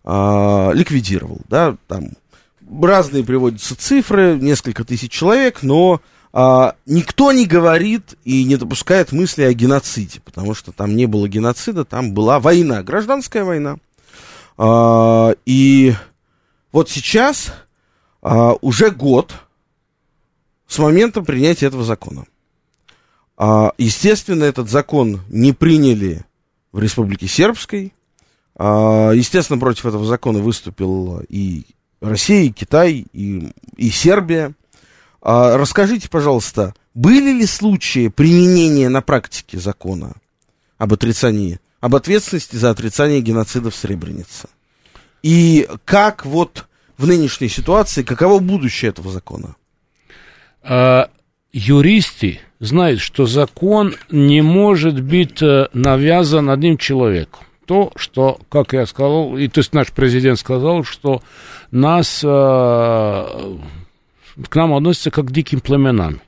а, 0.04 0.72
ликвидировал, 0.72 1.42
да, 1.50 1.76
там 1.88 2.12
разные 2.70 3.24
приводятся 3.24 3.76
цифры, 3.76 4.38
несколько 4.40 4.84
тысяч 4.84 5.12
человек, 5.12 5.64
но 5.64 6.02
а, 6.32 6.76
никто 6.86 7.32
не 7.32 7.46
говорит 7.46 8.16
и 8.24 8.44
не 8.44 8.56
допускает 8.56 9.12
мысли 9.12 9.44
о 9.44 9.54
геноциде, 9.54 10.22
потому 10.24 10.54
что 10.54 10.72
там 10.72 10.96
не 10.96 11.06
было 11.06 11.28
геноцида, 11.28 11.84
там 11.84 12.14
была 12.14 12.40
война, 12.40 12.84
гражданская 12.84 13.44
война. 13.44 13.78
А, 14.58 15.34
и 15.46 15.94
вот 16.72 16.90
сейчас 16.90 17.54
а, 18.22 18.54
уже 18.62 18.92
год 18.92 19.34
с 20.68 20.78
момента 20.80 21.22
принятия 21.22 21.68
этого 21.68 21.84
закона. 21.84 22.26
А, 23.38 23.72
естественно, 23.78 24.44
этот 24.44 24.70
закон 24.70 25.22
не 25.30 25.54
приняли 25.54 26.26
в 26.72 26.80
Республике 26.80 27.28
Сербской. 27.28 27.94
А, 28.56 29.12
естественно, 29.12 29.60
против 29.60 29.86
этого 29.86 30.06
закона 30.06 30.40
выступил 30.40 31.22
и 31.30 31.66
Россия, 32.02 32.44
и 32.44 32.52
Китай, 32.52 33.06
и, 33.14 33.52
и 33.76 33.90
Сербия. 33.90 34.54
А, 35.22 35.58
расскажите, 35.58 36.10
пожалуйста, 36.10 36.74
были 36.94 37.32
ли 37.32 37.46
случаи 37.46 38.08
применения 38.08 38.90
на 38.90 39.02
практике 39.02 39.60
закона 39.60 40.14
об 40.78 40.94
отрицании, 40.94 41.60
об 41.80 41.96
ответственности 41.96 42.56
за 42.56 42.72
отрицание 42.72 43.22
геноцида 43.22 43.70
в 43.70 43.76
Сребренице? 43.76 44.48
И 45.22 45.68
как 45.86 46.26
вот 46.26 46.68
в 46.98 47.06
нынешней 47.06 47.50
ситуации, 47.50 48.02
каково 48.02 48.40
будущее 48.40 48.90
этого 48.90 49.12
закона? 49.12 49.57
А, 50.70 51.10
юристы 51.54 52.42
знают, 52.60 53.00
что 53.00 53.26
закон 53.26 53.96
не 54.12 54.42
может 54.42 55.02
быть 55.02 55.42
э, 55.42 55.68
навязан 55.74 56.50
одним 56.50 56.78
человеком. 56.78 57.46
То, 57.66 57.92
что, 57.96 58.40
как 58.50 58.74
я 58.74 58.86
сказал, 58.86 59.38
и 59.38 59.48
то 59.48 59.60
есть 59.60 59.74
наш 59.74 59.92
президент 59.92 60.40
сказал, 60.40 60.84
что 60.84 61.22
нас, 61.72 62.22
э, 62.24 62.28
к 62.28 64.56
нам 64.56 64.74
относятся 64.74 65.12
как 65.12 65.28
к 65.28 65.32
диким 65.32 65.62
племенам. 65.62 66.22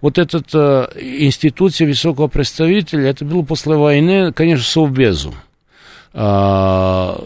Вот 0.00 0.18
этот 0.18 0.48
э, 0.52 0.88
институция 0.96 1.86
высокого 1.86 2.26
представителя, 2.26 3.10
это 3.10 3.24
было 3.24 3.42
после 3.42 3.76
войны, 3.76 4.32
конечно, 4.32 4.64
совбезу. 4.64 5.32
Э, 6.12 7.16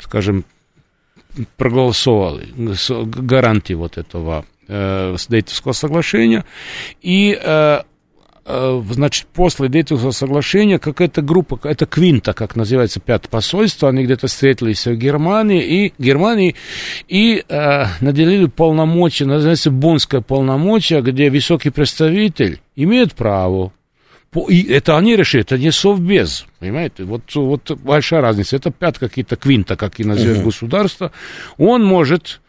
скажем, 0.00 0.44
проголосовали 1.56 2.48
гарантии 3.04 3.74
вот 3.74 3.96
этого 3.96 4.44
э, 4.70 5.16
Дейтовского 5.28 5.72
соглашения. 5.72 6.44
И 7.02 7.38
э, 7.40 7.80
э, 8.44 8.82
значит, 8.90 9.26
после 9.26 9.68
Дейтовского 9.68 10.12
соглашения 10.12 10.78
какая-то 10.78 11.22
группа, 11.22 11.58
это 11.64 11.86
Квинта, 11.86 12.32
как 12.32 12.56
называется, 12.56 13.00
пятое 13.00 13.30
посольство, 13.30 13.88
они 13.88 14.04
где-то 14.04 14.28
встретились 14.28 14.86
в 14.86 14.94
Германии 14.94 15.62
и, 15.62 15.94
Германии 15.98 16.54
и 17.08 17.44
э, 17.48 17.84
наделили 18.00 18.46
полномочия, 18.46 19.26
называется 19.26 19.70
Бонское 19.70 20.20
полномочие, 20.20 21.02
где 21.02 21.30
высокий 21.30 21.70
представитель 21.70 22.60
имеет 22.76 23.14
право 23.14 23.72
и 24.48 24.62
это 24.72 24.96
они 24.96 25.16
решили, 25.16 25.42
это 25.42 25.58
не 25.58 25.72
совбез, 25.72 26.46
понимаете? 26.60 27.02
Вот, 27.02 27.34
вот 27.34 27.72
большая 27.80 28.20
разница. 28.20 28.54
Это 28.54 28.70
пят 28.70 28.96
какие-то 28.96 29.34
квинта, 29.34 29.74
как 29.74 29.98
и 29.98 30.04
назовет 30.04 30.38
uh-huh. 30.38 30.44
государство. 30.44 31.10
Он 31.58 31.84
может 31.84 32.40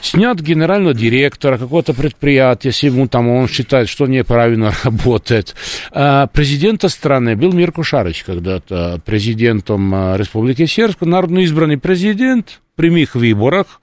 снят 0.00 0.40
генерального 0.40 0.94
директора 0.94 1.58
какого-то 1.58 1.94
предприятия, 1.94 2.68
если 2.68 2.86
ему 2.86 3.08
там 3.08 3.28
он 3.28 3.48
считает, 3.48 3.88
что 3.88 4.06
неправильно 4.06 4.72
работает. 4.84 5.54
А 5.92 6.26
президента 6.28 6.88
страны 6.88 7.36
был 7.36 7.52
Мирко 7.52 7.82
Шарыч 7.82 8.24
когда-то 8.24 9.00
президентом 9.04 9.92
а, 9.94 10.16
Республики 10.16 10.66
Сербской, 10.66 11.08
народно 11.08 11.40
избранный 11.40 11.78
президент 11.78 12.60
в 12.72 12.76
прямых 12.76 13.14
выборах. 13.14 13.80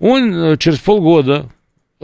Он 0.00 0.34
э, 0.34 0.56
через 0.56 0.78
полгода 0.78 1.50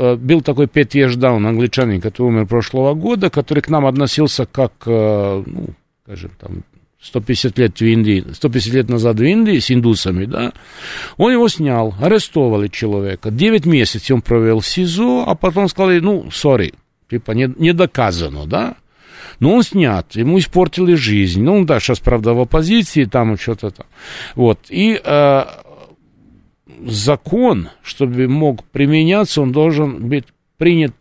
Э, 0.01 0.16
был 0.16 0.40
такой 0.40 0.66
Пет 0.66 0.94
Еждаун, 0.94 1.46
англичанин, 1.46 2.01
который 2.01 2.28
умер 2.28 2.46
прошлого 2.46 2.94
года, 2.94 3.28
который 3.28 3.61
к 3.61 3.68
нам 3.68 3.84
относился 3.84 4.46
как, 4.46 4.72
э, 4.86 5.42
ну, 5.44 5.66
скажем, 6.05 6.30
там, 6.38 6.62
150 7.03 7.59
лет 7.59 7.78
в 7.78 7.84
Индии, 7.84 8.24
150 8.32 8.74
лет 8.74 8.88
назад 8.88 9.18
в 9.18 9.22
Индии 9.22 9.59
с 9.59 9.70
индусами, 9.70 10.26
да, 10.26 10.53
он 11.16 11.32
его 11.32 11.48
снял, 11.48 11.94
арестовали 12.01 12.68
человека, 12.68 13.30
9 13.30 13.64
месяцев 13.66 14.11
он 14.11 14.22
провел 14.22 14.61
в 14.61 14.66
СИЗО, 14.66 15.24
а 15.26 15.34
потом 15.34 15.68
сказали, 15.68 16.01
ну, 16.01 16.30
сори, 16.30 16.74
типа, 17.09 17.32
не, 17.32 17.53
не 17.57 17.72
доказано, 17.72 18.46
да, 18.46 18.76
но 19.38 19.55
он 19.55 19.62
снят, 19.62 20.14
ему 20.14 20.38
испортили 20.38 20.94
жизнь, 20.94 21.42
ну, 21.42 21.64
да, 21.64 21.80
сейчас, 21.80 22.01
правда, 22.01 22.34
в 22.34 22.40
оппозиции, 22.40 23.05
там 23.05 23.38
что-то 23.38 23.70
там, 23.70 23.86
вот, 24.34 24.59
и 24.68 25.01
э, 25.03 25.44
закон, 26.84 27.70
чтобы 27.82 28.28
мог 28.28 28.64
применяться, 28.64 29.40
он 29.40 29.53
должен 29.53 30.07
быть 30.09 30.26
принят 30.59 30.94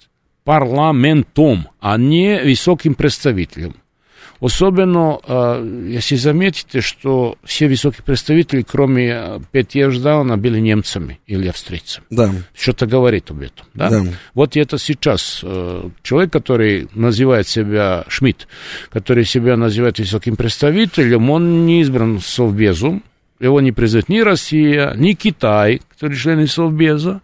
парламентом, 0.46 1.68
а 1.82 1.98
не 1.98 2.42
высоким 2.42 2.96
представителем. 2.96 3.76
Особенно, 4.40 5.20
э, 5.26 5.88
если 5.90 6.16
заметите, 6.16 6.80
что 6.80 7.38
все 7.44 7.68
высокие 7.68 8.04
представители, 8.04 8.62
кроме 8.62 9.10
э, 9.10 9.40
Петя 9.52 9.92
Ждауна, 9.92 10.38
были 10.38 10.60
немцами 10.60 11.20
или 11.28 11.48
австрийцами. 11.48 12.06
Да. 12.10 12.32
Что-то 12.56 12.86
говорит 12.86 13.30
об 13.32 13.42
этом. 13.42 13.66
Да? 13.74 13.90
Да. 13.90 14.04
Вот 14.34 14.56
это 14.56 14.78
сейчас 14.78 15.42
э, 15.44 15.90
человек, 16.04 16.32
который 16.32 16.88
называет 16.94 17.48
себя 17.48 18.06
Шмидт, 18.08 18.48
который 18.92 19.26
себя 19.26 19.58
называет 19.58 20.00
высоким 20.00 20.38
представителем, 20.38 21.30
он 21.30 21.66
не 21.66 21.82
избран 21.82 22.20
Совбезом, 22.22 23.04
его 23.40 23.60
не 23.60 23.72
признает 23.72 24.08
ни 24.10 24.20
Россия, 24.20 24.94
ни 24.96 25.14
Китай, 25.14 25.82
который 25.90 26.18
члены 26.18 26.48
Совбеза. 26.48 27.22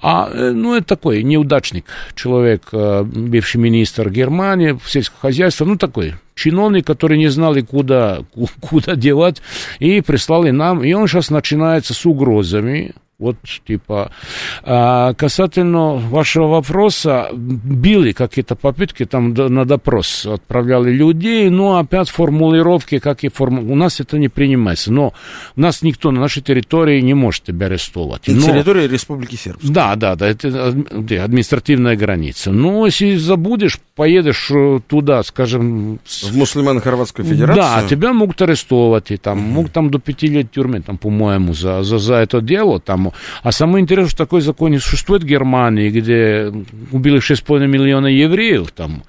А, 0.00 0.30
э, 0.32 0.50
ну, 0.50 0.74
это 0.74 0.86
такой 0.86 1.22
неудачник, 1.22 1.84
человек, 2.14 2.68
э, 2.72 3.02
бывший 3.02 3.58
министр 3.58 4.10
Германии, 4.10 4.78
сельского 4.86 5.20
хозяйства, 5.20 5.64
ну, 5.64 5.76
такой 5.76 6.14
чиновник, 6.34 6.86
который 6.86 7.18
не 7.18 7.28
знал 7.28 7.56
и 7.56 7.62
куда, 7.62 8.20
куда 8.60 8.94
девать, 8.96 9.42
и 9.78 10.00
прислали 10.00 10.50
нам, 10.50 10.82
и 10.82 10.92
он 10.92 11.08
сейчас 11.08 11.30
начинается 11.30 11.94
с 11.94 12.06
угрозами, 12.06 12.94
вот, 13.18 13.36
типа, 13.66 14.12
а, 14.62 15.12
касательно 15.14 15.94
вашего 15.94 16.46
вопроса, 16.46 17.28
били 17.32 18.12
какие-то 18.12 18.54
попытки, 18.54 19.04
там 19.06 19.34
на 19.34 19.64
допрос 19.64 20.24
отправляли 20.24 20.92
людей, 20.92 21.50
но 21.50 21.78
опять 21.78 22.10
формулировки, 22.10 23.00
как 23.00 23.24
и 23.24 23.28
форму... 23.28 23.72
У 23.72 23.74
нас 23.74 23.98
это 23.98 24.18
не 24.18 24.28
принимается, 24.28 24.92
но 24.92 25.14
у 25.56 25.60
нас 25.60 25.82
никто 25.82 26.12
на 26.12 26.20
нашей 26.20 26.44
территории 26.44 27.00
не 27.00 27.14
может 27.14 27.42
тебя 27.42 27.66
арестовать. 27.66 28.28
На 28.28 28.40
территории 28.40 28.86
Республики 28.86 29.34
Сербской. 29.34 29.70
Да, 29.70 29.96
да, 29.96 30.14
да, 30.14 30.28
это 30.28 30.68
административная 30.68 31.96
граница. 31.96 32.52
Но 32.52 32.86
если 32.86 33.16
забудешь, 33.16 33.80
поедешь 33.96 34.48
э, 34.52 34.78
туда, 34.86 35.24
скажем... 35.24 35.98
В 36.06 36.36
мусульмано-хорватскую 36.36 37.24
федерацию? 37.24 37.56
Да, 37.56 37.82
тебя 37.88 38.12
могут 38.12 38.40
арестовать, 38.42 39.10
и 39.10 39.16
там, 39.16 39.38
угу. 39.38 39.46
могут 39.48 39.72
там 39.72 39.90
до 39.90 39.98
пяти 39.98 40.28
лет 40.28 40.52
тюрьмы, 40.52 40.82
там, 40.82 40.98
по-моему, 40.98 41.52
за, 41.52 41.82
за, 41.82 41.98
за 41.98 42.14
это 42.14 42.40
дело, 42.40 42.78
там, 42.78 43.07
тему. 43.08 43.14
А 43.42 43.52
самое 43.52 43.82
интересное, 43.82 44.10
что 44.10 44.18
такой 44.18 44.40
закон 44.40 44.70
не 44.70 44.78
существует 44.78 45.22
в 45.22 45.26
Германии, 45.26 45.90
где 45.90 46.52
убили 46.92 47.18
6,5 47.18 47.66
миллиона 47.66 48.06
евреев, 48.06 48.70
там, 48.72 49.02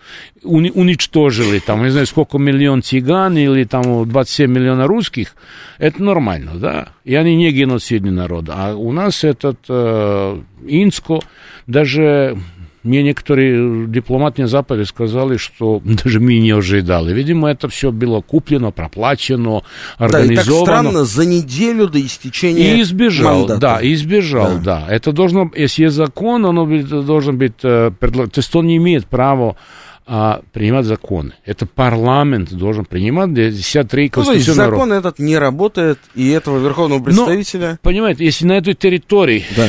уни- 0.43 0.72
уничтожили, 0.72 1.60
там, 1.60 1.84
не 1.84 1.89
знаю, 1.89 2.06
сколько 2.08 2.38
миллион 2.38 2.82
цыган 2.82 3.38
или 3.38 3.64
там 3.64 4.08
27 4.08 4.52
миллионов 4.52 4.88
русских, 4.88 5.36
это 5.78 6.04
нормально, 6.04 6.52
да, 6.56 6.89
и 7.06 7.16
они 7.16 7.36
не 7.36 7.52
геноцидный 7.52 8.12
народ. 8.12 8.45
А 8.50 8.76
у 8.76 8.91
нас 8.91 9.24
этот 9.24 9.60
э, 9.70 10.41
Инско, 10.68 11.20
даже 11.68 12.38
мне 12.84 13.04
некоторые 13.04 13.88
дипломаты 13.88 14.44
на 14.44 14.48
Западе 14.48 14.86
сказали, 14.86 15.38
что 15.38 15.82
даже 16.04 16.20
мы 16.20 16.40
не 16.40 16.52
ожидали. 16.52 17.14
Видимо, 17.14 17.50
это 17.50 17.68
все 17.68 17.92
было 17.92 18.22
куплено, 18.22 18.72
проплачено, 18.72 19.64
организовано. 19.98 20.36
Да, 20.36 20.42
и 20.42 20.46
так 20.46 20.46
странно, 20.46 21.06
за 21.06 21.26
неделю 21.26 21.88
до 21.88 22.00
истечения 22.00 22.76
И 22.78 22.82
избежал, 22.82 23.40
мандата. 23.40 23.60
да, 23.60 23.80
избежал, 23.82 24.58
да. 24.60 24.86
да. 24.88 24.94
Это 24.94 25.12
должно, 25.12 25.52
если 25.56 25.84
есть 25.84 25.96
закон, 25.96 26.46
оно 26.46 26.66
должен 26.66 27.38
быть, 27.38 27.54
э, 27.64 27.92
то 28.00 28.30
есть 28.36 28.56
он 28.56 28.68
не 28.68 28.78
имеет 28.78 29.08
права 29.08 29.56
а, 30.12 30.42
принимать 30.54 30.86
законы. 30.86 31.34
Это 31.46 31.68
парламент 31.68 32.52
должен 32.52 32.86
принимать 32.86 33.36
53 33.36 34.12
ну, 34.16 34.24
то 34.24 34.34
есть 34.34 34.48
закон 34.48 34.92
этот 34.92 35.20
не 35.20 35.38
работает, 35.38 36.00
и 36.16 36.30
этого 36.30 36.58
верховного 36.58 37.04
представителя... 37.04 37.72
Но, 37.72 37.78
понимаете, 37.84 38.26
если 38.26 38.46
на 38.46 38.54
этой 38.54 38.74
территории... 38.74 39.44
Да 39.56 39.68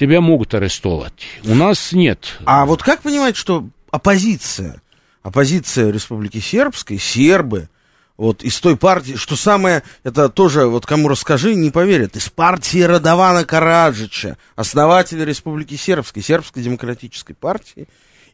тебя 0.00 0.22
могут 0.22 0.54
арестовать. 0.54 1.26
У 1.44 1.54
нас 1.54 1.92
нет. 1.92 2.38
А 2.46 2.64
вот 2.64 2.82
как 2.82 3.02
понимать, 3.02 3.36
что 3.36 3.68
оппозиция, 3.90 4.80
оппозиция 5.22 5.90
Республики 5.90 6.38
Сербской, 6.38 6.98
сербы, 6.98 7.68
вот 8.16 8.42
из 8.42 8.58
той 8.60 8.78
партии, 8.78 9.16
что 9.16 9.36
самое, 9.36 9.82
это 10.02 10.30
тоже, 10.30 10.66
вот 10.66 10.86
кому 10.86 11.08
расскажи, 11.08 11.54
не 11.54 11.70
поверят, 11.70 12.16
из 12.16 12.30
партии 12.30 12.80
Радована 12.80 13.44
Караджича, 13.44 14.38
основателя 14.56 15.26
Республики 15.26 15.74
Сербской, 15.74 16.22
Сербской 16.22 16.62
демократической 16.62 17.34
партии, 17.34 17.86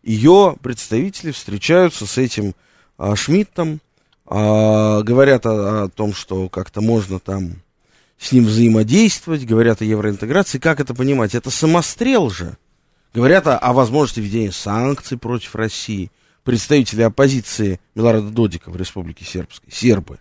ее 0.05 0.57
представители 0.63 1.33
встречаются 1.33 2.07
с 2.07 2.17
этим 2.17 2.55
а, 2.97 3.17
Шмидтом, 3.17 3.81
а, 4.25 5.03
говорят 5.03 5.45
о, 5.47 5.85
о 5.85 5.89
том, 5.89 6.15
что 6.15 6.49
как-то 6.49 6.81
можно 6.81 7.19
там 7.19 7.57
с 8.19 8.33
ним 8.33 8.45
взаимодействовать, 8.45 9.45
говорят 9.45 9.83
о 9.83 9.85
евроинтеграции. 9.85 10.59
Как 10.59 10.81
это 10.81 10.95
понимать? 10.95 11.35
Это 11.35 11.51
самострел 11.51 12.31
же. 12.31 12.57
Говорят 13.15 13.47
о, 13.47 13.59
о 13.59 13.73
возможности 13.73 14.21
введения 14.21 14.53
санкций 14.53 15.19
против 15.19 15.55
России. 15.55 16.11
Представители 16.45 17.03
оппозиции 17.03 17.81
Милорада 17.95 18.29
Додика 18.29 18.71
в 18.71 18.77
Республике 18.77 19.25
Сербской, 19.25 19.71
сербы. 19.73 20.19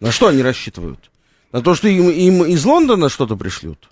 На 0.00 0.10
что 0.10 0.28
они 0.28 0.42
рассчитывают? 0.42 1.10
На 1.52 1.62
то, 1.62 1.74
что 1.74 1.88
им, 1.88 2.10
им 2.10 2.44
из 2.44 2.64
Лондона 2.64 3.08
что-то 3.08 3.36
пришлют? 3.36 3.88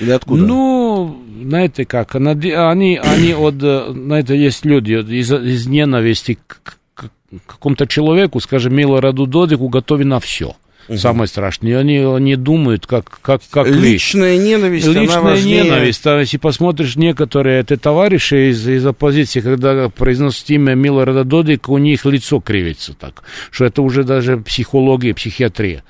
Или 0.00 0.10
откуда? 0.10 0.42
Ну, 0.42 1.22
знаете 1.42 1.84
как, 1.84 2.14
они, 2.14 2.96
они 2.96 3.34
от, 3.34 3.54
на 3.60 4.14
это 4.14 4.34
есть 4.34 4.64
люди 4.64 4.94
из, 4.94 5.30
из 5.32 5.66
ненависти 5.66 6.38
к, 6.46 6.62
к, 6.64 6.78
к 6.94 7.10
какому-то 7.46 7.86
человеку, 7.86 8.40
скажем, 8.40 8.74
Милораду 8.74 9.26
Додику, 9.26 9.68
готовы 9.68 10.04
на 10.04 10.20
все. 10.20 10.56
Самое 10.96 11.28
страшное. 11.28 11.78
Они 11.78 11.98
не 11.98 12.36
думают, 12.36 12.86
как, 12.86 13.20
как, 13.22 13.42
как. 13.50 13.66
Личная 13.68 14.36
ненависть, 14.36 14.86
она 14.86 15.00
Личная 15.00 15.20
важнее. 15.20 15.64
ненависть. 15.64 16.06
А 16.06 16.20
если 16.20 16.38
посмотришь 16.38 16.96
некоторые 16.96 17.60
это 17.60 17.76
товарищи 17.76 18.50
из, 18.50 18.66
из 18.66 18.84
оппозиции, 18.84 19.40
когда 19.40 19.88
произносят 19.88 20.48
имя 20.50 20.74
Милорада 20.74 21.24
Додика, 21.24 21.70
у 21.70 21.78
них 21.78 22.04
лицо 22.04 22.40
кривится 22.40 22.94
так, 22.94 23.22
что 23.50 23.64
это 23.64 23.82
уже 23.82 24.04
даже 24.04 24.38
психология, 24.38 25.14
психиатрия. 25.14 25.84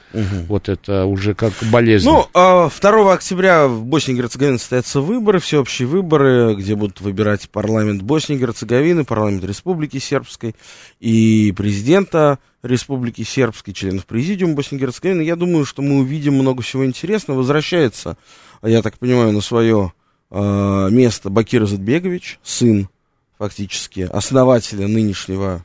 Вот 0.49 0.69
это 0.69 1.07
уже 1.07 1.35
как 1.35 1.53
болезнь. 1.71 2.09
Ну, 2.09 2.27
а 2.35 2.69
2 2.69 3.13
октября 3.13 3.67
в 3.67 3.85
Боснии 3.85 4.15
и 4.15 4.19
Герцеговине 4.19 4.59
состоятся 4.59 5.01
выборы, 5.01 5.39
всеобщие 5.39 5.89
выборы, 5.89 6.55
где 6.55 6.75
будут 6.75 7.01
выбирать 7.01 7.49
парламент 7.51 8.03
Боснии 8.03 8.37
и 8.37 8.41
Герцеговины, 8.41 9.05
парламент 9.05 9.45
Республики 9.45 9.99
Сербской 9.99 10.55
и 11.01 11.53
президента 11.57 12.39
Республики 12.63 13.23
Сербской, 13.23 13.75
членов 13.75 14.07
президиума 14.07 14.55
Боснии 14.55 14.79
и 14.79 14.83
Герцеговины. 14.83 15.23
Я 15.23 15.35
думаю, 15.35 15.65
что 15.65 15.83
мы 15.83 15.99
увидим 15.99 16.35
много 16.35 16.63
всего 16.63 16.87
интересного. 16.87 17.39
Возвращается, 17.39 18.17
я 18.63 18.83
так 18.83 18.99
понимаю, 18.99 19.33
на 19.33 19.41
свое 19.41 19.93
э, 20.31 20.89
место 20.91 21.29
Бакир 21.29 21.67
Задбегович, 21.67 22.39
сын 22.43 22.89
фактически 23.37 24.03
основателя 24.03 24.87
нынешнего, 24.87 25.65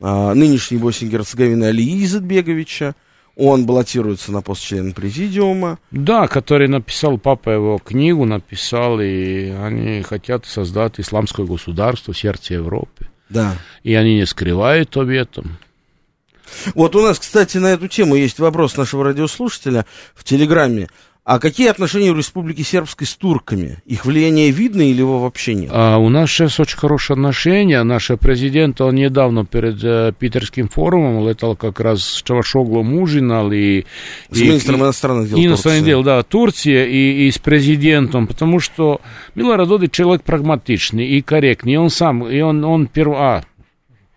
э, 0.00 0.32
нынешней 0.34 0.78
Боснии 0.78 1.08
и 1.08 1.12
Герцеговины 1.12 1.64
Алии 1.64 2.06
Задбеговича. 2.06 2.94
Он 3.34 3.66
баллотируется 3.66 4.30
на 4.30 4.40
пост 4.40 4.62
члена 4.62 4.92
президиума. 4.92 5.78
Да, 5.90 6.28
который 6.28 6.68
написал, 6.68 7.18
папа 7.18 7.50
его 7.50 7.78
книгу 7.78 8.24
написал, 8.24 9.00
и 9.00 9.50
они 9.50 10.02
хотят 10.02 10.46
создать 10.46 11.00
исламское 11.00 11.46
государство 11.46 12.12
в 12.12 12.18
сердце 12.18 12.54
Европы. 12.54 13.08
Да. 13.28 13.56
И 13.82 13.94
они 13.94 14.16
не 14.16 14.26
скрывают 14.26 14.96
об 14.96 15.08
этом. 15.08 15.58
Вот 16.74 16.96
у 16.96 17.02
нас, 17.02 17.18
кстати, 17.18 17.58
на 17.58 17.68
эту 17.68 17.88
тему 17.88 18.14
есть 18.14 18.38
вопрос 18.38 18.76
нашего 18.76 19.04
радиослушателя 19.04 19.86
в 20.14 20.24
Телеграме. 20.24 20.88
А 21.30 21.38
какие 21.40 21.68
отношения 21.68 22.10
у 22.10 22.16
Республики 22.16 22.62
Сербской 22.62 23.06
с 23.06 23.14
турками? 23.14 23.82
Их 23.84 24.06
влияние 24.06 24.50
видно 24.50 24.80
или 24.80 25.00
его 25.00 25.18
вообще 25.18 25.52
нет? 25.52 25.70
А 25.74 25.98
у 25.98 26.08
нас 26.08 26.30
сейчас 26.30 26.58
очень 26.58 26.78
хорошие 26.78 27.16
отношения. 27.16 27.82
Наш 27.82 28.10
президент, 28.18 28.80
он 28.80 28.94
недавно 28.94 29.44
перед 29.44 29.78
э, 29.84 30.14
Питерским 30.18 30.70
форумом 30.70 31.28
летал 31.28 31.54
как 31.54 31.80
раз 31.80 32.02
с 32.02 32.22
Чавашоглом 32.22 32.94
ужинал 32.94 33.52
и... 33.52 33.84
С 34.30 34.38
и- 34.40 34.44
министром 34.44 34.76
и- 34.76 34.84
иностранных 34.84 35.28
дел 35.28 35.38
Иностранных 35.38 35.84
дел, 35.84 36.02
да, 36.02 36.22
Турция 36.22 36.86
и, 36.86 37.26
и 37.26 37.30
с 37.30 37.36
президентом, 37.36 38.26
потому 38.26 38.58
что 38.58 39.02
Милорад 39.34 39.68
Додик 39.68 39.92
человек 39.92 40.22
прагматичный 40.22 41.08
и 41.08 41.20
корректный. 41.20 41.74
И 41.74 41.76
он 41.76 41.90
сам, 41.90 42.26
и 42.26 42.40
он, 42.40 42.64
он 42.64 42.86
перв... 42.86 43.12
а, 43.14 43.44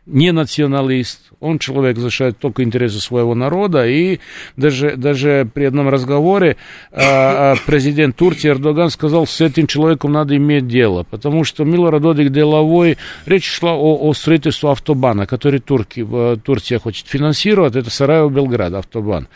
не 0.08 0.32
националист, 0.32 1.32
он 1.40 1.60
человек 1.60 1.98
защищает 1.98 2.38
только 2.40 2.64
интересы 2.64 3.00
своего 3.00 3.36
народа, 3.36 3.88
и 3.88 4.20
даже, 4.58 4.96
даже 4.98 5.48
при 5.54 5.66
одном 5.66 5.90
разговоре 5.90 6.58
а, 6.92 7.56
президент 7.68 8.16
Турции 8.16 8.50
Эрдоган 8.50 8.90
сказал, 8.90 9.28
с 9.28 9.40
этим 9.42 9.68
человеком 9.68 10.12
надо 10.12 10.36
иметь 10.36 10.68
дело, 10.68 11.04
потому 11.04 11.44
что 11.44 11.64
Милорад 11.66 12.02
Додик 12.02 12.32
деловой, 12.32 12.98
речь 13.28 13.46
шла 13.46 13.76
о, 13.76 14.10
о 14.10 14.14
строительстве 14.14 14.72
автобана, 14.72 15.28
который 15.28 15.60
Турки, 15.60 16.06
э, 16.10 16.38
Турция 16.44 16.80
хочет 16.80 17.08
финансировать, 17.08 17.76
это 17.76 17.92
Сараево-Белград 17.92 18.74
автобан, 18.74 19.28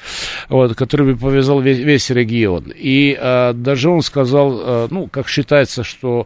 вот, 0.49 0.75
который 0.75 1.13
бы 1.13 1.19
повязал 1.19 1.61
весь, 1.61 1.77
весь 1.77 2.09
регион. 2.09 2.73
И 2.75 3.15
а, 3.19 3.53
даже 3.53 3.89
он 3.89 4.01
сказал, 4.01 4.87
ну, 4.89 5.07
как 5.07 5.27
считается, 5.27 5.83
что 5.83 6.25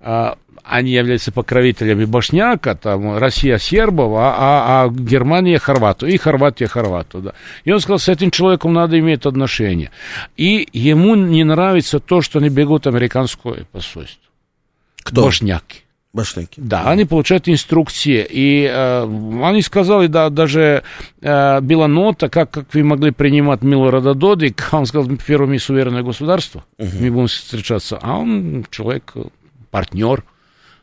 они 0.00 0.90
являются 0.90 1.32
покровителями 1.32 2.04
Башняка, 2.04 2.74
там 2.74 3.16
Россия 3.16 3.58
сербов, 3.58 4.12
а, 4.16 4.34
а, 4.38 4.84
а 4.84 4.88
Германия 4.90 5.58
хорвату, 5.58 6.06
и 6.06 6.16
Хорватия 6.18 6.66
хорвату, 6.66 7.20
да. 7.20 7.32
И 7.64 7.72
он 7.72 7.80
сказал, 7.80 7.98
с 7.98 8.08
этим 8.08 8.30
человеком 8.30 8.74
надо 8.74 8.98
иметь 8.98 9.24
отношения. 9.24 9.90
И 10.36 10.68
ему 10.72 11.14
не 11.14 11.44
нравится 11.44 12.00
то, 12.00 12.20
что 12.20 12.38
они 12.38 12.50
бегут 12.50 12.86
американское 12.86 13.64
посольство. 13.72 14.22
Кто? 15.02 15.24
Башняки. 15.24 15.84
Башняки. 16.12 16.60
Да, 16.60 16.90
они 16.90 17.04
получают 17.04 17.48
инструкции. 17.48 18.26
И 18.28 18.64
э, 18.64 19.02
они 19.42 19.62
сказали, 19.62 20.06
да, 20.06 20.30
даже 20.30 20.82
э, 21.20 21.60
была 21.60 21.86
нота, 21.86 22.28
как, 22.28 22.50
как 22.50 22.74
вы 22.74 22.82
могли 22.82 23.10
принимать 23.10 23.62
Милорада 23.62 24.14
Додик. 24.14 24.68
Он 24.72 24.86
сказал, 24.86 25.08
первое, 25.16 25.48
мы 25.48 25.58
суверенное 25.58 26.02
государство, 26.02 26.64
мы 26.78 27.10
будем 27.10 27.26
встречаться. 27.26 27.98
А 28.00 28.18
он 28.18 28.66
человек, 28.70 29.12
э, 29.14 29.24
партнер. 29.70 30.24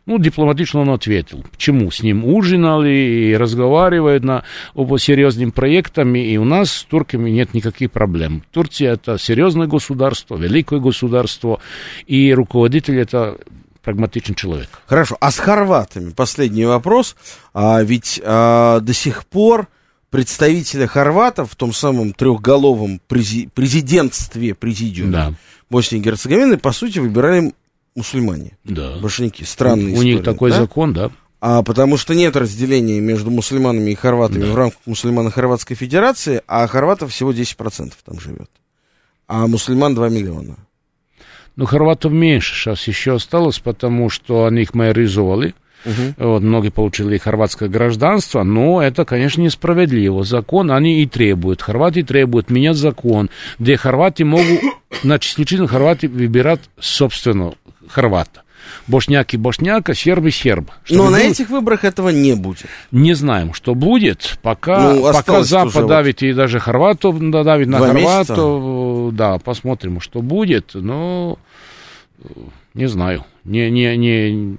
Ну, 0.06 0.20
дипломатично 0.20 0.82
он 0.82 0.92
ответил. 0.92 1.44
Почему? 1.52 1.90
С 1.90 2.04
ним 2.04 2.26
ужинали 2.26 2.90
и 3.32 3.36
разговаривают 3.36 4.24
на, 4.24 4.44
по 4.76 4.98
серьезным 5.00 5.52
проектам, 5.52 6.14
и 6.16 6.38
у 6.38 6.44
нас 6.44 6.72
с 6.72 6.84
турками 6.84 7.32
нет 7.32 7.56
никаких 7.56 7.92
проблем. 7.92 8.44
Турция 8.52 8.94
это 8.94 9.18
серьезное 9.18 9.66
государство, 9.66 10.38
великое 10.38 10.80
государство, 10.80 11.60
и 12.06 12.32
руководитель 12.34 13.00
это 13.00 13.38
прагматичный 13.82 14.36
человек. 14.36 14.70
Хорошо. 14.86 15.18
А 15.20 15.32
с 15.32 15.38
хорватами? 15.40 16.12
Последний 16.12 16.66
вопрос. 16.66 17.16
А, 17.54 17.82
ведь 17.82 18.22
а, 18.24 18.82
до 18.82 18.94
сих 18.94 19.26
пор 19.26 19.68
представителя 20.12 20.88
хорватов 20.88 21.52
в 21.52 21.56
том 21.56 21.74
самом 21.74 22.14
трехголовом 22.14 23.02
прези- 23.10 23.50
президентстве, 23.54 24.54
президиуме 24.54 25.12
Да. 25.12 25.34
Боснии 25.70 26.00
и 26.00 26.04
Герцеговины, 26.04 26.58
по 26.58 26.72
сути, 26.72 27.00
выбирали 27.00 27.54
мусульмане. 27.96 28.58
Да. 28.64 28.98
Башняки. 29.02 29.44
Странная 29.46 29.94
У 29.94 30.04
них 30.04 30.20
история, 30.20 30.22
такой 30.22 30.52
да? 30.52 30.58
закон, 30.58 30.94
да. 30.94 31.12
А, 31.42 31.64
потому 31.64 31.98
что 31.98 32.14
нет 32.14 32.36
разделения 32.36 33.00
между 33.00 33.30
мусульманами 33.32 33.92
и 33.92 33.96
хорватами 33.96 34.46
в 34.46 34.56
рамках 34.56 34.80
мусульмано-хорватской 34.86 35.76
федерации, 35.76 36.42
а 36.48 36.66
хорватов 36.68 37.12
всего 37.12 37.32
10% 37.32 37.94
там 38.04 38.20
живет. 38.20 38.50
А 39.28 39.48
мусульман 39.48 39.96
2 39.96 40.10
миллиона. 40.10 40.58
Но 41.56 41.66
хорватов 41.66 42.12
меньше 42.12 42.54
сейчас 42.56 42.88
еще 42.88 43.16
осталось, 43.16 43.60
потому 43.60 44.10
что 44.10 44.46
они 44.46 44.64
их 44.64 44.74
майоризовали. 44.74 45.56
Вот, 46.18 46.42
многие 46.42 46.70
получили 46.70 47.20
хорватское 47.20 47.70
гражданство, 47.70 48.42
но 48.42 48.82
это, 48.82 49.06
конечно, 49.06 49.42
несправедливо. 49.42 50.24
Закон 50.24 50.72
они 50.72 51.04
и 51.04 51.06
требуют. 51.06 51.62
Хорватии 51.62 52.02
требуют 52.02 52.50
менять 52.50 52.78
закон, 52.78 53.30
где 53.60 53.78
хорваты 53.78 54.26
могут, 54.26 54.62
значит, 55.04 55.32
исключительно 55.32 55.68
хорваты 55.68 56.10
выбирать 56.10 56.62
собственного 56.80 57.54
хорвата. 57.88 58.42
Бошняки 58.88 59.38
бошняка, 59.38 59.94
сербы 59.94 60.32
серб. 60.32 60.72
Чтобы 60.84 61.04
Но 61.04 61.10
на 61.12 61.18
было- 61.20 61.28
этих 61.28 61.50
выборах 61.50 61.84
этого 61.84 62.10
не 62.10 62.34
будет. 62.36 62.66
Не 62.92 63.14
знаем, 63.14 63.54
что 63.54 63.76
будет, 63.76 64.40
пока, 64.42 64.94
Ну, 64.94 65.04
пока 65.14 65.44
Запад 65.44 65.76
уже 65.76 65.88
давит 65.88 66.24
и 66.24 66.34
даже 66.34 66.60
хорватов 66.60 67.18
давит 67.20 67.68
на 67.68 67.78
Два 67.78 67.88
хорватов, 67.90 69.14
да, 69.16 69.38
посмотрим, 69.38 70.02
что 70.02 70.22
будет, 70.22 70.72
но 70.74 71.38
э, 72.24 72.28
не 72.74 72.88
знаю, 72.88 73.24
не, 73.44 73.70
не, 73.70 73.96
не, 73.98 74.58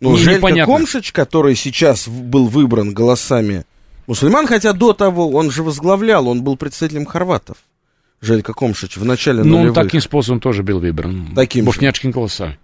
Ну, 0.00 0.12
не- 0.12 0.16
Желька 0.18 0.38
непонятно. 0.38 0.72
Комшич, 0.76 1.10
который 1.12 1.56
сейчас 1.56 2.06
был 2.06 2.46
выбран 2.46 2.92
голосами 2.94 3.64
мусульман, 4.06 4.46
хотя 4.46 4.72
до 4.74 4.92
того 4.92 5.30
он 5.30 5.50
же 5.50 5.62
возглавлял, 5.64 6.28
он 6.28 6.42
был 6.44 6.56
представителем 6.56 7.04
хорватов. 7.06 7.56
Желька 8.24 8.52
Комшич 8.52 8.96
в 8.96 9.04
начале 9.04 9.42
Ну, 9.44 9.56
он 9.56 9.60
нулевых. 9.66 9.74
таким 9.74 10.00
способом 10.00 10.40
тоже 10.40 10.62
был 10.62 10.80
выбран. 10.80 11.28
Таким. 11.34 11.64
Бушнячкин 11.64 12.10
голоса. 12.10 12.56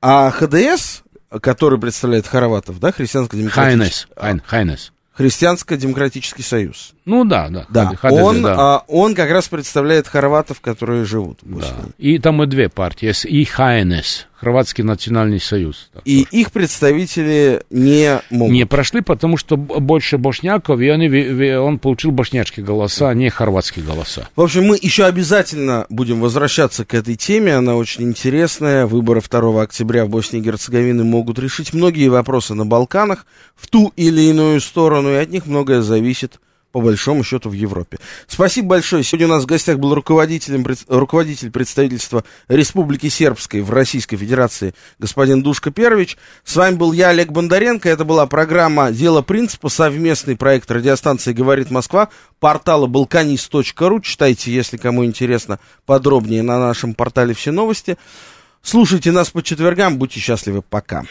А 0.00 0.30
ХДС, 0.30 1.02
который 1.40 1.78
представляет 1.78 2.26
хорватов, 2.26 2.78
да, 2.80 2.92
христианско-демократический, 2.92 3.60
Хайнес, 3.78 4.08
Хайн- 4.16 4.42
Хайнес. 4.46 4.92
христианско-демократический 5.12 6.42
союз. 6.42 6.92
Ну 7.04 7.24
да, 7.24 7.48
да. 7.48 7.66
Да, 7.68 7.94
Хадес, 7.96 8.22
он, 8.22 8.42
да. 8.42 8.54
а, 8.76 8.84
он 8.86 9.14
как 9.14 9.30
раз 9.30 9.48
представляет 9.48 10.06
хорватов, 10.06 10.60
которые 10.60 11.04
живут 11.04 11.40
Да. 11.42 11.66
И 11.98 12.18
там 12.18 12.42
и 12.42 12.46
две 12.46 12.68
партии, 12.68 13.12
и 13.28 13.44
Хайнес, 13.44 14.26
Хорватский 14.40 14.84
национальный 14.84 15.40
союз. 15.40 15.90
И 16.04 16.24
их 16.30 16.52
представители 16.52 17.62
не 17.70 18.20
могут. 18.30 18.52
Не 18.52 18.66
прошли, 18.66 19.00
потому 19.00 19.36
что 19.36 19.56
больше 19.56 20.16
бошняков, 20.16 20.80
и 20.80 20.88
они, 20.88 21.08
он 21.56 21.80
получил 21.80 22.12
бошнячские 22.12 22.64
голоса, 22.64 23.08
а 23.10 23.14
не 23.14 23.30
хорватские 23.30 23.84
голоса. 23.84 24.28
В 24.36 24.42
общем, 24.42 24.64
мы 24.64 24.78
еще 24.80 25.06
обязательно 25.06 25.86
будем 25.88 26.20
возвращаться 26.20 26.84
к 26.84 26.94
этой 26.94 27.16
теме. 27.16 27.56
Она 27.56 27.74
очень 27.74 28.04
интересная. 28.04 28.86
Выборы 28.86 29.20
2 29.20 29.62
октября 29.62 30.04
в 30.04 30.08
Боснии 30.08 30.40
и 30.40 30.44
Герцеговине 30.44 31.02
могут 31.02 31.38
решить 31.40 31.74
многие 31.74 32.08
вопросы 32.08 32.54
на 32.54 32.64
Балканах 32.64 33.26
в 33.56 33.66
ту 33.66 33.92
или 33.96 34.20
иную 34.20 34.60
сторону, 34.60 35.10
и 35.10 35.16
от 35.16 35.30
них 35.30 35.46
многое 35.46 35.82
зависит 35.82 36.38
по 36.72 36.80
большому 36.80 37.24
счету 37.24 37.48
в 37.50 37.54
Европе. 37.54 37.98
Спасибо 38.26 38.68
большое. 38.68 39.02
Сегодня 39.02 39.26
у 39.26 39.30
нас 39.30 39.44
в 39.44 39.46
гостях 39.46 39.78
был 39.78 39.94
руководителем, 39.94 40.66
руководитель 40.88 41.50
представительства 41.50 42.24
Республики 42.48 43.08
Сербской 43.08 43.60
в 43.60 43.70
Российской 43.70 44.16
Федерации 44.16 44.74
господин 44.98 45.42
Душка 45.42 45.70
Первич. 45.70 46.18
С 46.44 46.56
вами 46.56 46.76
был 46.76 46.92
я, 46.92 47.08
Олег 47.08 47.30
Бондаренко. 47.30 47.88
Это 47.88 48.04
была 48.04 48.26
программа 48.26 48.92
«Дело 48.92 49.22
принципа», 49.22 49.68
совместный 49.68 50.36
проект 50.36 50.70
радиостанции 50.70 51.32
«Говорит 51.32 51.70
Москва», 51.70 52.10
портала 52.38 52.86
balkanist.ru. 52.86 54.02
Читайте, 54.02 54.52
если 54.52 54.76
кому 54.76 55.04
интересно, 55.04 55.58
подробнее 55.86 56.42
на 56.42 56.58
нашем 56.58 56.94
портале 56.94 57.34
все 57.34 57.50
новости. 57.50 57.96
Слушайте 58.62 59.12
нас 59.12 59.30
по 59.30 59.42
четвергам. 59.42 59.98
Будьте 59.98 60.20
счастливы. 60.20 60.62
Пока. 60.62 61.04